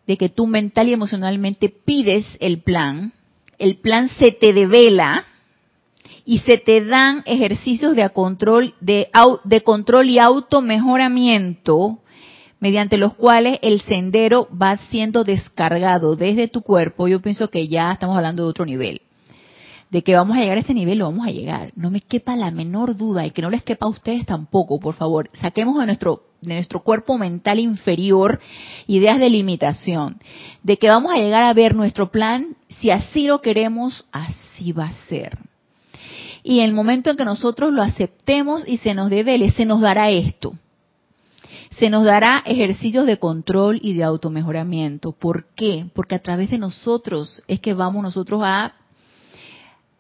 de 0.05 0.17
que 0.17 0.27
tú 0.27 0.45
mental 0.45 0.89
y 0.89 0.93
emocionalmente 0.93 1.69
pides 1.69 2.25
el 2.41 2.59
plan, 2.59 3.13
el 3.59 3.77
plan 3.77 4.09
se 4.19 4.33
te 4.33 4.51
devela 4.51 5.23
y 6.29 6.37
se 6.41 6.59
te 6.59 6.85
dan 6.85 7.23
ejercicios 7.25 7.95
de 7.95 8.07
control, 8.11 8.75
de, 8.81 9.09
de 9.45 9.63
control 9.63 10.11
y 10.11 10.19
automejoramiento 10.19 12.01
mediante 12.59 12.99
los 12.99 13.15
cuales 13.15 13.57
el 13.63 13.81
sendero 13.81 14.47
va 14.55 14.77
siendo 14.91 15.23
descargado 15.23 16.15
desde 16.15 16.47
tu 16.47 16.61
cuerpo, 16.61 17.07
yo 17.07 17.19
pienso 17.19 17.47
que 17.47 17.67
ya 17.67 17.93
estamos 17.93 18.15
hablando 18.15 18.43
de 18.43 18.49
otro 18.49 18.63
nivel 18.63 19.01
de 19.89 20.03
que 20.03 20.13
vamos 20.13 20.37
a 20.37 20.41
llegar 20.41 20.57
a 20.57 20.59
ese 20.59 20.75
nivel, 20.75 20.99
lo 20.99 21.05
vamos 21.05 21.27
a 21.27 21.31
llegar. 21.31 21.71
No 21.75 21.89
me 21.89 22.01
quepa 22.01 22.35
la 22.35 22.51
menor 22.51 22.95
duda 22.95 23.25
y 23.25 23.31
que 23.31 23.41
no 23.41 23.49
les 23.49 23.63
quepa 23.63 23.87
a 23.87 23.89
ustedes 23.89 24.23
tampoco, 24.23 24.79
por 24.79 24.93
favor. 24.93 25.31
Saquemos 25.41 25.79
de 25.79 25.87
nuestro, 25.87 26.25
de 26.41 26.53
nuestro 26.53 26.83
cuerpo 26.83 27.17
mental 27.17 27.57
inferior 27.57 28.39
ideas 28.85 29.17
de 29.17 29.31
limitación, 29.31 30.19
de 30.61 30.77
que 30.77 30.89
vamos 30.89 31.11
a 31.11 31.17
llegar 31.17 31.45
a 31.45 31.53
ver 31.55 31.73
nuestro 31.73 32.11
plan, 32.11 32.55
si 32.67 32.91
así 32.91 33.25
lo 33.25 33.41
queremos, 33.41 34.05
así 34.11 34.73
va 34.73 34.89
a 34.89 35.07
ser. 35.07 35.48
Y 36.49 36.61
en 36.61 36.65
el 36.65 36.73
momento 36.73 37.11
en 37.11 37.15
que 37.15 37.25
nosotros 37.25 37.71
lo 37.71 37.83
aceptemos 37.83 38.67
y 38.67 38.77
se 38.77 38.95
nos 38.95 39.11
devele, 39.11 39.51
se 39.51 39.65
nos 39.65 39.81
dará 39.81 40.09
esto. 40.09 40.53
Se 41.77 41.91
nos 41.91 42.05
dará 42.05 42.41
ejercicios 42.43 43.05
de 43.05 43.19
control 43.19 43.77
y 43.83 43.93
de 43.93 44.03
automejoramiento. 44.03 45.11
¿Por 45.11 45.45
qué? 45.53 45.85
Porque 45.93 46.15
a 46.15 46.23
través 46.23 46.49
de 46.49 46.57
nosotros 46.57 47.43
es 47.47 47.59
que 47.59 47.75
vamos 47.75 48.01
nosotros 48.01 48.41
a 48.43 48.73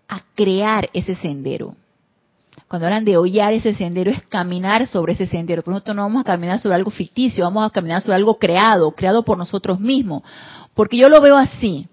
a 0.07 0.23
crear 0.33 0.89
ese 0.91 1.13
sendero. 1.13 1.75
Cuando 2.67 2.87
hablan 2.87 3.05
de 3.05 3.15
hollar 3.15 3.53
ese 3.53 3.75
sendero 3.75 4.09
es 4.09 4.23
caminar 4.23 4.87
sobre 4.87 5.13
ese 5.13 5.27
sendero. 5.27 5.61
Por 5.61 5.75
nosotros 5.75 5.95
no 5.95 6.01
vamos 6.01 6.21
a 6.21 6.23
caminar 6.23 6.59
sobre 6.59 6.77
algo 6.77 6.89
ficticio, 6.89 7.43
vamos 7.43 7.63
a 7.63 7.69
caminar 7.69 8.01
sobre 8.01 8.15
algo 8.15 8.39
creado, 8.39 8.89
creado 8.93 9.23
por 9.23 9.37
nosotros 9.37 9.79
mismos. 9.79 10.23
Porque 10.73 10.97
yo 10.97 11.09
lo 11.09 11.21
veo 11.21 11.37
así. 11.37 11.87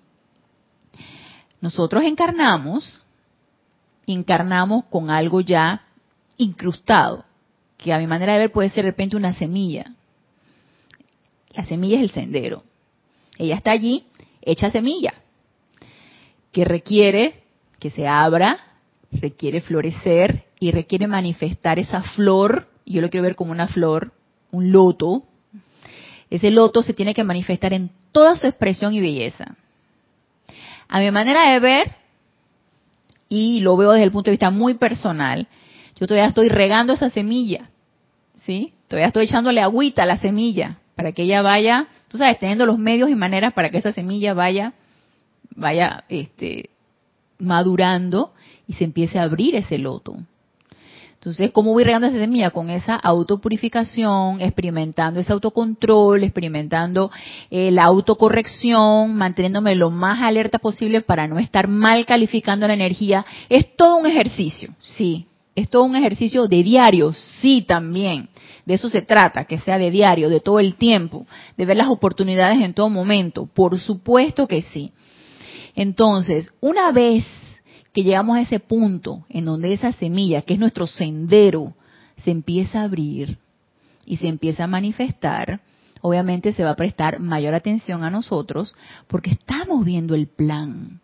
Nosotros 1.61 2.05
encarnamos, 2.05 3.03
encarnamos 4.15 4.85
con 4.87 5.11
algo 5.11 5.41
ya 5.41 5.83
incrustado, 6.37 7.25
que 7.77 7.93
a 7.93 7.99
mi 7.99 8.07
manera 8.07 8.35
de 8.35 8.41
ver 8.41 8.53
puede 8.53 8.71
ser 8.71 8.85
de 8.85 8.91
repente 8.91 9.17
una 9.17 9.35
semilla. 9.35 9.93
La 11.53 11.65
semilla 11.65 11.97
es 11.97 12.03
el 12.03 12.11
sendero. 12.11 12.63
Ella 13.39 13.57
está 13.57 13.71
allí, 13.71 14.05
hecha 14.43 14.71
semilla, 14.71 15.15
que 16.53 16.65
requiere 16.65 17.43
que 17.79 17.91
se 17.91 18.07
abra, 18.07 18.59
requiere 19.13 19.61
florecer 19.61 20.45
y 20.59 20.71
requiere 20.71 21.07
manifestar 21.07 21.79
esa 21.79 22.03
flor, 22.03 22.69
yo 22.87 23.01
lo 23.03 23.11
quiero 23.11 23.25
ver 23.25 23.37
como 23.37 23.53
una 23.53 23.69
flor, 23.69 24.13
un 24.51 24.73
loto. 24.73 25.25
Ese 26.31 26.51
loto 26.51 26.83
se 26.83 26.95
tiene 26.95 27.15
que 27.15 27.25
manifestar 27.25 27.73
en 27.73 27.91
toda 28.13 28.37
su 28.37 28.47
expresión 28.47 28.95
y 28.95 29.01
belleza. 29.01 29.57
A 30.89 31.01
mi 31.01 31.11
manera 31.11 31.53
de 31.53 31.61
ver, 31.61 31.95
y 33.29 33.61
lo 33.61 33.77
veo 33.77 33.93
desde 33.93 34.05
el 34.05 34.13
punto 34.13 34.31
de 34.31 34.33
vista 34.33 34.51
muy 34.51 34.75
personal, 34.75 35.49
yo 35.99 36.07
todavía 36.07 36.29
estoy 36.29 36.49
regando 36.49 36.93
esa 36.93 37.11
semilla, 37.11 37.71
¿sí? 38.39 38.75
Todavía 38.89 39.09
estoy 39.09 39.25
echándole 39.25 39.61
agüita 39.61 40.03
a 40.03 40.07
la 40.07 40.19
semilla 40.19 40.79
para 40.95 41.13
que 41.13 41.23
ella 41.23 41.43
vaya, 41.43 41.89
tú 42.09 42.19
sabes, 42.19 42.39
teniendo 42.39 42.67
los 42.67 42.79
medios 42.79 43.11
y 43.11 43.15
maneras 43.15 43.53
para 43.53 43.71
que 43.71 43.79
esa 43.79 43.93
semilla 43.93 44.35
vaya, 44.35 44.75
vaya, 45.55 46.05
este, 46.09 46.71
madurando 47.39 48.33
y 48.67 48.75
se 48.75 48.85
empiece 48.85 49.19
a 49.19 49.25
abrir 49.25 49.57
ese 49.57 49.79
loto. 49.79 50.17
Entonces, 51.27 51.51
¿cómo 51.51 51.73
voy 51.73 51.83
regando 51.83 52.07
esa 52.07 52.21
semilla? 52.21 52.51
Con 52.51 52.71
esa 52.71 52.95
autopurificación, 52.95 54.41
experimentando 54.41 55.19
ese 55.19 55.33
autocontrol, 55.33 56.23
experimentando 56.23 57.11
eh, 57.51 57.73
la 57.73 57.83
autocorrección, 57.83 59.13
manteniéndome 59.17 59.75
lo 59.75 59.91
más 59.91 60.23
alerta 60.23 60.61
posible 60.61 61.01
para 61.01 61.27
no 61.27 61.41
estar 61.41 61.67
mal 61.67 62.07
calificando 62.07 62.69
la 62.69 62.75
energía. 62.75 63.27
Es 63.49 63.75
todo 63.75 63.97
un 63.97 64.07
ejercicio, 64.07 64.73
sí. 64.79 65.27
Es 65.57 65.69
todo 65.69 65.83
un 65.83 65.97
ejercicio 65.97 66.47
de 66.47 66.63
diario, 66.63 67.13
sí 67.13 67.65
también. 67.67 68.29
De 68.65 68.75
eso 68.75 68.89
se 68.89 69.03
trata, 69.03 69.47
que 69.47 69.59
sea 69.59 69.79
de 69.79 69.91
diario, 69.91 70.29
de 70.29 70.39
todo 70.39 70.61
el 70.61 70.77
tiempo, 70.77 71.27
de 71.57 71.67
ver 71.67 71.77
las 71.77 71.89
oportunidades 71.89 72.61
en 72.61 72.73
todo 72.73 72.89
momento. 72.89 73.49
Por 73.53 73.81
supuesto 73.81 74.47
que 74.47 74.63
sí. 74.63 74.93
Entonces, 75.75 76.53
una 76.61 76.93
vez 76.93 77.25
que 77.97 78.05
llegamos 78.05 78.37
a 78.37 78.43
ese 78.43 78.61
punto 78.61 79.25
en 79.31 79.47
donde 79.47 79.73
esa 79.73 79.91
semilla, 79.91 80.43
que 80.43 80.53
es 80.53 80.61
nuestro 80.61 80.87
sendero, 80.87 81.73
se 82.19 82.31
empieza 82.31 82.81
a 82.81 82.85
abrir 82.85 83.39
y 84.05 84.19
se 84.19 84.29
empieza 84.29 84.65
a 84.65 84.67
manifestar, 84.67 85.63
obviamente 86.03 86.53
se 86.53 86.63
va 86.63 86.73
a 86.73 86.77
prestar 86.77 87.21
mayor 87.21 87.55
atención 87.55 88.05
a 88.05 88.11
nosotros 88.11 88.77
porque 89.07 89.31
estamos 89.31 89.83
viendo 89.83 90.15
el 90.15 90.27
plan. 90.27 91.01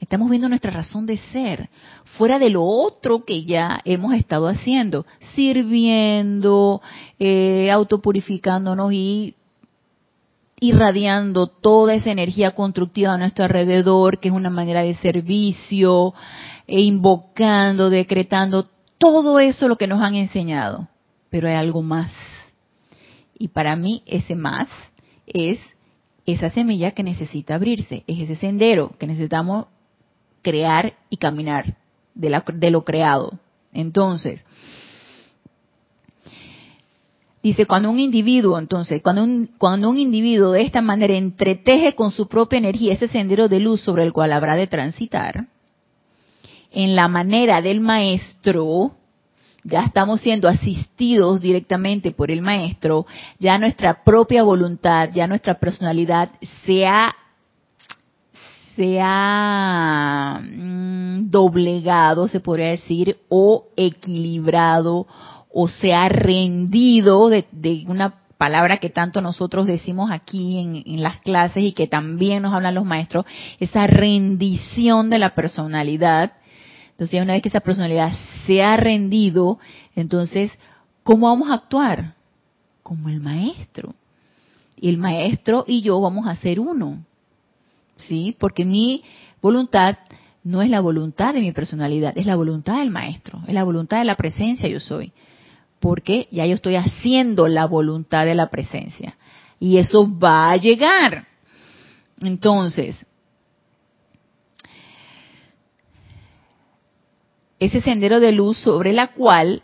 Estamos 0.00 0.30
viendo 0.30 0.48
nuestra 0.48 0.70
razón 0.70 1.04
de 1.04 1.18
ser, 1.30 1.68
fuera 2.16 2.38
de 2.38 2.48
lo 2.48 2.64
otro 2.64 3.26
que 3.26 3.44
ya 3.44 3.78
hemos 3.84 4.14
estado 4.14 4.48
haciendo, 4.48 5.04
sirviendo, 5.34 6.80
eh, 7.18 7.70
autopurificándonos 7.70 8.94
y 8.94 9.34
irradiando 10.60 11.46
toda 11.46 11.94
esa 11.94 12.10
energía 12.10 12.54
constructiva 12.54 13.14
a 13.14 13.18
nuestro 13.18 13.44
alrededor, 13.44 14.18
que 14.18 14.28
es 14.28 14.34
una 14.34 14.50
manera 14.50 14.82
de 14.82 14.94
servicio, 14.94 16.14
e 16.66 16.80
invocando, 16.82 17.90
decretando, 17.90 18.68
todo 18.98 19.38
eso 19.38 19.68
lo 19.68 19.76
que 19.76 19.86
nos 19.86 20.00
han 20.00 20.16
enseñado. 20.16 20.88
Pero 21.30 21.48
hay 21.48 21.54
algo 21.54 21.82
más. 21.82 22.10
Y 23.38 23.48
para 23.48 23.76
mí 23.76 24.02
ese 24.06 24.34
más 24.34 24.68
es 25.26 25.60
esa 26.26 26.50
semilla 26.50 26.90
que 26.90 27.02
necesita 27.02 27.54
abrirse, 27.54 28.04
es 28.06 28.20
ese 28.20 28.36
sendero 28.36 28.94
que 28.98 29.06
necesitamos 29.06 29.66
crear 30.42 30.94
y 31.08 31.16
caminar 31.16 31.76
de, 32.14 32.42
de 32.54 32.70
lo 32.70 32.84
creado. 32.84 33.38
Entonces, 33.72 34.44
Dice, 37.42 37.66
cuando 37.66 37.90
un 37.90 38.00
individuo, 38.00 38.58
entonces, 38.58 39.00
cuando 39.00 39.22
un, 39.22 39.50
cuando 39.58 39.88
un 39.88 39.98
individuo 39.98 40.52
de 40.52 40.62
esta 40.62 40.82
manera 40.82 41.14
entreteje 41.14 41.94
con 41.94 42.10
su 42.10 42.26
propia 42.26 42.58
energía 42.58 42.94
ese 42.94 43.06
sendero 43.06 43.48
de 43.48 43.60
luz 43.60 43.80
sobre 43.80 44.02
el 44.02 44.12
cual 44.12 44.32
habrá 44.32 44.56
de 44.56 44.66
transitar, 44.66 45.46
en 46.72 46.96
la 46.96 47.06
manera 47.08 47.62
del 47.62 47.80
maestro, 47.80 48.92
ya 49.62 49.84
estamos 49.84 50.20
siendo 50.20 50.48
asistidos 50.48 51.40
directamente 51.40 52.10
por 52.10 52.30
el 52.30 52.42
maestro, 52.42 53.06
ya 53.38 53.56
nuestra 53.58 54.02
propia 54.02 54.42
voluntad, 54.42 55.10
ya 55.14 55.26
nuestra 55.26 55.54
personalidad 55.54 56.30
se 56.66 56.86
ha, 56.86 57.14
se 58.74 58.98
ha 59.00 60.40
mm, 60.42 61.30
doblegado, 61.30 62.26
se 62.26 62.40
podría 62.40 62.70
decir, 62.70 63.16
o 63.28 63.68
equilibrado 63.76 65.06
o 65.50 65.68
se 65.68 65.94
ha 65.94 66.08
rendido 66.08 67.28
de, 67.28 67.46
una 67.86 68.14
palabra 68.36 68.78
que 68.78 68.90
tanto 68.90 69.20
nosotros 69.20 69.66
decimos 69.66 70.10
aquí 70.10 70.58
en, 70.58 71.02
las 71.02 71.20
clases 71.20 71.62
y 71.62 71.72
que 71.72 71.86
también 71.86 72.42
nos 72.42 72.52
hablan 72.52 72.74
los 72.74 72.84
maestros, 72.84 73.24
esa 73.58 73.86
rendición 73.86 75.10
de 75.10 75.18
la 75.18 75.34
personalidad. 75.34 76.32
Entonces, 76.90 77.20
una 77.22 77.32
vez 77.32 77.42
que 77.42 77.48
esa 77.48 77.60
personalidad 77.60 78.12
se 78.46 78.62
ha 78.62 78.76
rendido, 78.76 79.58
entonces, 79.94 80.52
¿cómo 81.02 81.28
vamos 81.28 81.50
a 81.50 81.54
actuar? 81.54 82.14
Como 82.82 83.08
el 83.08 83.20
maestro. 83.20 83.94
Y 84.76 84.88
el 84.88 84.98
maestro 84.98 85.64
y 85.66 85.82
yo 85.82 86.00
vamos 86.00 86.26
a 86.28 86.36
ser 86.36 86.60
uno. 86.60 87.04
¿Sí? 88.06 88.36
Porque 88.38 88.64
mi 88.64 89.02
voluntad 89.42 89.98
no 90.44 90.62
es 90.62 90.70
la 90.70 90.80
voluntad 90.80 91.34
de 91.34 91.40
mi 91.40 91.50
personalidad, 91.50 92.16
es 92.16 92.26
la 92.26 92.36
voluntad 92.36 92.78
del 92.78 92.90
maestro, 92.90 93.42
es 93.48 93.54
la 93.54 93.64
voluntad 93.64 93.98
de 93.98 94.04
la 94.04 94.16
presencia 94.16 94.68
yo 94.68 94.78
soy 94.78 95.12
porque 95.80 96.28
ya 96.30 96.46
yo 96.46 96.54
estoy 96.54 96.76
haciendo 96.76 97.48
la 97.48 97.66
voluntad 97.66 98.24
de 98.24 98.34
la 98.34 98.50
presencia. 98.50 99.16
Y 99.60 99.78
eso 99.78 100.08
va 100.18 100.50
a 100.50 100.56
llegar. 100.56 101.26
Entonces, 102.20 102.96
ese 107.58 107.80
sendero 107.80 108.20
de 108.20 108.32
luz 108.32 108.58
sobre 108.58 108.92
la 108.92 109.08
cual 109.08 109.62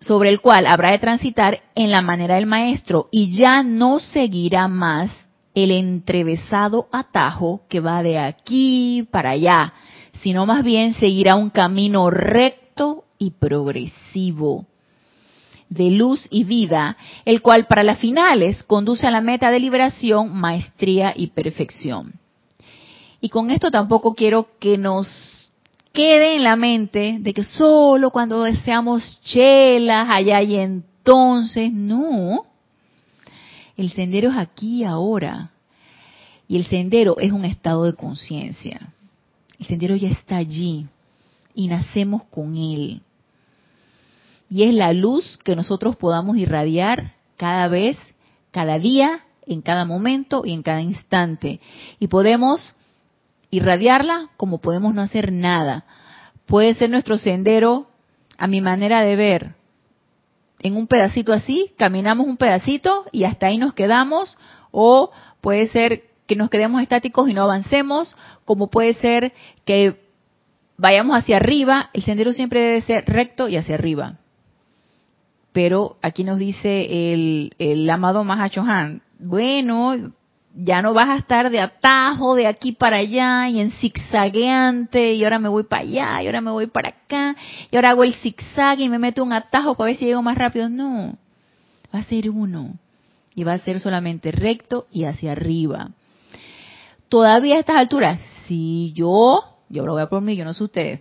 sobre 0.00 0.28
el 0.28 0.40
cual 0.40 0.66
habrá 0.66 0.90
de 0.90 0.98
transitar 0.98 1.62
en 1.74 1.90
la 1.90 2.02
manera 2.02 2.34
del 2.34 2.44
maestro 2.44 3.08
y 3.10 3.34
ya 3.34 3.62
no 3.62 4.00
seguirá 4.00 4.68
más 4.68 5.10
el 5.54 5.70
entrevesado 5.70 6.88
atajo 6.92 7.62
que 7.70 7.80
va 7.80 8.02
de 8.02 8.18
aquí 8.18 9.08
para 9.10 9.30
allá, 9.30 9.72
sino 10.12 10.44
más 10.44 10.62
bien 10.62 10.92
seguirá 10.94 11.36
un 11.36 11.48
camino 11.48 12.10
recto 12.10 13.04
y 13.18 13.30
progresivo 13.30 14.66
de 15.68 15.90
luz 15.90 16.26
y 16.30 16.44
vida, 16.44 16.96
el 17.24 17.42
cual 17.42 17.66
para 17.66 17.82
las 17.82 17.98
finales 17.98 18.62
conduce 18.62 19.06
a 19.06 19.10
la 19.10 19.20
meta 19.20 19.50
de 19.50 19.60
liberación, 19.60 20.34
maestría 20.34 21.12
y 21.16 21.28
perfección. 21.28 22.12
Y 23.20 23.28
con 23.28 23.50
esto 23.50 23.70
tampoco 23.70 24.14
quiero 24.14 24.48
que 24.60 24.76
nos 24.76 25.50
quede 25.92 26.34
en 26.34 26.44
la 26.44 26.56
mente 26.56 27.16
de 27.20 27.32
que 27.32 27.44
solo 27.44 28.10
cuando 28.10 28.42
deseamos 28.42 29.20
chelas 29.22 30.08
allá 30.10 30.42
y 30.42 30.56
entonces, 30.56 31.72
no. 31.72 32.44
El 33.76 33.90
sendero 33.92 34.30
es 34.30 34.36
aquí 34.36 34.82
y 34.82 34.84
ahora. 34.84 35.50
Y 36.46 36.56
el 36.56 36.66
sendero 36.66 37.18
es 37.18 37.32
un 37.32 37.44
estado 37.44 37.84
de 37.84 37.94
conciencia. 37.94 38.92
El 39.58 39.66
sendero 39.66 39.96
ya 39.96 40.10
está 40.10 40.36
allí 40.36 40.86
y 41.54 41.68
nacemos 41.68 42.24
con 42.24 42.56
él 42.56 43.00
y 44.48 44.64
es 44.64 44.74
la 44.74 44.92
luz 44.92 45.38
que 45.44 45.56
nosotros 45.56 45.96
podamos 45.96 46.36
irradiar 46.36 47.14
cada 47.36 47.68
vez, 47.68 47.96
cada 48.50 48.78
día, 48.78 49.20
en 49.46 49.62
cada 49.62 49.84
momento 49.84 50.42
y 50.44 50.52
en 50.52 50.62
cada 50.62 50.80
instante. 50.80 51.60
Y 51.98 52.08
podemos 52.08 52.74
irradiarla 53.50 54.28
como 54.36 54.58
podemos 54.58 54.94
no 54.94 55.02
hacer 55.02 55.32
nada. 55.32 55.84
Puede 56.46 56.74
ser 56.74 56.90
nuestro 56.90 57.18
sendero, 57.18 57.88
a 58.36 58.46
mi 58.46 58.60
manera 58.60 59.02
de 59.02 59.16
ver, 59.16 59.54
en 60.60 60.76
un 60.76 60.86
pedacito 60.86 61.32
así, 61.32 61.72
caminamos 61.76 62.26
un 62.26 62.36
pedacito 62.36 63.04
y 63.12 63.24
hasta 63.24 63.46
ahí 63.46 63.58
nos 63.58 63.74
quedamos, 63.74 64.36
o 64.70 65.10
puede 65.40 65.68
ser 65.68 66.04
que 66.26 66.36
nos 66.36 66.48
quedemos 66.48 66.82
estáticos 66.82 67.28
y 67.28 67.34
no 67.34 67.42
avancemos, 67.42 68.16
como 68.44 68.70
puede 68.70 68.94
ser 68.94 69.32
que 69.64 70.00
vayamos 70.76 71.16
hacia 71.16 71.36
arriba, 71.36 71.90
el 71.92 72.02
sendero 72.02 72.32
siempre 72.32 72.60
debe 72.60 72.82
ser 72.82 73.04
recto 73.04 73.48
y 73.48 73.56
hacia 73.56 73.74
arriba 73.74 74.18
pero 75.54 75.98
aquí 76.02 76.24
nos 76.24 76.40
dice 76.40 77.12
el, 77.14 77.54
el 77.60 77.88
amado 77.88 78.24
Mahachohan, 78.24 79.02
bueno, 79.20 79.94
ya 80.52 80.82
no 80.82 80.94
vas 80.94 81.10
a 81.10 81.16
estar 81.16 81.48
de 81.48 81.60
atajo 81.60 82.34
de 82.34 82.48
aquí 82.48 82.72
para 82.72 82.96
allá 82.96 83.48
y 83.48 83.60
en 83.60 83.70
zigzagueante 83.70 85.14
y 85.14 85.22
ahora 85.22 85.38
me 85.38 85.48
voy 85.48 85.62
para 85.62 85.82
allá 85.82 86.22
y 86.22 86.26
ahora 86.26 86.40
me 86.40 86.50
voy 86.50 86.66
para 86.66 86.88
acá 86.88 87.36
y 87.70 87.76
ahora 87.76 87.90
hago 87.90 88.02
el 88.02 88.14
zigzag 88.14 88.80
y 88.80 88.88
me 88.88 88.98
meto 88.98 89.22
un 89.22 89.32
atajo 89.32 89.76
para 89.76 89.86
ver 89.86 89.96
si 89.96 90.06
llego 90.06 90.22
más 90.22 90.36
rápido. 90.36 90.68
No, 90.68 91.16
va 91.94 92.00
a 92.00 92.02
ser 92.02 92.30
uno 92.30 92.74
y 93.36 93.44
va 93.44 93.52
a 93.52 93.58
ser 93.60 93.78
solamente 93.78 94.32
recto 94.32 94.88
y 94.90 95.04
hacia 95.04 95.30
arriba. 95.30 95.90
Todavía 97.08 97.54
a 97.54 97.60
estas 97.60 97.76
alturas, 97.76 98.18
si 98.48 98.92
yo, 98.92 99.40
yo 99.68 99.86
lo 99.86 99.92
voy 99.92 100.02
a 100.02 100.08
por 100.08 100.20
mí, 100.20 100.34
yo 100.34 100.44
no 100.44 100.52
sé 100.52 100.64
ustedes, 100.64 101.00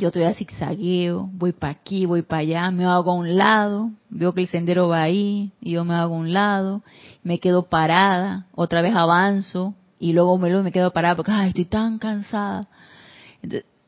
yo 0.00 0.08
estoy 0.08 0.24
a 0.24 0.34
zigzagueo, 0.34 1.28
voy 1.32 1.52
para 1.52 1.74
aquí, 1.74 2.06
voy 2.06 2.22
para 2.22 2.40
allá, 2.40 2.70
me 2.70 2.86
hago 2.86 3.12
a 3.12 3.14
un 3.14 3.36
lado, 3.36 3.90
veo 4.08 4.32
que 4.32 4.40
el 4.40 4.48
sendero 4.48 4.88
va 4.88 5.02
ahí, 5.02 5.52
y 5.60 5.72
yo 5.72 5.84
me 5.84 5.94
hago 5.94 6.14
a 6.14 6.18
un 6.18 6.32
lado, 6.32 6.82
me 7.22 7.38
quedo 7.38 7.68
parada, 7.68 8.46
otra 8.54 8.82
vez 8.82 8.94
avanzo, 8.96 9.74
y 9.98 10.12
luego 10.14 10.38
me, 10.38 10.50
me 10.62 10.72
quedo 10.72 10.92
parada 10.92 11.14
porque 11.14 11.30
ay, 11.30 11.48
estoy 11.48 11.66
tan 11.66 11.98
cansada. 11.98 12.66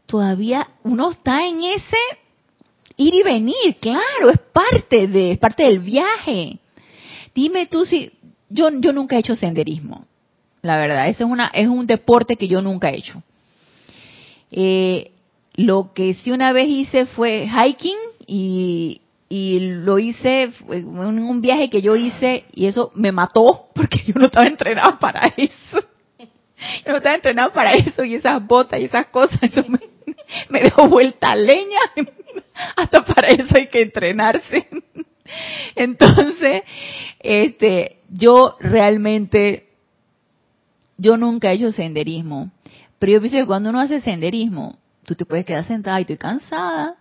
todavía 0.06 0.68
uno 0.84 1.10
está 1.10 1.46
en 1.46 1.62
ese 1.64 1.96
ir 2.98 3.14
y 3.14 3.22
venir, 3.22 3.76
claro, 3.80 4.30
es 4.30 4.38
parte 4.52 5.08
de, 5.08 5.32
es 5.32 5.38
parte 5.38 5.62
del 5.64 5.78
viaje. 5.78 6.58
Dime 7.34 7.66
tú 7.66 7.86
si, 7.86 8.12
yo, 8.50 8.68
yo 8.80 8.92
nunca 8.92 9.16
he 9.16 9.20
hecho 9.20 9.34
senderismo, 9.34 10.04
la 10.60 10.76
verdad, 10.76 11.08
ese 11.08 11.24
es 11.24 11.30
una, 11.30 11.46
es 11.54 11.68
un 11.68 11.86
deporte 11.86 12.36
que 12.36 12.46
yo 12.46 12.60
nunca 12.60 12.90
he 12.90 12.98
hecho. 12.98 13.22
Eh, 14.50 15.11
lo 15.54 15.92
que 15.92 16.14
sí 16.14 16.30
una 16.30 16.52
vez 16.52 16.68
hice 16.68 17.06
fue 17.06 17.46
hiking 17.46 17.96
y, 18.26 18.98
lo 19.30 19.98
hice 19.98 20.52
en 20.68 20.98
un 20.98 21.40
viaje 21.40 21.70
que 21.70 21.80
yo 21.80 21.96
hice 21.96 22.44
y 22.52 22.66
eso 22.66 22.92
me 22.94 23.12
mató 23.12 23.68
porque 23.74 24.02
yo 24.04 24.14
no 24.16 24.26
estaba 24.26 24.46
entrenado 24.46 24.98
para 24.98 25.22
eso. 25.36 25.82
Yo 26.84 26.92
no 26.92 26.98
estaba 26.98 27.14
entrenado 27.14 27.52
para 27.52 27.72
eso 27.72 28.04
y 28.04 28.14
esas 28.14 28.46
botas 28.46 28.78
y 28.78 28.84
esas 28.84 29.06
cosas, 29.06 29.42
eso 29.42 29.64
me, 29.68 29.80
me 30.50 30.60
dejó 30.60 30.88
vuelta 30.88 31.34
leña. 31.34 31.80
Hasta 32.76 33.04
para 33.04 33.28
eso 33.28 33.56
hay 33.56 33.68
que 33.68 33.82
entrenarse. 33.82 34.68
Entonces, 35.74 36.62
este, 37.20 37.98
yo 38.10 38.56
realmente, 38.60 39.68
yo 40.98 41.16
nunca 41.16 41.50
he 41.50 41.54
hecho 41.54 41.72
senderismo, 41.72 42.50
pero 42.98 43.12
yo 43.12 43.20
pienso 43.20 43.38
que 43.38 43.46
cuando 43.46 43.70
uno 43.70 43.80
hace 43.80 44.00
senderismo, 44.00 44.78
tú 45.04 45.14
te 45.14 45.24
puedes 45.24 45.44
quedar 45.44 45.64
sentada 45.64 45.98
y 45.98 46.02
estoy 46.02 46.16
cansada. 46.16 46.96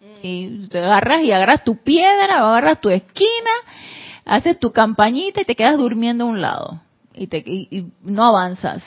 Mm. 0.00 0.26
Y 0.26 0.68
te 0.68 0.78
agarras 0.78 1.22
y 1.22 1.32
agarras 1.32 1.64
tu 1.64 1.76
piedra, 1.76 2.38
agarras 2.38 2.80
tu 2.80 2.88
esquina, 2.88 3.50
haces 4.24 4.58
tu 4.58 4.72
campañita 4.72 5.40
y 5.40 5.44
te 5.44 5.56
quedas 5.56 5.78
durmiendo 5.78 6.24
a 6.24 6.28
un 6.28 6.40
lado. 6.40 6.80
Y, 7.14 7.26
te, 7.28 7.38
y, 7.38 7.86
no 8.02 8.24
avanzas. 8.24 8.82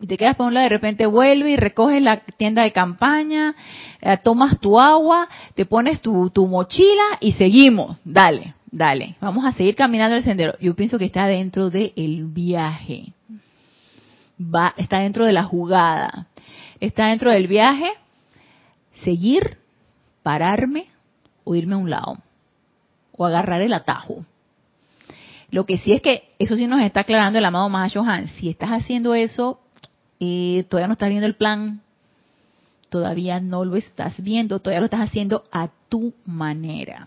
Y 0.00 0.06
te 0.06 0.16
quedas 0.16 0.36
por 0.36 0.46
un 0.46 0.54
lado, 0.54 0.64
de 0.64 0.70
repente 0.70 1.06
vuelves 1.06 1.50
y 1.50 1.56
recoges 1.56 2.02
la 2.02 2.18
tienda 2.18 2.62
de 2.62 2.72
campaña, 2.72 3.54
eh, 4.00 4.18
tomas 4.22 4.58
tu 4.58 4.78
agua, 4.78 5.28
te 5.54 5.64
pones 5.64 6.00
tu, 6.00 6.28
tu 6.30 6.48
mochila 6.48 7.04
y 7.20 7.32
seguimos. 7.32 7.98
Dale, 8.04 8.54
dale. 8.70 9.14
Vamos 9.20 9.44
a 9.44 9.52
seguir 9.52 9.76
caminando 9.76 10.16
el 10.16 10.24
sendero. 10.24 10.56
Yo 10.60 10.74
pienso 10.74 10.98
que 10.98 11.04
está 11.04 11.26
dentro 11.26 11.70
del 11.70 11.92
el 11.94 12.24
viaje. 12.24 13.12
Va, 14.40 14.74
está 14.76 14.98
dentro 14.98 15.24
de 15.24 15.32
la 15.32 15.44
jugada 15.44 16.26
está 16.86 17.06
dentro 17.06 17.30
del 17.30 17.46
viaje, 17.46 17.92
seguir, 19.04 19.58
pararme 20.24 20.88
o 21.44 21.54
irme 21.54 21.74
a 21.74 21.78
un 21.78 21.90
lado 21.90 22.18
o 23.16 23.24
agarrar 23.24 23.62
el 23.62 23.72
atajo. 23.72 24.24
Lo 25.50 25.64
que 25.64 25.78
sí 25.78 25.92
es 25.92 26.02
que 26.02 26.34
eso 26.40 26.56
sí 26.56 26.66
nos 26.66 26.82
está 26.82 27.00
aclarando 27.00 27.38
el 27.38 27.44
amado 27.44 27.68
Mahashohan. 27.68 28.26
Si 28.28 28.48
estás 28.48 28.70
haciendo 28.70 29.14
eso, 29.14 29.60
eh, 30.18 30.64
todavía 30.68 30.88
no 30.88 30.94
estás 30.94 31.10
viendo 31.10 31.26
el 31.26 31.36
plan, 31.36 31.82
todavía 32.88 33.38
no 33.38 33.64
lo 33.64 33.76
estás 33.76 34.20
viendo, 34.20 34.58
todavía 34.58 34.80
lo 34.80 34.86
estás 34.86 35.02
haciendo 35.02 35.44
a 35.52 35.68
tu 35.88 36.14
manera. 36.26 37.06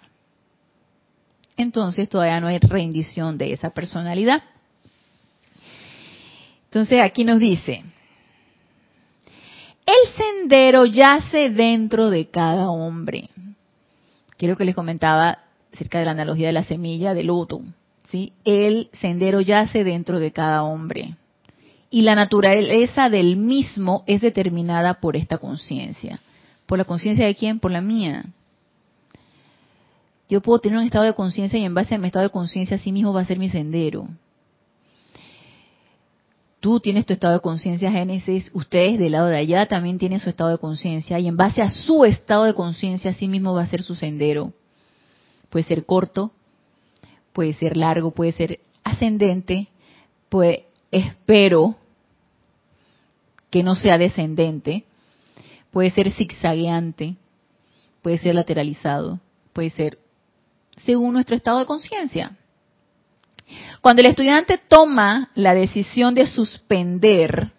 Entonces 1.58 2.08
todavía 2.08 2.40
no 2.40 2.48
hay 2.48 2.60
rendición 2.60 3.38
de 3.38 3.52
esa 3.52 3.72
personalidad. 3.72 4.42
Entonces 6.66 7.02
aquí 7.02 7.26
nos 7.26 7.40
dice, 7.40 7.84
el 9.86 10.14
sendero 10.16 10.86
yace 10.86 11.50
dentro 11.50 12.10
de 12.10 12.28
cada 12.28 12.70
hombre. 12.70 13.30
Quiero 14.38 14.58
que 14.58 14.66
les 14.66 14.76
comentaba 14.76 15.40
acerca 15.74 16.00
de 16.00 16.06
la 16.06 16.12
analogía 16.12 16.48
de 16.48 16.54
la 16.54 16.64
semilla 16.64 17.14
de 17.14 17.24
loto. 17.24 17.62
¿sí? 18.10 18.34
El 18.44 18.90
sendero 18.94 19.42
yace 19.42 19.84
dentro 19.84 20.20
de 20.20 20.32
cada 20.32 20.64
hombre. 20.64 21.16
Y 21.90 22.02
la 22.02 22.16
naturaleza 22.16 23.10
del 23.10 23.38
mismo 23.38 24.04
es 24.08 24.22
determinada 24.22 24.96
por 24.96 25.16
esta 25.16 25.38
conciencia. 25.38 26.20
¿Por 26.66 26.78
la 26.78 26.86
conciencia 26.86 27.26
de 27.26 27.36
quién? 27.36 27.60
Por 27.60 27.72
la 27.72 27.82
mía. 27.82 28.26
Yo 30.28 30.42
puedo 30.42 30.60
tener 30.60 30.80
un 30.80 30.86
estado 30.86 31.06
de 31.06 31.14
conciencia 31.14 31.60
y 31.60 31.64
en 31.64 31.76
base 31.76 31.94
a 31.94 31.98
mi 32.00 32.08
estado 32.08 32.24
de 32.24 32.32
conciencia 32.32 32.78
así 32.78 32.92
mismo 32.92 33.14
va 33.14 33.22
a 33.22 33.26
ser 33.26 33.38
mi 33.38 33.50
sendero. 33.50 34.08
Tú 36.60 36.80
tienes 36.80 37.06
tu 37.06 37.14
estado 37.14 37.34
de 37.34 37.42
conciencia, 37.42 37.92
Génesis. 37.92 38.50
Ustedes 38.54 38.98
del 38.98 39.12
lado 39.12 39.28
de 39.28 39.38
allá 39.38 39.68
también 39.68 40.00
tienen 40.00 40.20
su 40.20 40.30
estado 40.30 40.50
de 40.50 40.58
conciencia. 40.58 41.20
Y 41.20 41.28
en 41.28 41.38
base 41.38 41.62
a 41.62 41.70
su 41.70 42.06
estado 42.06 42.46
de 42.46 42.54
conciencia, 42.54 43.12
así 43.12 43.28
mismo 43.28 43.54
va 43.54 43.64
a 43.64 43.68
ser 43.68 43.84
su 43.84 43.96
sendero. 43.96 44.54
Puede 45.50 45.64
ser 45.64 45.86
corto, 45.86 46.32
puede 47.34 47.54
ser 47.54 47.78
largo, 47.78 48.12
puede 48.12 48.32
ser 48.32 48.60
ascendente, 48.84 49.68
pues 50.30 50.60
espero 50.92 51.76
que 53.50 53.64
no 53.64 53.76
sea 53.76 53.98
descendente, 53.98 54.86
puede 55.72 55.92
ser 55.92 56.12
zigzagueante, 56.12 57.16
puede 58.02 58.18
ser 58.18 58.36
lateralizado, 58.36 59.20
puede 59.54 59.70
ser 59.70 60.00
según 60.78 61.14
nuestro 61.14 61.36
estado 61.36 61.60
de 61.60 61.66
conciencia. 61.66 62.38
Cuando 63.82 64.02
el 64.02 64.08
estudiante 64.08 64.58
toma 64.58 65.30
la 65.36 65.54
decisión 65.54 66.16
de 66.16 66.26
suspender 66.26 67.52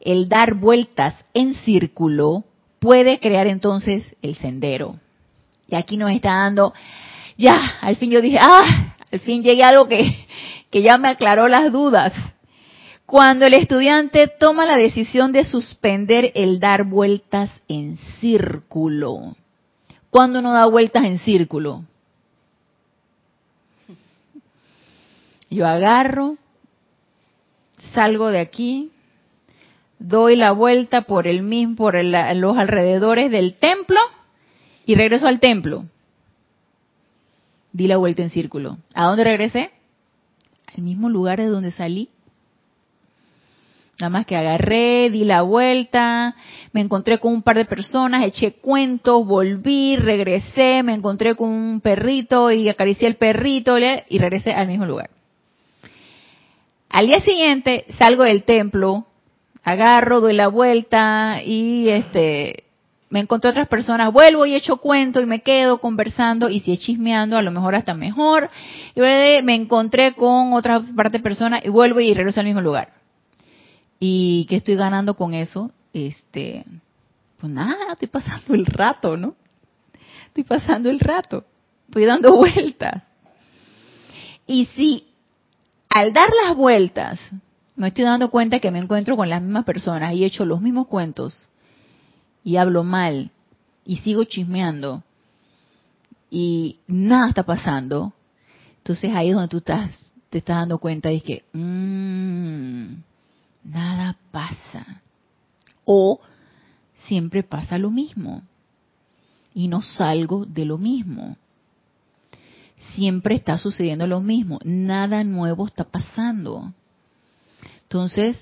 el 0.00 0.28
dar 0.28 0.54
vueltas 0.54 1.14
en 1.34 1.54
círculo, 1.54 2.44
puede 2.78 3.20
crear 3.20 3.46
entonces 3.46 4.16
el 4.22 4.34
sendero. 4.34 4.98
Y 5.68 5.76
aquí 5.76 5.96
nos 5.96 6.10
está 6.10 6.30
dando, 6.30 6.74
ya, 7.36 7.78
al 7.80 7.96
fin 7.96 8.10
yo 8.10 8.20
dije, 8.20 8.38
ah, 8.40 8.96
al 9.12 9.20
fin 9.20 9.42
llegué 9.42 9.62
a 9.62 9.68
algo 9.68 9.86
que, 9.86 10.26
que 10.70 10.82
ya 10.82 10.98
me 10.98 11.08
aclaró 11.08 11.46
las 11.46 11.70
dudas. 11.70 12.12
Cuando 13.06 13.44
el 13.46 13.54
estudiante 13.54 14.28
toma 14.28 14.66
la 14.66 14.76
decisión 14.76 15.32
de 15.32 15.44
suspender 15.44 16.32
el 16.34 16.60
dar 16.60 16.84
vueltas 16.84 17.50
en 17.68 17.96
círculo, 18.20 19.36
¿cuándo 20.10 20.40
no 20.42 20.52
da 20.52 20.66
vueltas 20.66 21.04
en 21.04 21.18
círculo? 21.18 21.84
Yo 25.50 25.66
agarro, 25.66 26.36
salgo 27.92 28.30
de 28.30 28.38
aquí, 28.38 28.92
doy 29.98 30.36
la 30.36 30.52
vuelta 30.52 31.02
por 31.02 31.26
el 31.26 31.42
mismo, 31.42 31.74
por 31.74 32.02
los 32.02 32.56
alrededores 32.56 33.32
del 33.32 33.54
templo 33.54 33.98
y 34.86 34.94
regreso 34.94 35.26
al 35.26 35.40
templo. 35.40 35.84
Di 37.72 37.88
la 37.88 37.96
vuelta 37.96 38.22
en 38.22 38.30
círculo. 38.30 38.78
¿A 38.94 39.06
dónde 39.06 39.24
regresé? 39.24 39.70
Al 40.76 40.84
mismo 40.84 41.08
lugar 41.08 41.40
de 41.40 41.46
donde 41.46 41.72
salí. 41.72 42.08
Nada 43.98 44.10
más 44.10 44.26
que 44.26 44.36
agarré, 44.36 45.10
di 45.10 45.24
la 45.24 45.42
vuelta, 45.42 46.34
me 46.72 46.80
encontré 46.80 47.18
con 47.18 47.34
un 47.34 47.42
par 47.42 47.56
de 47.56 47.66
personas, 47.66 48.24
eché 48.24 48.52
cuentos, 48.52 49.26
volví, 49.26 49.96
regresé, 49.96 50.82
me 50.82 50.94
encontré 50.94 51.34
con 51.34 51.50
un 51.50 51.80
perrito 51.82 52.50
y 52.50 52.68
acaricié 52.68 53.08
el 53.08 53.16
perrito 53.16 53.76
y 53.78 54.18
regresé 54.18 54.52
al 54.52 54.68
mismo 54.68 54.86
lugar. 54.86 55.10
Al 56.90 57.06
día 57.06 57.20
siguiente 57.20 57.86
salgo 57.98 58.24
del 58.24 58.42
templo, 58.42 59.06
agarro, 59.62 60.20
doy 60.20 60.34
la 60.34 60.48
vuelta 60.48 61.40
y 61.44 61.88
este 61.88 62.64
me 63.10 63.20
encontré 63.20 63.50
otras 63.50 63.68
personas, 63.68 64.12
vuelvo 64.12 64.44
y 64.44 64.54
echo 64.54 64.76
cuento 64.78 65.20
y 65.20 65.26
me 65.26 65.40
quedo 65.40 65.78
conversando 65.78 66.48
y 66.48 66.60
si 66.60 66.72
es 66.72 66.80
chismeando 66.80 67.36
a 67.36 67.42
lo 67.42 67.52
mejor 67.52 67.76
hasta 67.76 67.94
mejor. 67.94 68.50
Y 68.94 69.00
me 69.00 69.54
encontré 69.54 70.14
con 70.14 70.52
otra 70.52 70.80
parte 70.96 71.18
de 71.18 71.22
personas 71.22 71.64
y 71.64 71.68
vuelvo 71.68 72.00
y 72.00 72.12
regreso 72.12 72.40
al 72.40 72.46
mismo 72.46 72.60
lugar. 72.60 72.92
¿Y 74.00 74.46
qué 74.48 74.56
estoy 74.56 74.74
ganando 74.74 75.14
con 75.14 75.34
eso? 75.34 75.70
Este, 75.92 76.64
pues 77.38 77.52
nada, 77.52 77.92
estoy 77.92 78.08
pasando 78.08 78.54
el 78.54 78.66
rato, 78.66 79.16
¿no? 79.16 79.34
Estoy 80.26 80.44
pasando 80.44 80.88
el 80.88 81.00
rato, 81.00 81.44
estoy 81.86 82.04
dando 82.04 82.34
vueltas. 82.36 83.02
Y 84.46 84.66
si 84.66 85.09
al 85.90 86.12
dar 86.12 86.30
las 86.44 86.56
vueltas, 86.56 87.20
me 87.76 87.88
estoy 87.88 88.04
dando 88.04 88.30
cuenta 88.30 88.60
que 88.60 88.70
me 88.70 88.78
encuentro 88.78 89.16
con 89.16 89.28
las 89.28 89.42
mismas 89.42 89.64
personas 89.64 90.14
y 90.14 90.22
he 90.22 90.26
hecho 90.26 90.44
los 90.44 90.60
mismos 90.60 90.86
cuentos 90.86 91.48
y 92.44 92.56
hablo 92.56 92.84
mal 92.84 93.30
y 93.84 93.96
sigo 93.98 94.24
chismeando 94.24 95.02
y 96.30 96.78
nada 96.86 97.28
está 97.28 97.42
pasando, 97.42 98.12
entonces 98.78 99.10
ahí 99.12 99.30
es 99.30 99.34
donde 99.34 99.48
tú 99.48 99.58
estás, 99.58 99.98
te 100.30 100.38
estás 100.38 100.58
dando 100.58 100.78
cuenta 100.78 101.10
y 101.10 101.20
que 101.20 101.44
mmm, 101.52 102.94
nada 103.64 104.16
pasa. 104.30 105.02
O 105.84 106.20
siempre 107.06 107.42
pasa 107.42 107.78
lo 107.78 107.90
mismo 107.90 108.42
y 109.52 109.66
no 109.66 109.82
salgo 109.82 110.46
de 110.46 110.64
lo 110.64 110.78
mismo 110.78 111.36
siempre 112.94 113.34
está 113.34 113.58
sucediendo 113.58 114.06
lo 114.06 114.20
mismo, 114.20 114.58
nada 114.64 115.24
nuevo 115.24 115.66
está 115.66 115.84
pasando. 115.84 116.72
Entonces, 117.82 118.36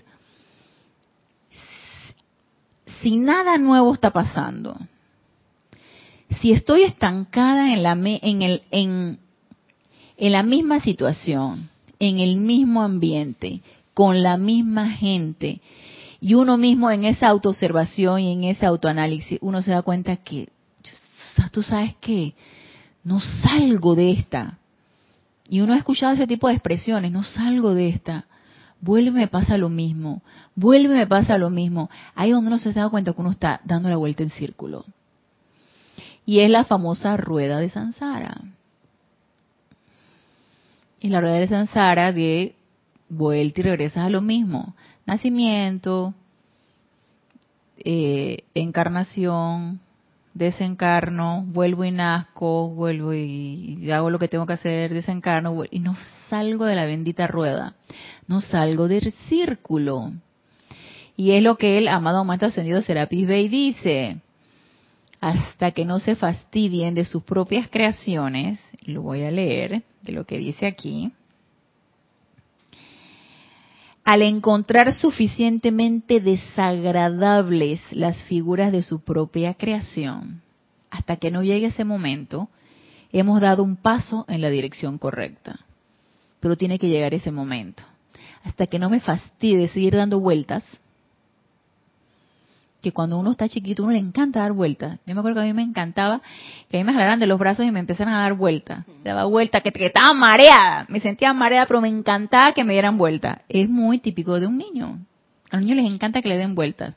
si 3.02 3.16
nada 3.16 3.58
nuevo 3.58 3.94
está 3.94 4.10
pasando, 4.10 4.76
si 6.40 6.52
estoy 6.52 6.82
estancada 6.82 7.72
en 7.72 7.82
la, 7.82 7.92
en, 7.92 8.42
el, 8.42 8.62
en, 8.70 9.18
en 10.16 10.32
la 10.32 10.42
misma 10.42 10.80
situación, 10.80 11.70
en 11.98 12.20
el 12.20 12.36
mismo 12.36 12.82
ambiente, 12.82 13.62
con 13.94 14.22
la 14.22 14.36
misma 14.36 14.90
gente, 14.90 15.60
y 16.20 16.34
uno 16.34 16.56
mismo 16.56 16.90
en 16.90 17.04
esa 17.04 17.28
autoobservación 17.28 18.20
y 18.20 18.32
en 18.32 18.44
ese 18.44 18.66
autoanálisis, 18.66 19.38
uno 19.40 19.62
se 19.62 19.70
da 19.70 19.82
cuenta 19.82 20.16
que, 20.16 20.48
tú 21.52 21.62
sabes 21.62 21.94
que 22.00 22.34
no 23.04 23.20
salgo 23.20 23.94
de 23.94 24.12
esta. 24.12 24.58
Y 25.48 25.60
uno 25.60 25.72
ha 25.72 25.78
escuchado 25.78 26.14
ese 26.14 26.26
tipo 26.26 26.48
de 26.48 26.54
expresiones, 26.54 27.10
no 27.10 27.24
salgo 27.24 27.74
de 27.74 27.88
esta. 27.88 28.26
Vuelve 28.80 29.10
me 29.10 29.28
pasa 29.28 29.58
lo 29.58 29.68
mismo, 29.68 30.22
vuelve 30.54 30.94
me 30.94 31.06
pasa 31.06 31.38
lo 31.38 31.50
mismo. 31.50 31.90
Ahí 32.14 32.30
donde 32.30 32.48
uno 32.48 32.58
se 32.58 32.72
da 32.72 32.90
cuenta 32.90 33.12
que 33.12 33.20
uno 33.20 33.32
está 33.32 33.60
dando 33.64 33.88
la 33.88 33.96
vuelta 33.96 34.22
en 34.22 34.30
círculo. 34.30 34.84
Y 36.24 36.40
es 36.40 36.50
la 36.50 36.64
famosa 36.64 37.16
rueda 37.16 37.58
de 37.58 37.70
Sansara. 37.70 38.42
Y 41.00 41.08
la 41.08 41.20
rueda 41.20 41.36
de 41.36 41.48
Sansara 41.48 42.12
de 42.12 42.54
vuelta 43.08 43.60
y 43.60 43.62
regresas 43.64 44.04
a 44.06 44.10
lo 44.10 44.20
mismo. 44.20 44.74
Nacimiento, 45.06 46.14
eh, 47.78 48.44
encarnación, 48.54 49.80
desencarno, 50.38 51.44
vuelvo 51.48 51.84
y 51.84 51.90
nazco, 51.90 52.70
vuelvo 52.70 53.12
y 53.12 53.90
hago 53.90 54.08
lo 54.08 54.18
que 54.18 54.28
tengo 54.28 54.46
que 54.46 54.52
hacer, 54.54 54.94
desencarno, 54.94 55.64
y 55.70 55.80
no 55.80 55.96
salgo 56.30 56.64
de 56.64 56.76
la 56.76 56.86
bendita 56.86 57.26
rueda, 57.26 57.74
no 58.26 58.40
salgo 58.40 58.88
del 58.88 59.12
círculo. 59.28 60.12
Y 61.16 61.32
es 61.32 61.42
lo 61.42 61.56
que 61.56 61.78
el 61.78 61.88
amado 61.88 62.24
Maestro 62.24 62.48
Ascendido 62.48 62.80
Serapis 62.80 63.26
Bey 63.26 63.48
dice, 63.48 64.18
hasta 65.20 65.72
que 65.72 65.84
no 65.84 65.98
se 65.98 66.14
fastidien 66.14 66.94
de 66.94 67.04
sus 67.04 67.24
propias 67.24 67.68
creaciones, 67.68 68.60
lo 68.84 69.02
voy 69.02 69.24
a 69.24 69.30
leer 69.32 69.82
de 70.02 70.12
lo 70.12 70.24
que 70.24 70.38
dice 70.38 70.66
aquí, 70.66 71.12
al 74.08 74.22
encontrar 74.22 74.94
suficientemente 74.94 76.18
desagradables 76.20 77.82
las 77.90 78.24
figuras 78.24 78.72
de 78.72 78.82
su 78.82 79.00
propia 79.00 79.52
creación, 79.52 80.40
hasta 80.88 81.16
que 81.16 81.30
no 81.30 81.42
llegue 81.42 81.66
ese 81.66 81.84
momento, 81.84 82.48
hemos 83.12 83.42
dado 83.42 83.62
un 83.62 83.76
paso 83.76 84.24
en 84.26 84.40
la 84.40 84.48
dirección 84.48 84.96
correcta. 84.96 85.60
Pero 86.40 86.56
tiene 86.56 86.78
que 86.78 86.88
llegar 86.88 87.12
ese 87.12 87.30
momento. 87.30 87.82
Hasta 88.44 88.66
que 88.66 88.78
no 88.78 88.88
me 88.88 89.00
fastidie 89.00 89.68
seguir 89.68 89.94
dando 89.94 90.20
vueltas, 90.20 90.64
que 92.80 92.92
cuando 92.92 93.18
uno 93.18 93.32
está 93.32 93.48
chiquito 93.48 93.82
uno 93.82 93.92
le 93.92 93.98
encanta 93.98 94.40
dar 94.40 94.52
vueltas. 94.52 94.98
Yo 95.06 95.14
me 95.14 95.20
acuerdo 95.20 95.40
que 95.40 95.48
a 95.48 95.52
mí 95.52 95.52
me 95.52 95.62
encantaba 95.62 96.20
que 96.70 96.76
a 96.76 96.80
mí 96.80 96.84
me 96.84 96.92
jalaran 96.92 97.18
de 97.18 97.26
los 97.26 97.38
brazos 97.38 97.66
y 97.66 97.70
me 97.70 97.80
empezaran 97.80 98.14
a 98.14 98.20
dar 98.20 98.34
vueltas. 98.34 98.84
Daba 99.02 99.24
vueltas, 99.24 99.62
que, 99.62 99.72
que, 99.72 99.86
estaba 99.86 100.12
mareada. 100.14 100.86
Me 100.88 101.00
sentía 101.00 101.32
mareada, 101.32 101.66
pero 101.66 101.80
me 101.80 101.88
encantaba 101.88 102.52
que 102.52 102.64
me 102.64 102.72
dieran 102.72 102.98
vueltas. 102.98 103.38
Es 103.48 103.68
muy 103.68 103.98
típico 103.98 104.38
de 104.38 104.46
un 104.46 104.58
niño. 104.58 104.98
A 105.50 105.56
los 105.56 105.64
niños 105.64 105.82
les 105.82 105.92
encanta 105.92 106.22
que 106.22 106.28
le 106.28 106.36
den 106.36 106.54
vueltas. 106.54 106.94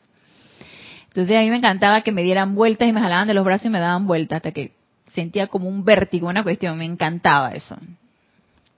Entonces 1.08 1.36
a 1.36 1.42
mí 1.42 1.50
me 1.50 1.58
encantaba 1.58 2.02
que 2.02 2.12
me 2.12 2.24
dieran 2.24 2.56
vueltas 2.56 2.88
y 2.88 2.94
me 2.94 3.02
jalaban 3.02 3.28
de 3.28 3.34
los 3.34 3.44
brazos 3.44 3.66
y 3.66 3.70
me 3.70 3.80
daban 3.80 4.08
vueltas 4.08 4.38
hasta 4.38 4.52
que 4.52 4.74
sentía 5.14 5.48
como 5.48 5.68
un 5.68 5.84
vértigo, 5.84 6.28
una 6.28 6.44
cuestión. 6.44 6.78
Me 6.78 6.86
encantaba 6.86 7.50
eso 7.50 7.78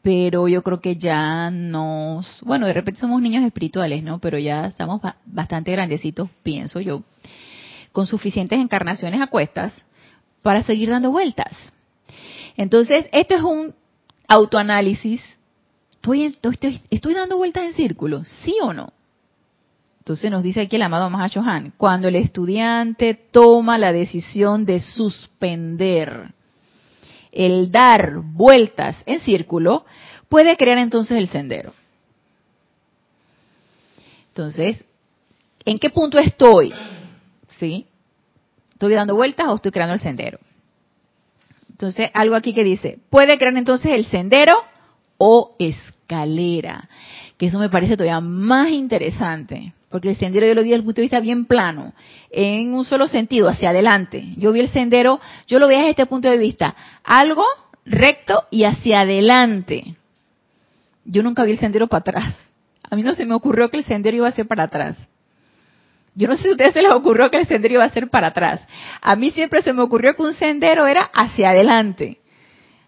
pero 0.03 0.49
yo 0.49 0.61
creo 0.63 0.81
que 0.81 0.97
ya 0.97 1.49
nos, 1.49 2.27
bueno, 2.41 2.67
de 2.67 2.73
repente 2.73 2.99
somos 2.99 3.21
niños 3.21 3.45
espirituales, 3.45 4.03
¿no? 4.03 4.19
Pero 4.19 4.37
ya 4.37 4.67
estamos 4.67 5.01
bastante 5.25 5.71
grandecitos, 5.71 6.29
pienso 6.43 6.81
yo, 6.81 7.03
con 7.93 8.05
suficientes 8.05 8.59
encarnaciones 8.59 9.21
a 9.21 9.27
cuestas 9.27 9.71
para 10.41 10.61
seguir 10.61 10.89
dando 10.89 11.09
vueltas. 11.09 11.53
Entonces, 12.57 13.07
esto 13.13 13.35
es 13.35 13.43
un 13.43 13.73
autoanálisis. 14.27 15.23
¿Estoy, 15.93 16.37
estoy, 16.41 16.81
estoy 16.89 17.13
dando 17.13 17.37
vueltas 17.37 17.63
en 17.63 17.73
círculo? 17.73 18.25
¿Sí 18.43 18.57
o 18.61 18.73
no? 18.73 18.91
Entonces 19.99 20.29
nos 20.29 20.43
dice 20.43 20.59
aquí 20.59 20.75
el 20.75 20.81
amado 20.81 21.09
Mahashohan, 21.09 21.73
cuando 21.77 22.09
el 22.09 22.17
estudiante 22.17 23.13
toma 23.31 23.77
la 23.77 23.93
decisión 23.93 24.65
de 24.65 24.81
suspender 24.81 26.33
el 27.33 27.71
dar 27.71 28.19
vueltas 28.21 29.01
en 29.05 29.19
círculo, 29.19 29.85
puede 30.29 30.55
crear 30.57 30.77
entonces 30.77 31.17
el 31.17 31.27
sendero. 31.27 31.73
Entonces, 34.29 34.83
¿en 35.65 35.77
qué 35.77 35.89
punto 35.89 36.17
estoy? 36.17 36.73
¿Sí? 37.59 37.85
¿Estoy 38.71 38.93
dando 38.93 39.15
vueltas 39.15 39.47
o 39.47 39.55
estoy 39.55 39.71
creando 39.71 39.93
el 39.93 39.99
sendero? 39.99 40.39
Entonces, 41.69 42.09
algo 42.13 42.35
aquí 42.35 42.53
que 42.53 42.63
dice, 42.63 42.99
puede 43.09 43.37
crear 43.37 43.55
entonces 43.57 43.91
el 43.91 44.05
sendero 44.05 44.53
o 45.17 45.55
escalera, 45.59 46.89
que 47.37 47.47
eso 47.47 47.59
me 47.59 47.69
parece 47.69 47.95
todavía 47.95 48.19
más 48.19 48.69
interesante, 48.69 49.73
porque 49.93 50.09
el 50.09 50.15
sendero 50.15 50.47
yo 50.47 50.55
lo 50.55 50.63
vi 50.63 50.69
desde 50.69 50.79
el 50.79 50.85
punto 50.85 51.01
de 51.01 51.03
vista 51.03 51.19
bien 51.19 51.45
plano, 51.45 51.93
en 52.31 52.73
un 52.73 52.83
solo 52.83 53.07
sentido, 53.07 53.47
hacia 53.47 53.69
adelante. 53.69 54.25
Yo 54.37 54.51
vi 54.51 54.61
el 54.61 54.69
sendero, 54.69 55.21
yo 55.45 55.59
lo 55.59 55.67
vi 55.67 55.75
desde 55.75 55.91
este 55.91 56.07
punto 56.07 56.31
de 56.31 56.39
vista, 56.39 56.75
algo 57.03 57.45
recto 57.85 58.45
y 58.49 58.63
hacia 58.63 59.01
adelante. 59.01 59.95
Yo 61.05 61.21
nunca 61.21 61.43
vi 61.43 61.51
el 61.51 61.59
sendero 61.59 61.85
para 61.85 61.99
atrás. 61.99 62.35
A 62.89 62.95
mí 62.95 63.03
no 63.03 63.13
se 63.13 63.23
me 63.27 63.35
ocurrió 63.35 63.69
que 63.69 63.77
el 63.77 63.83
sendero 63.83 64.17
iba 64.17 64.27
a 64.27 64.31
ser 64.31 64.47
para 64.47 64.63
atrás. 64.63 64.97
Yo 66.15 66.27
no 66.27 66.37
sé 66.37 66.41
si 66.41 66.49
a 66.49 66.51
ustedes 66.53 66.73
se 66.73 66.81
les 66.81 66.91
ocurrió 66.91 67.29
que 67.29 67.37
el 67.37 67.45
sendero 67.45 67.75
iba 67.75 67.85
a 67.85 67.89
ser 67.89 68.09
para 68.09 68.29
atrás. 68.29 68.65
A 68.99 69.15
mí 69.15 69.29
siempre 69.29 69.61
se 69.61 69.73
me 69.73 69.83
ocurrió 69.83 70.15
que 70.15 70.23
un 70.23 70.33
sendero 70.33 70.87
era 70.87 71.01
hacia 71.13 71.51
adelante. 71.51 72.17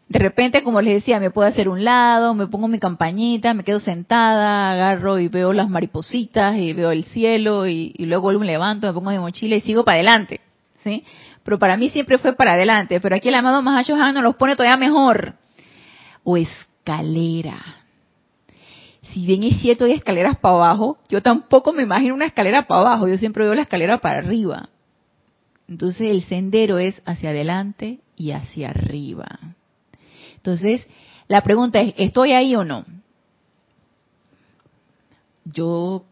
De 0.07 0.19
repente, 0.19 0.63
como 0.63 0.81
les 0.81 0.93
decía, 0.95 1.19
me 1.19 1.31
puedo 1.31 1.47
hacer 1.47 1.67
un 1.67 1.83
lado, 1.83 2.35
me 2.35 2.45
pongo 2.45 2.67
mi 2.67 2.77
campañita, 2.77 3.55
me 3.55 3.63
quedo 3.63 3.79
sentada, 3.79 4.71
agarro 4.71 5.17
y 5.17 5.29
veo 5.29 5.51
las 5.51 5.67
maripositas 5.67 6.57
y 6.57 6.73
veo 6.73 6.91
el 6.91 7.05
cielo 7.05 7.65
y, 7.65 7.93
luego 7.99 8.31
me 8.33 8.45
levanto, 8.45 8.85
me 8.85 8.93
pongo 8.93 9.09
mi 9.09 9.17
mochila 9.17 9.55
y 9.55 9.61
sigo 9.61 9.83
para 9.83 9.95
adelante, 9.95 10.41
¿sí? 10.83 11.03
Pero 11.43 11.57
para 11.57 11.75
mí 11.75 11.89
siempre 11.89 12.19
fue 12.19 12.33
para 12.33 12.53
adelante. 12.53 12.99
Pero 12.99 13.15
aquí 13.15 13.29
el 13.29 13.35
amado 13.35 13.61
Mahashohan 13.61 14.13
nos 14.13 14.23
los 14.23 14.35
pone 14.35 14.55
todavía 14.55 14.77
mejor. 14.77 15.35
O 16.23 16.37
escalera. 16.37 17.57
Si 19.01 19.25
bien 19.25 19.43
es 19.43 19.59
cierto 19.61 19.85
hay 19.85 19.93
escaleras 19.93 20.37
para 20.37 20.55
abajo, 20.55 20.97
yo 21.07 21.21
tampoco 21.21 21.71
me 21.71 21.83
imagino 21.83 22.15
una 22.15 22.25
escalera 22.25 22.67
para 22.67 22.81
abajo. 22.81 23.07
Yo 23.07 23.17
siempre 23.17 23.43
veo 23.43 23.53
la 23.53 23.61
escalera 23.61 23.99
para 23.99 24.19
arriba. 24.19 24.69
Entonces 25.67 26.09
el 26.09 26.23
sendero 26.23 26.79
es 26.79 27.01
hacia 27.05 27.29
adelante 27.29 27.99
y 28.15 28.31
hacia 28.31 28.69
arriba. 28.69 29.27
Entonces, 30.45 30.85
la 31.27 31.41
pregunta 31.41 31.81
es, 31.81 31.95
¿estoy 31.97 32.33
ahí 32.33 32.55
o 32.55 32.63
no? 32.63 32.85
Yo, 35.43 36.05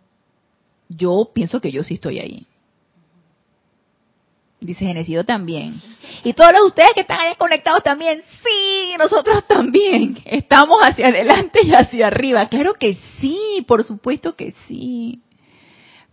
yo 0.89 1.29
pienso 1.31 1.61
que 1.61 1.71
yo 1.71 1.83
sí 1.83 1.93
estoy 1.93 2.17
ahí. 2.17 2.47
Dice 4.59 4.85
Genesido 4.85 5.23
también. 5.23 5.79
Y 6.23 6.33
todos 6.33 6.51
los 6.53 6.63
ustedes 6.69 6.89
que 6.95 7.01
están 7.01 7.19
ahí 7.19 7.35
conectados 7.35 7.83
también, 7.83 8.23
sí, 8.43 8.95
nosotros 8.97 9.45
también. 9.47 10.17
Estamos 10.25 10.79
hacia 10.81 11.09
adelante 11.09 11.59
y 11.61 11.71
hacia 11.71 12.07
arriba. 12.07 12.49
Claro 12.49 12.73
que 12.73 12.97
sí, 13.21 13.63
por 13.67 13.83
supuesto 13.83 14.35
que 14.35 14.55
sí. 14.67 15.21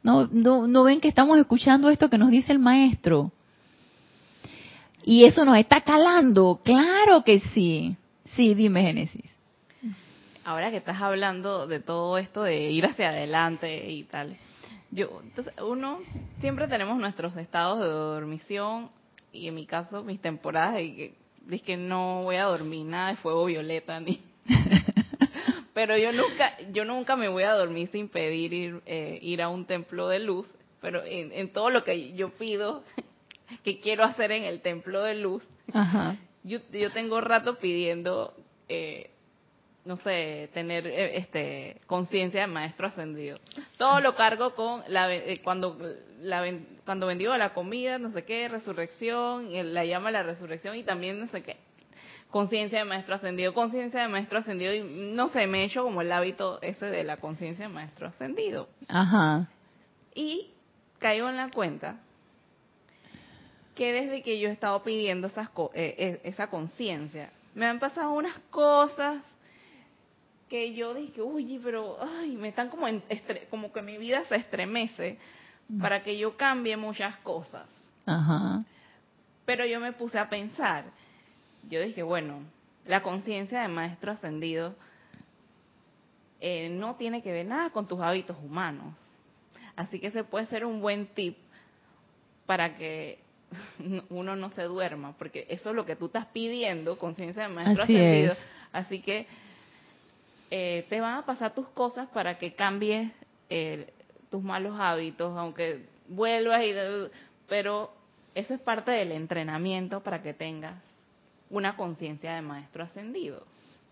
No, 0.02 0.28
no, 0.30 0.66
no 0.66 0.82
ven 0.82 1.00
que 1.00 1.08
estamos 1.08 1.38
escuchando 1.38 1.88
esto 1.88 2.10
que 2.10 2.18
nos 2.18 2.30
dice 2.30 2.52
el 2.52 2.58
maestro. 2.58 3.32
Y 5.04 5.24
eso 5.24 5.46
nos 5.46 5.56
está 5.56 5.80
calando. 5.80 6.60
Claro 6.62 7.24
que 7.24 7.40
sí. 7.54 7.96
Sí, 8.36 8.54
dime, 8.54 8.82
Génesis. 8.82 9.30
Ahora 10.44 10.70
que 10.70 10.78
estás 10.78 11.00
hablando 11.00 11.66
de 11.66 11.80
todo 11.80 12.16
esto 12.16 12.42
de 12.42 12.70
ir 12.70 12.86
hacia 12.86 13.10
adelante 13.10 13.90
y 13.90 14.04
tal, 14.04 14.36
yo, 14.90 15.20
entonces, 15.22 15.54
uno, 15.60 16.00
siempre 16.40 16.66
tenemos 16.66 16.98
nuestros 16.98 17.36
estados 17.36 17.80
de 17.80 17.86
dormición 17.86 18.90
y 19.32 19.46
en 19.46 19.54
mi 19.54 19.66
caso 19.66 20.02
mis 20.02 20.20
temporadas 20.20 20.74
de 20.74 21.14
que, 21.48 21.58
que 21.60 21.76
no 21.76 22.22
voy 22.24 22.36
a 22.36 22.44
dormir 22.44 22.86
nada 22.86 23.10
de 23.10 23.16
fuego 23.16 23.44
violeta 23.44 24.00
ni 24.00 24.20
pero 25.74 25.96
yo 25.96 26.12
nunca 26.12 26.56
yo 26.72 26.84
nunca 26.84 27.14
me 27.14 27.28
voy 27.28 27.44
a 27.44 27.52
dormir 27.52 27.88
sin 27.92 28.08
pedir 28.08 28.52
ir, 28.52 28.82
eh, 28.86 29.18
ir 29.22 29.42
a 29.42 29.48
un 29.48 29.66
templo 29.66 30.08
de 30.08 30.18
luz 30.18 30.48
pero 30.80 31.04
en, 31.04 31.32
en, 31.32 31.52
todo 31.52 31.70
lo 31.70 31.84
que 31.84 32.12
yo 32.14 32.30
pido 32.30 32.82
que 33.62 33.78
quiero 33.78 34.02
hacer 34.02 34.32
en 34.32 34.42
el 34.42 34.60
templo 34.60 35.02
de 35.02 35.14
luz 35.14 35.44
Ajá 35.72 36.16
yo, 36.42 36.58
yo 36.72 36.90
tengo 36.92 37.20
rato 37.20 37.58
pidiendo, 37.58 38.34
eh, 38.68 39.10
no 39.84 39.96
sé, 39.98 40.50
tener 40.54 40.86
eh, 40.86 41.16
este 41.16 41.80
conciencia 41.86 42.42
de 42.42 42.46
maestro 42.46 42.86
ascendido. 42.86 43.38
Todo 43.76 44.00
lo 44.00 44.14
cargo 44.14 44.54
con 44.54 44.82
la 44.88 45.12
eh, 45.14 45.40
cuando 45.42 45.76
la 46.20 46.44
cuando 46.84 47.06
bendigo 47.06 47.36
la 47.36 47.54
comida, 47.54 47.98
no 47.98 48.12
sé 48.12 48.24
qué, 48.24 48.48
resurrección, 48.48 49.50
la 49.74 49.84
llama 49.84 50.10
la 50.10 50.22
resurrección 50.22 50.76
y 50.76 50.82
también 50.82 51.18
no 51.20 51.28
sé 51.28 51.42
qué 51.42 51.56
conciencia 52.30 52.78
de 52.78 52.84
maestro 52.84 53.16
ascendido, 53.16 53.52
conciencia 53.52 54.02
de 54.02 54.08
maestro 54.08 54.38
ascendido 54.38 54.72
y 54.72 54.82
no 55.14 55.28
sé, 55.28 55.46
me 55.46 55.62
he 55.62 55.64
hecho 55.64 55.82
como 55.82 56.00
el 56.00 56.12
hábito 56.12 56.60
ese 56.62 56.86
de 56.86 57.04
la 57.04 57.16
conciencia 57.16 57.66
de 57.66 57.74
maestro 57.74 58.08
ascendido. 58.08 58.68
Ajá. 58.88 59.48
Y 60.14 60.50
caigo 60.98 61.28
en 61.28 61.36
la 61.36 61.50
cuenta 61.50 62.00
que 63.74 63.92
desde 63.92 64.22
que 64.22 64.38
yo 64.38 64.48
he 64.48 64.52
estado 64.52 64.82
pidiendo 64.82 65.26
esas 65.26 65.48
eh, 65.74 65.94
eh, 65.98 66.20
esa 66.24 66.48
conciencia, 66.48 67.30
me 67.54 67.66
han 67.66 67.78
pasado 67.78 68.12
unas 68.12 68.38
cosas 68.50 69.22
que 70.48 70.74
yo 70.74 70.94
dije, 70.94 71.22
uy, 71.22 71.60
pero 71.62 71.98
ay, 72.00 72.36
me 72.36 72.48
están 72.48 72.68
como, 72.68 72.88
en 72.88 73.02
como 73.48 73.72
que 73.72 73.82
mi 73.82 73.98
vida 73.98 74.24
se 74.28 74.36
estremece 74.36 75.18
para 75.80 76.02
que 76.02 76.18
yo 76.18 76.36
cambie 76.36 76.76
muchas 76.76 77.16
cosas. 77.18 77.68
Ajá. 78.04 78.64
Pero 79.44 79.64
yo 79.64 79.78
me 79.78 79.92
puse 79.92 80.18
a 80.18 80.28
pensar, 80.28 80.84
yo 81.68 81.80
dije, 81.80 82.02
bueno, 82.02 82.40
la 82.86 83.02
conciencia 83.02 83.62
de 83.62 83.68
maestro 83.68 84.10
ascendido 84.12 84.74
eh, 86.40 86.68
no 86.70 86.96
tiene 86.96 87.22
que 87.22 87.30
ver 87.30 87.46
nada 87.46 87.70
con 87.70 87.86
tus 87.86 88.00
hábitos 88.00 88.36
humanos. 88.42 88.94
Así 89.76 90.00
que 90.00 90.08
ese 90.08 90.24
puede 90.24 90.46
ser 90.46 90.64
un 90.64 90.80
buen 90.80 91.06
tip 91.06 91.36
para 92.46 92.76
que 92.76 93.20
uno 94.10 94.36
no 94.36 94.50
se 94.52 94.62
duerma, 94.62 95.14
porque 95.18 95.46
eso 95.48 95.70
es 95.70 95.76
lo 95.76 95.86
que 95.86 95.96
tú 95.96 96.06
estás 96.06 96.26
pidiendo, 96.26 96.98
conciencia 96.98 97.42
de 97.42 97.48
maestro 97.48 97.84
Así 97.84 97.96
ascendido. 97.96 98.34
Así 98.72 99.00
que 99.00 99.26
eh, 100.50 100.84
te 100.88 101.00
van 101.00 101.16
a 101.16 101.26
pasar 101.26 101.54
tus 101.54 101.68
cosas 101.68 102.08
para 102.08 102.38
que 102.38 102.54
cambies 102.54 103.10
eh, 103.48 103.92
tus 104.30 104.42
malos 104.42 104.78
hábitos, 104.78 105.36
aunque 105.36 105.86
vuelvas 106.08 106.62
y... 106.64 106.72
pero 107.48 107.92
eso 108.34 108.54
es 108.54 108.60
parte 108.60 108.92
del 108.92 109.12
entrenamiento 109.12 110.00
para 110.00 110.22
que 110.22 110.34
tengas 110.34 110.74
una 111.50 111.76
conciencia 111.76 112.34
de 112.34 112.42
maestro 112.42 112.84
ascendido. 112.84 113.44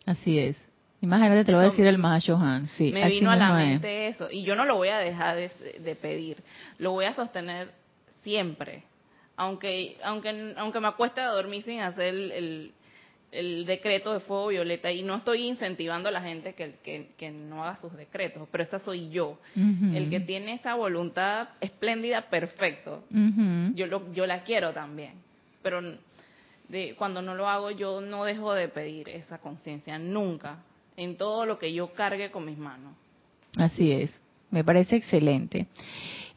Así 0.06 0.38
es. 0.38 0.56
Imagínate, 1.00 1.44
te 1.44 1.52
lo 1.52 1.59
va 1.59 1.64
a 1.64 1.70
decir 1.70 1.86
el 1.86 1.98
Mahashohan. 1.98 2.66
Sí, 2.68 2.92
me 2.92 3.09
vino 3.09 3.30
a 3.30 3.36
la 3.36 3.52
mente 3.52 4.09
eso. 4.09 4.28
Y 4.30 4.42
yo 4.42 4.56
no 4.56 4.64
lo 4.64 4.76
voy 4.76 4.88
a 4.88 4.98
dejar 4.98 5.36
de 5.36 5.98
pedir. 6.00 6.38
Lo 6.78 6.90
voy 6.90 7.04
a 7.04 7.14
sostener 7.14 7.70
siempre 8.22 8.82
aunque 9.39 9.97
aunque 10.03 10.53
aunque 10.57 10.80
me 10.80 10.89
acueste 10.89 11.20
a 11.20 11.28
dormir 11.28 11.62
sin 11.64 11.80
hacer 11.80 12.12
el, 12.12 12.72
el, 13.30 13.64
decreto 13.66 14.12
de 14.12 14.20
fuego 14.20 14.49
violeta 14.49 14.91
y 14.91 15.03
no 15.03 15.14
estoy 15.14 15.47
incentivando 15.47 16.09
a 16.09 16.12
la 16.12 16.20
gente 16.20 16.55
que, 16.55 16.74
que, 17.16 17.30
no 17.30 17.62
haga 17.62 17.80
sus 17.80 17.97
decretos, 17.97 18.49
pero 18.51 18.64
esa 18.64 18.80
soy 18.80 19.11
yo, 19.11 19.39
el 19.55 20.11
que 20.11 20.20
tiene 20.20 20.55
esa 20.55 20.74
voluntad 20.74 21.49
espléndida, 21.61 22.22
perfecto. 22.22 23.05
Yo 23.74 23.86
lo, 23.86 24.12
yo 24.12 24.26
la 24.26 24.43
quiero 24.43 24.72
también, 24.72 25.12
pero 25.62 25.80
de, 26.68 26.95
cuando 26.99 27.22
no 27.22 27.34
lo 27.34 27.49
hago 27.49 27.70
yo 27.70 28.01
no 28.01 28.24
dejo 28.24 28.53
de 28.55 28.68
pedir 28.68 29.09
esa 29.09 29.39
conciencia 29.39 29.99
nunca 29.99 30.59
en 30.97 31.16
todo 31.16 31.47
lo 31.47 31.59
que 31.59 31.72
yo 31.72 31.93
cargue 31.93 32.30
con 32.30 32.45
mis 32.45 32.59
manos. 32.59 32.93
Así 33.57 33.93
es, 33.93 34.11
me 34.51 34.64
parece 34.64 34.97
excelente. 34.97 35.68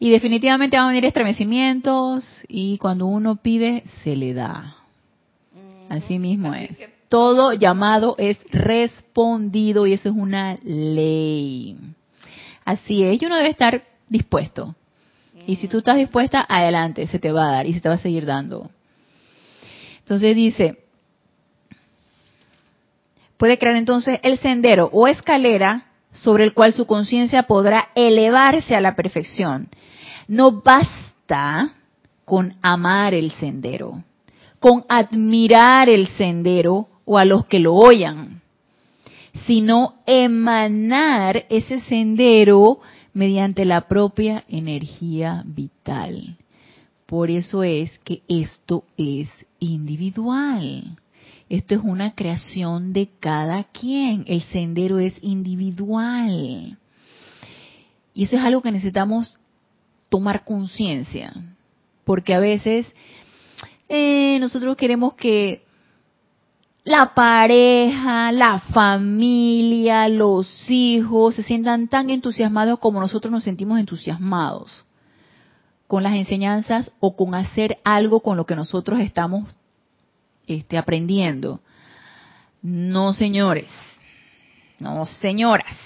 Y 0.02 0.10
definitivamente 0.10 0.78
van 0.78 0.86
a 0.86 0.90
venir 0.90 1.06
estremecimientos 1.06 2.26
y 2.48 2.80
cuando 2.80 3.06
uno 3.06 3.36
pide, 3.36 3.84
se 4.04 4.16
le 4.16 4.34
da. 4.34 4.76
Así 5.90 6.18
mismo 6.18 6.56
es. 6.56 6.72
Todo 7.08 7.54
llamado 7.54 8.16
es 8.18 8.40
respondido 8.50 9.86
y 9.86 9.94
eso 9.94 10.10
es 10.10 10.16
una 10.16 10.58
ley. 10.64 11.78
Así 12.66 13.04
es, 13.04 13.22
y 13.22 13.26
uno 13.28 13.36
debe 13.36 13.50
estar 13.50 13.84
dispuesto. 14.10 14.74
Y 15.46 15.58
si 15.58 15.68
tú 15.68 15.78
estás 15.78 15.98
dispuesta, 15.98 16.44
adelante, 16.50 17.06
se 17.06 17.20
te 17.20 17.32
va 17.32 17.50
a 17.50 17.52
dar 17.52 17.68
y 17.68 17.76
se 17.76 17.82
te 17.82 17.88
va 17.88 17.94
a 17.94 18.00
seguir 18.00 18.26
dando. 18.26 18.72
Entonces 20.00 20.36
dice, 20.36 20.80
puede 23.38 23.60
crear 23.60 23.76
entonces 23.76 24.20
el 24.24 24.40
sendero 24.40 24.90
o 24.94 25.08
escalera 25.08 25.92
sobre 26.12 26.44
el 26.44 26.56
cual 26.56 26.74
su 26.74 26.88
conciencia 26.88 27.44
podrá 27.44 27.90
elevarse 27.94 28.76
a 28.76 28.82
la 28.82 28.96
perfección 28.96 29.70
no 30.32 30.62
basta 30.62 31.74
con 32.24 32.56
amar 32.62 33.14
el 33.14 33.32
sendero, 33.32 34.02
con 34.60 34.86
admirar 34.88 35.90
el 35.90 36.08
sendero 36.08 36.88
o 37.04 37.18
a 37.18 37.26
los 37.26 37.48
que 37.48 37.60
lo 37.60 37.76
oyan, 37.76 38.42
sino 39.46 39.96
emanar 40.06 41.46
ese 41.50 41.82
sendero 41.82 42.80
mediante 43.14 43.66
la 43.66 43.90
propia 43.90 44.46
energía 44.48 45.44
vital. 45.46 46.38
Por 47.06 47.30
eso 47.30 47.62
es 47.64 48.00
que 48.00 48.22
esto 48.30 48.86
es 48.96 49.28
individual. 49.60 50.98
Esto 51.50 51.76
es 51.76 51.82
una 51.84 52.16
creación 52.16 52.94
de 52.94 53.10
cada 53.20 53.66
quien. 53.66 54.24
El 54.28 54.44
sendero 54.44 54.98
es 54.98 55.14
individual. 55.22 56.78
Y 58.14 58.24
eso 58.24 58.38
es 58.38 58.42
algo 58.42 58.62
que 58.62 58.72
necesitamos 58.72 59.38
tomar 60.12 60.44
conciencia. 60.44 61.34
Porque 62.04 62.34
a 62.34 62.40
veces 62.40 62.86
eh, 63.88 64.38
nosotros 64.40 64.76
queremos 64.76 65.14
que 65.14 65.64
la 66.84 67.14
pareja, 67.14 68.32
la 68.34 68.60
familia, 68.60 70.10
los 70.10 70.70
hijos 70.70 71.36
se 71.36 71.44
sientan 71.44 71.88
tan 71.88 72.10
entusiasmados 72.10 72.80
como 72.80 73.00
nosotros 73.00 73.32
nos 73.32 73.46
sentimos 73.46 73.80
entusiasmados 73.80 74.84
con 75.88 76.04
las 76.04 76.14
enseñanzas 76.14 76.92
o 77.00 77.16
con 77.16 77.34
hacer 77.34 77.78
algo 77.86 78.20
con 78.20 78.36
lo 78.36 78.46
que 78.46 78.56
nosotros 78.56 79.00
estamos 79.00 79.48
este, 80.46 80.78
aprendiendo. 80.78 81.62
No, 82.62 83.14
señores, 83.14 83.70
no, 84.80 85.06
señoras, 85.06 85.78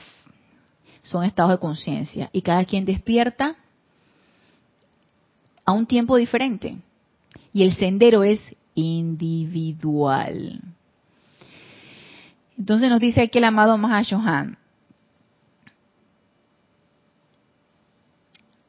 son 1.03 1.23
estados 1.23 1.51
de 1.51 1.59
conciencia 1.59 2.29
y 2.33 2.41
cada 2.41 2.65
quien 2.65 2.85
despierta 2.85 3.55
a 5.65 5.73
un 5.73 5.85
tiempo 5.85 6.15
diferente 6.15 6.77
y 7.53 7.63
el 7.63 7.75
sendero 7.75 8.23
es 8.23 8.39
individual. 8.75 10.61
Entonces 12.57 12.89
nos 12.89 12.99
dice 12.99 13.21
aquí 13.21 13.39
el 13.39 13.43
amado 13.45 13.77
Mahashohan. 13.77 14.57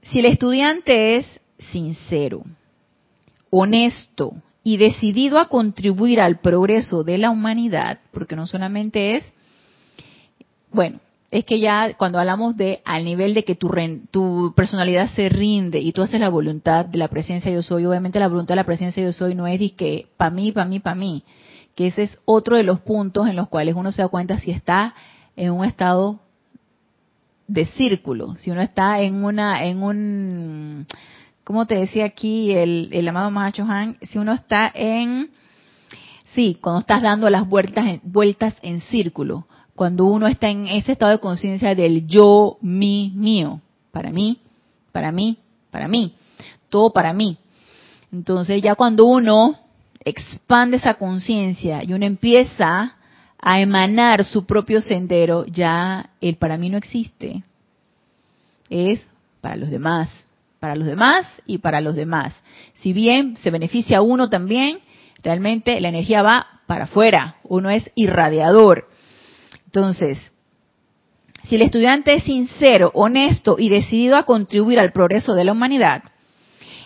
Si 0.02 0.20
el 0.20 0.26
estudiante 0.26 1.16
es 1.16 1.40
sincero, 1.58 2.44
honesto 3.50 4.34
y 4.62 4.76
decidido 4.76 5.38
a 5.38 5.48
contribuir 5.48 6.20
al 6.20 6.38
progreso 6.40 7.04
de 7.04 7.18
la 7.18 7.30
humanidad, 7.30 8.00
porque 8.12 8.36
no 8.36 8.46
solamente 8.46 9.16
es, 9.16 9.24
bueno, 10.72 11.00
es 11.30 11.44
que 11.44 11.58
ya 11.58 11.94
cuando 11.94 12.18
hablamos 12.18 12.56
de 12.56 12.82
al 12.84 13.04
nivel 13.04 13.34
de 13.34 13.44
que 13.44 13.56
tu, 13.56 13.70
tu 14.10 14.52
personalidad 14.54 15.10
se 15.14 15.28
rinde 15.28 15.80
y 15.80 15.92
tú 15.92 16.02
haces 16.02 16.20
la 16.20 16.28
voluntad 16.28 16.86
de 16.86 16.98
la 16.98 17.08
presencia 17.08 17.50
yo 17.50 17.62
soy, 17.62 17.84
obviamente 17.84 18.20
la 18.20 18.28
voluntad 18.28 18.52
de 18.52 18.56
la 18.56 18.64
presencia 18.64 19.02
yo 19.02 19.12
soy 19.12 19.34
no 19.34 19.46
es 19.46 19.58
de 19.58 19.70
que 19.72 20.06
para 20.16 20.30
mí, 20.30 20.52
para 20.52 20.66
mí, 20.66 20.80
para 20.80 20.96
mí, 20.96 21.24
que 21.74 21.88
ese 21.88 22.04
es 22.04 22.20
otro 22.24 22.56
de 22.56 22.62
los 22.62 22.80
puntos 22.80 23.28
en 23.28 23.36
los 23.36 23.48
cuales 23.48 23.74
uno 23.74 23.92
se 23.92 24.02
da 24.02 24.08
cuenta 24.08 24.38
si 24.38 24.50
está 24.52 24.94
en 25.34 25.50
un 25.50 25.64
estado 25.64 26.20
de 27.48 27.66
círculo, 27.66 28.36
si 28.36 28.50
uno 28.50 28.60
está 28.60 29.00
en 29.00 29.24
una, 29.24 29.64
en 29.64 29.82
un, 29.82 30.86
como 31.44 31.66
te 31.66 31.76
decía 31.76 32.04
aquí 32.04 32.52
el, 32.52 32.88
el 32.92 33.06
amado 33.08 33.30
Mahacho 33.30 33.64
Han, 33.64 33.98
si 34.02 34.18
uno 34.18 34.32
está 34.32 34.70
en, 34.74 35.30
sí, 36.34 36.56
cuando 36.60 36.80
estás 36.80 37.02
dando 37.02 37.28
las 37.30 37.48
vueltas, 37.48 38.00
vueltas 38.04 38.54
en 38.62 38.80
círculo, 38.80 39.46
cuando 39.76 40.06
uno 40.06 40.26
está 40.26 40.48
en 40.48 40.66
ese 40.66 40.92
estado 40.92 41.12
de 41.12 41.20
conciencia 41.20 41.74
del 41.74 42.06
yo, 42.06 42.56
mi, 42.62 43.12
mío, 43.14 43.60
para 43.92 44.10
mí, 44.10 44.40
para 44.90 45.12
mí, 45.12 45.36
para 45.70 45.86
mí, 45.86 46.14
todo 46.70 46.90
para 46.90 47.12
mí. 47.12 47.36
Entonces 48.10 48.62
ya 48.62 48.74
cuando 48.74 49.04
uno 49.04 49.56
expande 50.00 50.78
esa 50.78 50.94
conciencia 50.94 51.84
y 51.84 51.92
uno 51.92 52.06
empieza 52.06 52.96
a 53.38 53.60
emanar 53.60 54.24
su 54.24 54.46
propio 54.46 54.80
sendero, 54.80 55.44
ya 55.46 56.10
el 56.20 56.36
para 56.36 56.56
mí 56.56 56.70
no 56.70 56.78
existe. 56.78 57.42
Es 58.70 59.06
para 59.40 59.56
los 59.56 59.70
demás, 59.70 60.08
para 60.58 60.74
los 60.74 60.86
demás 60.86 61.26
y 61.44 61.58
para 61.58 61.80
los 61.80 61.94
demás. 61.94 62.34
Si 62.80 62.92
bien 62.92 63.36
se 63.36 63.50
beneficia 63.50 63.98
a 63.98 64.02
uno 64.02 64.30
también, 64.30 64.78
realmente 65.22 65.80
la 65.80 65.88
energía 65.88 66.22
va 66.22 66.46
para 66.66 66.84
afuera, 66.84 67.36
uno 67.44 67.68
es 67.68 67.90
irradiador. 67.94 68.88
Entonces, 69.76 70.32
si 71.44 71.56
el 71.56 71.60
estudiante 71.60 72.14
es 72.14 72.22
sincero, 72.22 72.90
honesto 72.94 73.56
y 73.58 73.68
decidido 73.68 74.16
a 74.16 74.22
contribuir 74.22 74.80
al 74.80 74.90
progreso 74.90 75.34
de 75.34 75.44
la 75.44 75.52
humanidad, 75.52 76.02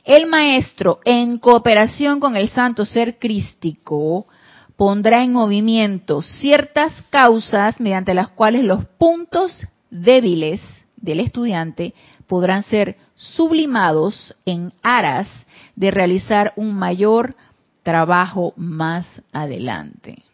el 0.05 0.26
maestro, 0.26 0.99
en 1.05 1.38
cooperación 1.38 2.18
con 2.18 2.34
el 2.34 2.49
santo 2.49 2.84
ser 2.84 3.20
crístico, 3.20 4.26
pondrá 4.74 5.22
en 5.22 5.32
movimiento 5.32 6.20
ciertas 6.20 6.93
causas 7.11 7.78
mediante 7.78 8.12
las 8.12 8.30
cuales 8.30 8.64
los 8.64 8.84
puntos 8.99 9.68
débiles 9.88 10.61
del 10.97 11.20
estudiante 11.20 11.95
podrán 12.26 12.64
ser 12.64 12.97
sublimados 13.14 14.34
en 14.45 14.72
aras 14.82 15.28
de 15.76 15.93
realizar 15.93 16.55
un 16.57 16.74
mayor 16.74 17.36
trabajo 17.84 18.53
más 18.57 19.07
adelante. 19.30 20.24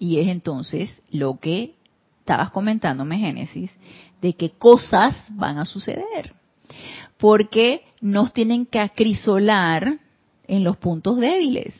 Y 0.00 0.18
es 0.18 0.26
entonces 0.26 0.90
lo 1.12 1.38
que 1.38 1.76
estabas 2.18 2.50
comentándome, 2.50 3.18
Génesis, 3.18 3.70
de 4.20 4.32
que 4.32 4.50
cosas 4.50 5.28
van 5.36 5.58
a 5.58 5.64
suceder 5.64 6.34
porque 7.20 7.84
nos 8.00 8.32
tienen 8.32 8.64
que 8.64 8.80
acrisolar 8.80 9.98
en 10.48 10.64
los 10.64 10.78
puntos 10.78 11.18
débiles. 11.18 11.74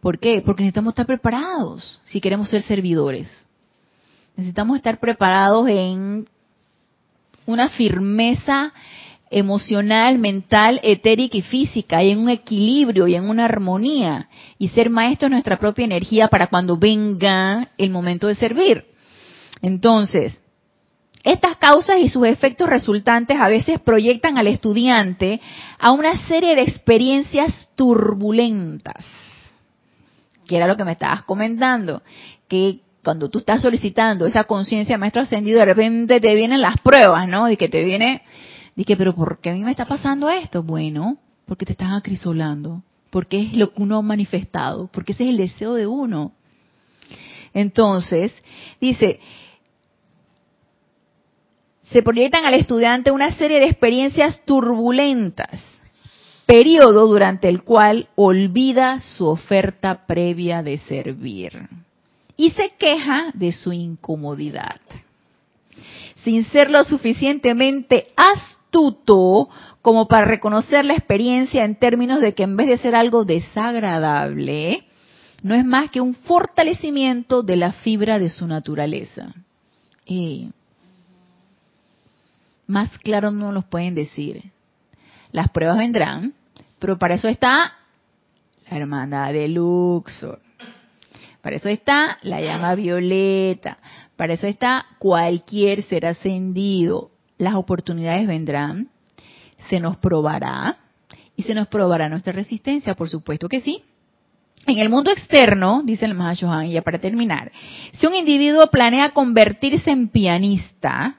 ¿Por 0.00 0.18
qué? 0.18 0.42
Porque 0.46 0.62
necesitamos 0.62 0.92
estar 0.92 1.06
preparados 1.06 2.00
si 2.04 2.20
queremos 2.20 2.48
ser 2.48 2.62
servidores. 2.62 3.28
Necesitamos 4.36 4.76
estar 4.76 5.00
preparados 5.00 5.68
en 5.68 6.28
una 7.46 7.68
firmeza 7.70 8.72
emocional, 9.30 10.18
mental, 10.18 10.80
etérica 10.82 11.36
y 11.36 11.42
física, 11.42 12.02
y 12.02 12.10
en 12.10 12.18
un 12.20 12.28
equilibrio 12.28 13.06
y 13.06 13.14
en 13.14 13.28
una 13.28 13.46
armonía, 13.46 14.28
y 14.58 14.68
ser 14.68 14.90
maestros 14.90 15.30
de 15.30 15.34
nuestra 15.34 15.58
propia 15.58 15.84
energía 15.84 16.28
para 16.28 16.46
cuando 16.46 16.76
venga 16.76 17.68
el 17.78 17.90
momento 17.90 18.28
de 18.28 18.34
servir. 18.34 18.84
Entonces, 19.62 20.40
estas 21.24 21.56
causas 21.56 22.00
y 22.00 22.10
sus 22.10 22.26
efectos 22.26 22.68
resultantes 22.68 23.40
a 23.40 23.48
veces 23.48 23.80
proyectan 23.80 24.36
al 24.36 24.46
estudiante 24.46 25.40
a 25.78 25.90
una 25.90 26.18
serie 26.28 26.54
de 26.54 26.62
experiencias 26.62 27.70
turbulentas, 27.74 29.04
que 30.46 30.56
era 30.56 30.66
lo 30.66 30.76
que 30.76 30.84
me 30.84 30.92
estabas 30.92 31.22
comentando, 31.22 32.02
que 32.46 32.80
cuando 33.02 33.30
tú 33.30 33.38
estás 33.38 33.62
solicitando 33.62 34.26
esa 34.26 34.44
conciencia 34.44 34.98
maestro 34.98 35.22
ascendido, 35.22 35.60
de 35.60 35.64
repente 35.66 36.20
te 36.20 36.34
vienen 36.34 36.60
las 36.60 36.80
pruebas, 36.80 37.26
¿no? 37.26 37.50
Y 37.50 37.56
que 37.56 37.68
te 37.68 37.84
viene, 37.84 38.22
que, 38.82 38.96
pero 38.96 39.14
¿por 39.14 39.38
qué 39.38 39.50
a 39.50 39.52
mí 39.54 39.62
me 39.62 39.70
está 39.70 39.86
pasando 39.86 40.28
esto? 40.28 40.64
Bueno, 40.64 41.18
porque 41.46 41.64
te 41.64 41.72
estás 41.72 41.92
acrisolando, 41.92 42.82
porque 43.10 43.40
es 43.40 43.54
lo 43.54 43.72
que 43.72 43.82
uno 43.82 43.98
ha 43.98 44.02
manifestado, 44.02 44.88
porque 44.88 45.12
ese 45.12 45.24
es 45.24 45.30
el 45.30 45.36
deseo 45.36 45.74
de 45.74 45.86
uno. 45.86 46.32
Entonces, 47.52 48.34
dice, 48.80 49.20
se 51.92 52.02
proyectan 52.02 52.44
al 52.44 52.54
estudiante 52.54 53.12
una 53.12 53.30
serie 53.36 53.60
de 53.60 53.66
experiencias 53.66 54.42
turbulentas, 54.44 55.60
periodo 56.46 57.06
durante 57.06 57.48
el 57.48 57.62
cual 57.62 58.08
olvida 58.16 59.00
su 59.00 59.26
oferta 59.26 60.04
previa 60.06 60.64
de 60.64 60.78
servir 60.78 61.68
y 62.36 62.50
se 62.50 62.70
queja 62.70 63.30
de 63.34 63.52
su 63.52 63.72
incomodidad. 63.72 64.80
Sin 66.24 66.44
ser 66.44 66.70
lo 66.70 66.84
suficientemente 66.84 68.08
astuto 68.74 69.48
como 69.82 70.08
para 70.08 70.24
reconocer 70.24 70.84
la 70.84 70.94
experiencia 70.94 71.64
en 71.64 71.76
términos 71.76 72.20
de 72.20 72.34
que 72.34 72.42
en 72.42 72.56
vez 72.56 72.68
de 72.68 72.78
ser 72.78 72.94
algo 72.94 73.24
desagradable, 73.24 74.84
no 75.42 75.54
es 75.54 75.64
más 75.64 75.90
que 75.90 76.00
un 76.00 76.14
fortalecimiento 76.14 77.42
de 77.42 77.56
la 77.56 77.72
fibra 77.72 78.18
de 78.18 78.30
su 78.30 78.46
naturaleza. 78.46 79.34
Más 82.66 82.98
claro 82.98 83.30
no 83.30 83.52
los 83.52 83.64
pueden 83.66 83.94
decir. 83.94 84.50
Las 85.32 85.50
pruebas 85.50 85.78
vendrán, 85.78 86.34
pero 86.78 86.98
para 86.98 87.14
eso 87.14 87.28
está 87.28 87.74
la 88.70 88.76
hermandad 88.76 89.32
de 89.32 89.48
Luxor. 89.48 90.40
Para 91.42 91.56
eso 91.56 91.68
está 91.68 92.18
la 92.22 92.40
llama 92.40 92.74
violeta. 92.74 93.76
Para 94.16 94.32
eso 94.32 94.46
está 94.46 94.86
cualquier 94.98 95.82
ser 95.82 96.06
ascendido. 96.06 97.10
Las 97.38 97.54
oportunidades 97.54 98.26
vendrán, 98.26 98.88
se 99.68 99.80
nos 99.80 99.96
probará 99.96 100.78
y 101.36 101.42
se 101.42 101.54
nos 101.54 101.68
probará 101.68 102.08
nuestra 102.08 102.32
resistencia, 102.32 102.94
por 102.94 103.08
supuesto 103.08 103.48
que 103.48 103.60
sí. 103.60 103.82
En 104.66 104.78
el 104.78 104.88
mundo 104.88 105.10
externo, 105.10 105.82
dice 105.84 106.06
el 106.06 106.14
Mahashohan, 106.14 106.66
y 106.66 106.72
ya 106.72 106.82
para 106.82 106.98
terminar, 106.98 107.52
si 107.92 108.06
un 108.06 108.14
individuo 108.14 108.68
planea 108.70 109.10
convertirse 109.10 109.90
en 109.90 110.08
pianista, 110.08 111.16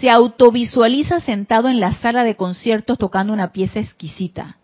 se 0.00 0.10
autovisualiza 0.10 1.20
sentado 1.20 1.68
en 1.68 1.78
la 1.78 1.94
sala 1.94 2.24
de 2.24 2.36
conciertos 2.36 2.98
tocando 2.98 3.32
una 3.32 3.52
pieza 3.52 3.80
exquisita, 3.80 4.56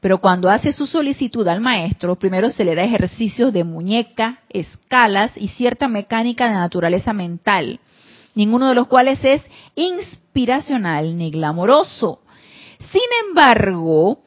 Pero 0.00 0.20
cuando 0.20 0.50
hace 0.50 0.72
su 0.72 0.86
solicitud 0.86 1.48
al 1.48 1.60
maestro, 1.60 2.16
primero 2.16 2.50
se 2.50 2.64
le 2.64 2.74
da 2.74 2.84
ejercicios 2.84 3.52
de 3.52 3.64
muñeca, 3.64 4.40
escalas 4.50 5.32
y 5.36 5.48
cierta 5.48 5.88
mecánica 5.88 6.46
de 6.46 6.54
naturaleza 6.54 7.12
mental, 7.14 7.80
ninguno 8.36 8.68
de 8.68 8.76
los 8.76 8.86
cuales 8.86 9.18
es 9.24 9.42
inspiracional 9.74 11.18
ni 11.18 11.32
glamoroso. 11.32 12.20
Sin 12.92 13.02
embargo, 13.26 14.20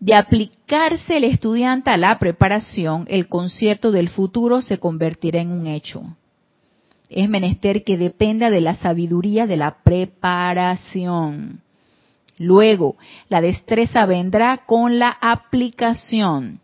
de 0.00 0.14
aplicarse 0.14 1.16
el 1.16 1.24
estudiante 1.24 1.90
a 1.90 1.96
la 1.96 2.18
preparación, 2.18 3.04
el 3.08 3.28
concierto 3.28 3.90
del 3.90 4.08
futuro 4.08 4.62
se 4.62 4.78
convertirá 4.78 5.40
en 5.40 5.50
un 5.50 5.66
hecho. 5.66 6.02
Es 7.10 7.28
menester 7.28 7.84
que 7.84 7.96
dependa 7.96 8.48
de 8.48 8.60
la 8.60 8.76
sabiduría 8.76 9.46
de 9.46 9.56
la 9.56 9.82
preparación. 9.82 11.62
Luego, 12.38 12.96
la 13.28 13.40
destreza 13.40 14.06
vendrá 14.06 14.64
con 14.66 15.00
la 15.00 15.10
aplicación. 15.20 16.60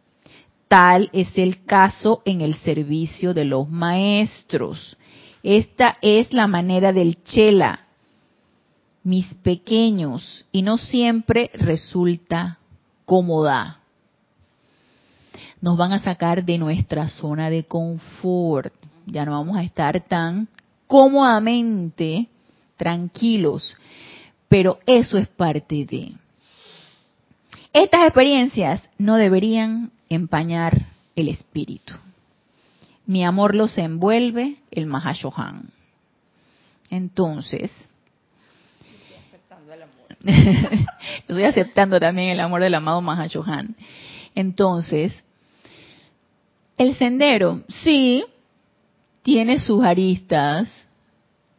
Tal 0.68 1.10
es 1.12 1.28
el 1.36 1.64
caso 1.64 2.22
en 2.24 2.40
el 2.40 2.54
servicio 2.54 3.34
de 3.34 3.44
los 3.44 3.68
maestros. 3.68 4.96
Esta 5.44 5.96
es 6.02 6.32
la 6.32 6.48
manera 6.48 6.92
del 6.92 7.22
chela, 7.22 7.86
mis 9.04 9.32
pequeños, 9.34 10.44
y 10.50 10.62
no 10.62 10.76
siempre 10.76 11.52
resulta 11.54 12.58
cómoda. 13.04 13.78
Nos 15.60 15.76
van 15.76 15.92
a 15.92 16.00
sacar 16.00 16.44
de 16.44 16.58
nuestra 16.58 17.08
zona 17.08 17.48
de 17.48 17.62
confort. 17.62 18.74
Ya 19.06 19.24
no 19.24 19.30
vamos 19.30 19.56
a 19.56 19.62
estar 19.62 20.00
tan 20.00 20.48
cómodamente 20.88 22.26
tranquilos 22.76 23.76
pero 24.54 24.78
eso 24.86 25.18
es 25.18 25.26
parte 25.26 25.84
de. 25.84 26.12
Estas 27.72 28.04
experiencias 28.04 28.88
no 28.98 29.16
deberían 29.16 29.90
empañar 30.08 30.86
el 31.16 31.28
espíritu. 31.28 31.92
Mi 33.06 33.24
amor 33.24 33.54
los 33.54 33.76
envuelve, 33.78 34.56
el 34.70 34.86
Mahashohan. 34.86 35.70
Entonces, 36.90 37.72
estoy 41.18 41.44
aceptando 41.44 42.00
también 42.00 42.30
el 42.30 42.40
amor 42.40 42.62
del 42.62 42.74
amado 42.74 43.02
Mahashohan. 43.02 43.76
Entonces, 44.34 45.22
el 46.76 46.96
sendero, 46.96 47.62
sí, 47.68 48.24
tiene 49.22 49.60
sus 49.60 49.84
aristas, 49.84 50.68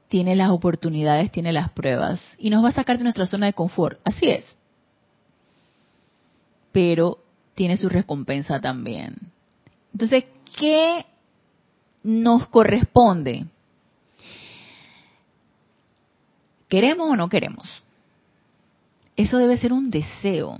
tiene 0.08 0.36
las 0.36 0.50
oportunidades, 0.50 1.32
tiene 1.32 1.52
las 1.54 1.70
pruebas 1.72 2.22
y 2.38 2.50
nos 2.50 2.64
va 2.64 2.70
a 2.70 2.74
sacar 2.74 2.98
de 2.98 3.04
nuestra 3.04 3.26
zona 3.28 3.48
de 3.48 3.54
confort. 3.54 4.00
Así 4.04 4.28
es. 4.28 4.44
Pero 6.72 7.20
tiene 7.56 7.78
su 7.78 7.88
recompensa 7.88 8.60
también. 8.60 9.16
Entonces, 9.94 10.26
¿qué 10.58 11.06
nos 12.06 12.48
corresponde? 12.48 13.46
¿Queremos 16.70 17.10
o 17.10 17.16
no 17.16 17.30
queremos? 17.30 17.70
Eso 19.16 19.38
debe 19.38 19.58
ser 19.58 19.74
un 19.74 19.90
deseo. 19.90 20.58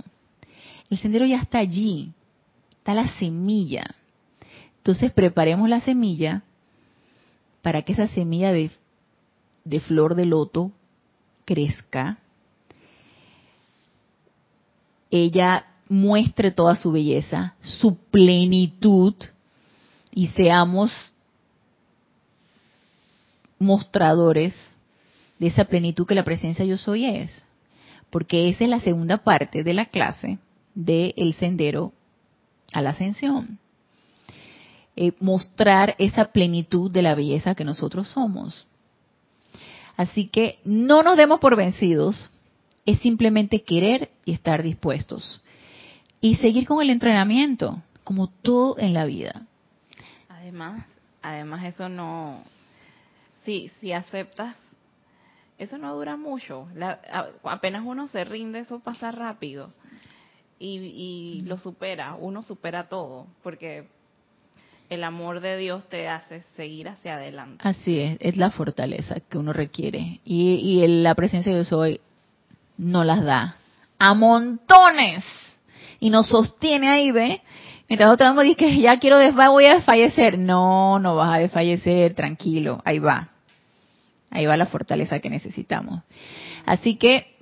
El 0.90 0.98
sendero 0.98 1.26
ya 1.26 1.38
está 1.38 1.58
allí, 1.58 2.12
está 2.70 2.94
la 2.94 3.08
semilla. 3.18 3.84
Entonces 4.78 5.12
preparemos 5.12 5.68
la 5.68 5.80
semilla 5.80 6.42
para 7.62 7.82
que 7.82 7.92
esa 7.92 8.08
semilla 8.08 8.52
de 8.52 8.70
de 9.66 9.80
flor 9.80 10.14
de 10.14 10.26
loto 10.26 10.70
crezca, 11.44 12.18
ella 15.10 15.66
muestre 15.88 16.52
toda 16.52 16.76
su 16.76 16.92
belleza, 16.92 17.54
su 17.60 17.96
plenitud 17.96 19.14
y 20.14 20.28
seamos 20.28 20.92
mostradores 23.58 24.54
de 25.38 25.48
esa 25.48 25.64
plenitud 25.66 26.06
que 26.06 26.14
la 26.14 26.24
presencia 26.24 26.64
yo 26.64 26.78
soy 26.78 27.06
es. 27.06 27.46
Porque 28.10 28.48
esa 28.48 28.64
es 28.64 28.70
la 28.70 28.80
segunda 28.80 29.18
parte 29.18 29.64
de 29.64 29.74
la 29.74 29.86
clase 29.86 30.38
del 30.74 31.34
sendero 31.34 31.92
a 32.72 32.82
la 32.82 32.90
ascensión. 32.90 33.58
Eh, 34.94 35.12
mostrar 35.20 35.94
esa 35.98 36.32
plenitud 36.32 36.90
de 36.90 37.02
la 37.02 37.14
belleza 37.14 37.54
que 37.54 37.64
nosotros 37.64 38.08
somos. 38.08 38.66
Así 39.96 40.28
que 40.28 40.58
no 40.64 41.02
nos 41.02 41.16
demos 41.16 41.40
por 41.40 41.56
vencidos, 41.56 42.30
es 42.84 42.98
simplemente 43.00 43.62
querer 43.62 44.10
y 44.24 44.32
estar 44.32 44.62
dispuestos. 44.62 45.42
Y 46.20 46.36
seguir 46.36 46.66
con 46.66 46.80
el 46.80 46.90
entrenamiento, 46.90 47.82
como 48.04 48.28
todo 48.28 48.78
en 48.78 48.94
la 48.94 49.04
vida. 49.04 49.46
Además, 50.28 50.86
además 51.22 51.64
eso 51.64 51.88
no, 51.88 52.40
si, 53.46 53.70
si 53.80 53.92
aceptas, 53.92 54.54
eso 55.56 55.78
no 55.78 55.94
dura 55.94 56.16
mucho. 56.16 56.68
apenas 57.44 57.82
uno 57.86 58.08
se 58.08 58.24
rinde, 58.24 58.58
eso 58.58 58.80
pasa 58.80 59.10
rápido. 59.10 59.72
Y, 60.58 60.76
y 60.78 61.42
lo 61.42 61.56
supera, 61.58 62.14
uno 62.14 62.42
supera 62.42 62.88
todo, 62.88 63.26
porque 63.42 63.88
el 64.88 65.04
amor 65.04 65.40
de 65.40 65.56
Dios 65.56 65.88
te 65.88 66.08
hace 66.08 66.42
seguir 66.56 66.88
hacia 66.88 67.14
adelante. 67.14 67.66
Así 67.66 68.00
es, 68.00 68.18
es 68.20 68.36
la 68.36 68.50
fortaleza 68.50 69.16
que 69.20 69.38
uno 69.38 69.52
requiere. 69.52 70.20
Y, 70.24 70.82
y 70.82 70.86
la 71.02 71.14
presencia 71.14 71.52
de 71.52 71.58
Dios 71.58 71.72
hoy 71.72 72.00
no 72.76 73.04
las 73.04 73.24
da 73.24 73.56
a 73.98 74.14
montones 74.14 75.24
y 76.00 76.10
nos 76.10 76.28
sostiene 76.28 76.88
ahí, 76.88 77.10
¿ve? 77.10 77.40
Mientras 77.88 78.08
nosotros 78.08 78.28
estamos 78.28 78.56
que 78.56 78.80
ya 78.80 78.98
quiero 78.98 79.18
voy 79.50 79.66
a 79.66 79.76
desfallecer. 79.76 80.38
No, 80.38 80.98
no 80.98 81.16
vas 81.16 81.34
a 81.36 81.38
desfallecer, 81.38 82.14
tranquilo, 82.14 82.80
ahí 82.84 82.98
va. 82.98 83.28
Ahí 84.30 84.46
va 84.46 84.56
la 84.56 84.66
fortaleza 84.66 85.20
que 85.20 85.30
necesitamos. 85.30 86.02
Así 86.64 86.96
que 86.96 87.36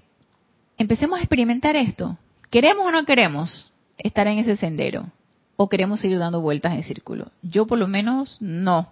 empecemos 0.78 1.18
a 1.18 1.22
experimentar 1.22 1.76
esto. 1.76 2.18
¿Queremos 2.50 2.86
o 2.86 2.90
no 2.90 3.04
queremos 3.04 3.72
estar 3.98 4.26
en 4.26 4.38
ese 4.38 4.56
sendero? 4.56 5.06
o 5.56 5.68
queremos 5.68 6.00
seguir 6.00 6.18
dando 6.18 6.40
vueltas 6.40 6.74
en 6.74 6.82
círculo. 6.82 7.30
Yo 7.42 7.66
por 7.66 7.78
lo 7.78 7.86
menos 7.86 8.36
no 8.40 8.88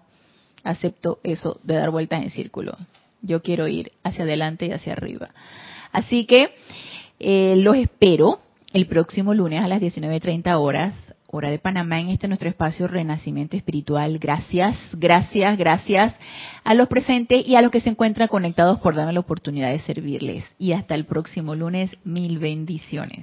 acepto 0.64 1.18
eso 1.22 1.58
de 1.64 1.74
dar 1.74 1.90
vueltas 1.90 2.22
en 2.22 2.30
círculo. 2.30 2.76
Yo 3.20 3.42
quiero 3.42 3.68
ir 3.68 3.92
hacia 4.02 4.24
adelante 4.24 4.66
y 4.66 4.72
hacia 4.72 4.92
arriba. 4.92 5.30
Así 5.92 6.24
que 6.24 6.54
eh, 7.18 7.54
los 7.56 7.76
espero 7.76 8.40
el 8.72 8.86
próximo 8.86 9.34
lunes 9.34 9.62
a 9.62 9.68
las 9.68 9.80
19.30 9.80 10.58
horas, 10.58 10.94
hora 11.34 11.48
de 11.48 11.58
Panamá, 11.58 11.98
en 11.98 12.10
este 12.10 12.28
nuestro 12.28 12.50
espacio 12.50 12.86
Renacimiento 12.88 13.56
Espiritual. 13.56 14.18
Gracias, 14.18 14.76
gracias, 14.92 15.56
gracias 15.56 16.14
a 16.62 16.74
los 16.74 16.88
presentes 16.88 17.46
y 17.46 17.56
a 17.56 17.62
los 17.62 17.70
que 17.70 17.80
se 17.80 17.88
encuentran 17.88 18.28
conectados 18.28 18.78
por 18.80 18.94
darme 18.94 19.14
la 19.14 19.20
oportunidad 19.20 19.70
de 19.70 19.78
servirles. 19.78 20.44
Y 20.58 20.72
hasta 20.72 20.94
el 20.94 21.06
próximo 21.06 21.54
lunes, 21.54 21.90
mil 22.04 22.38
bendiciones. 22.38 23.20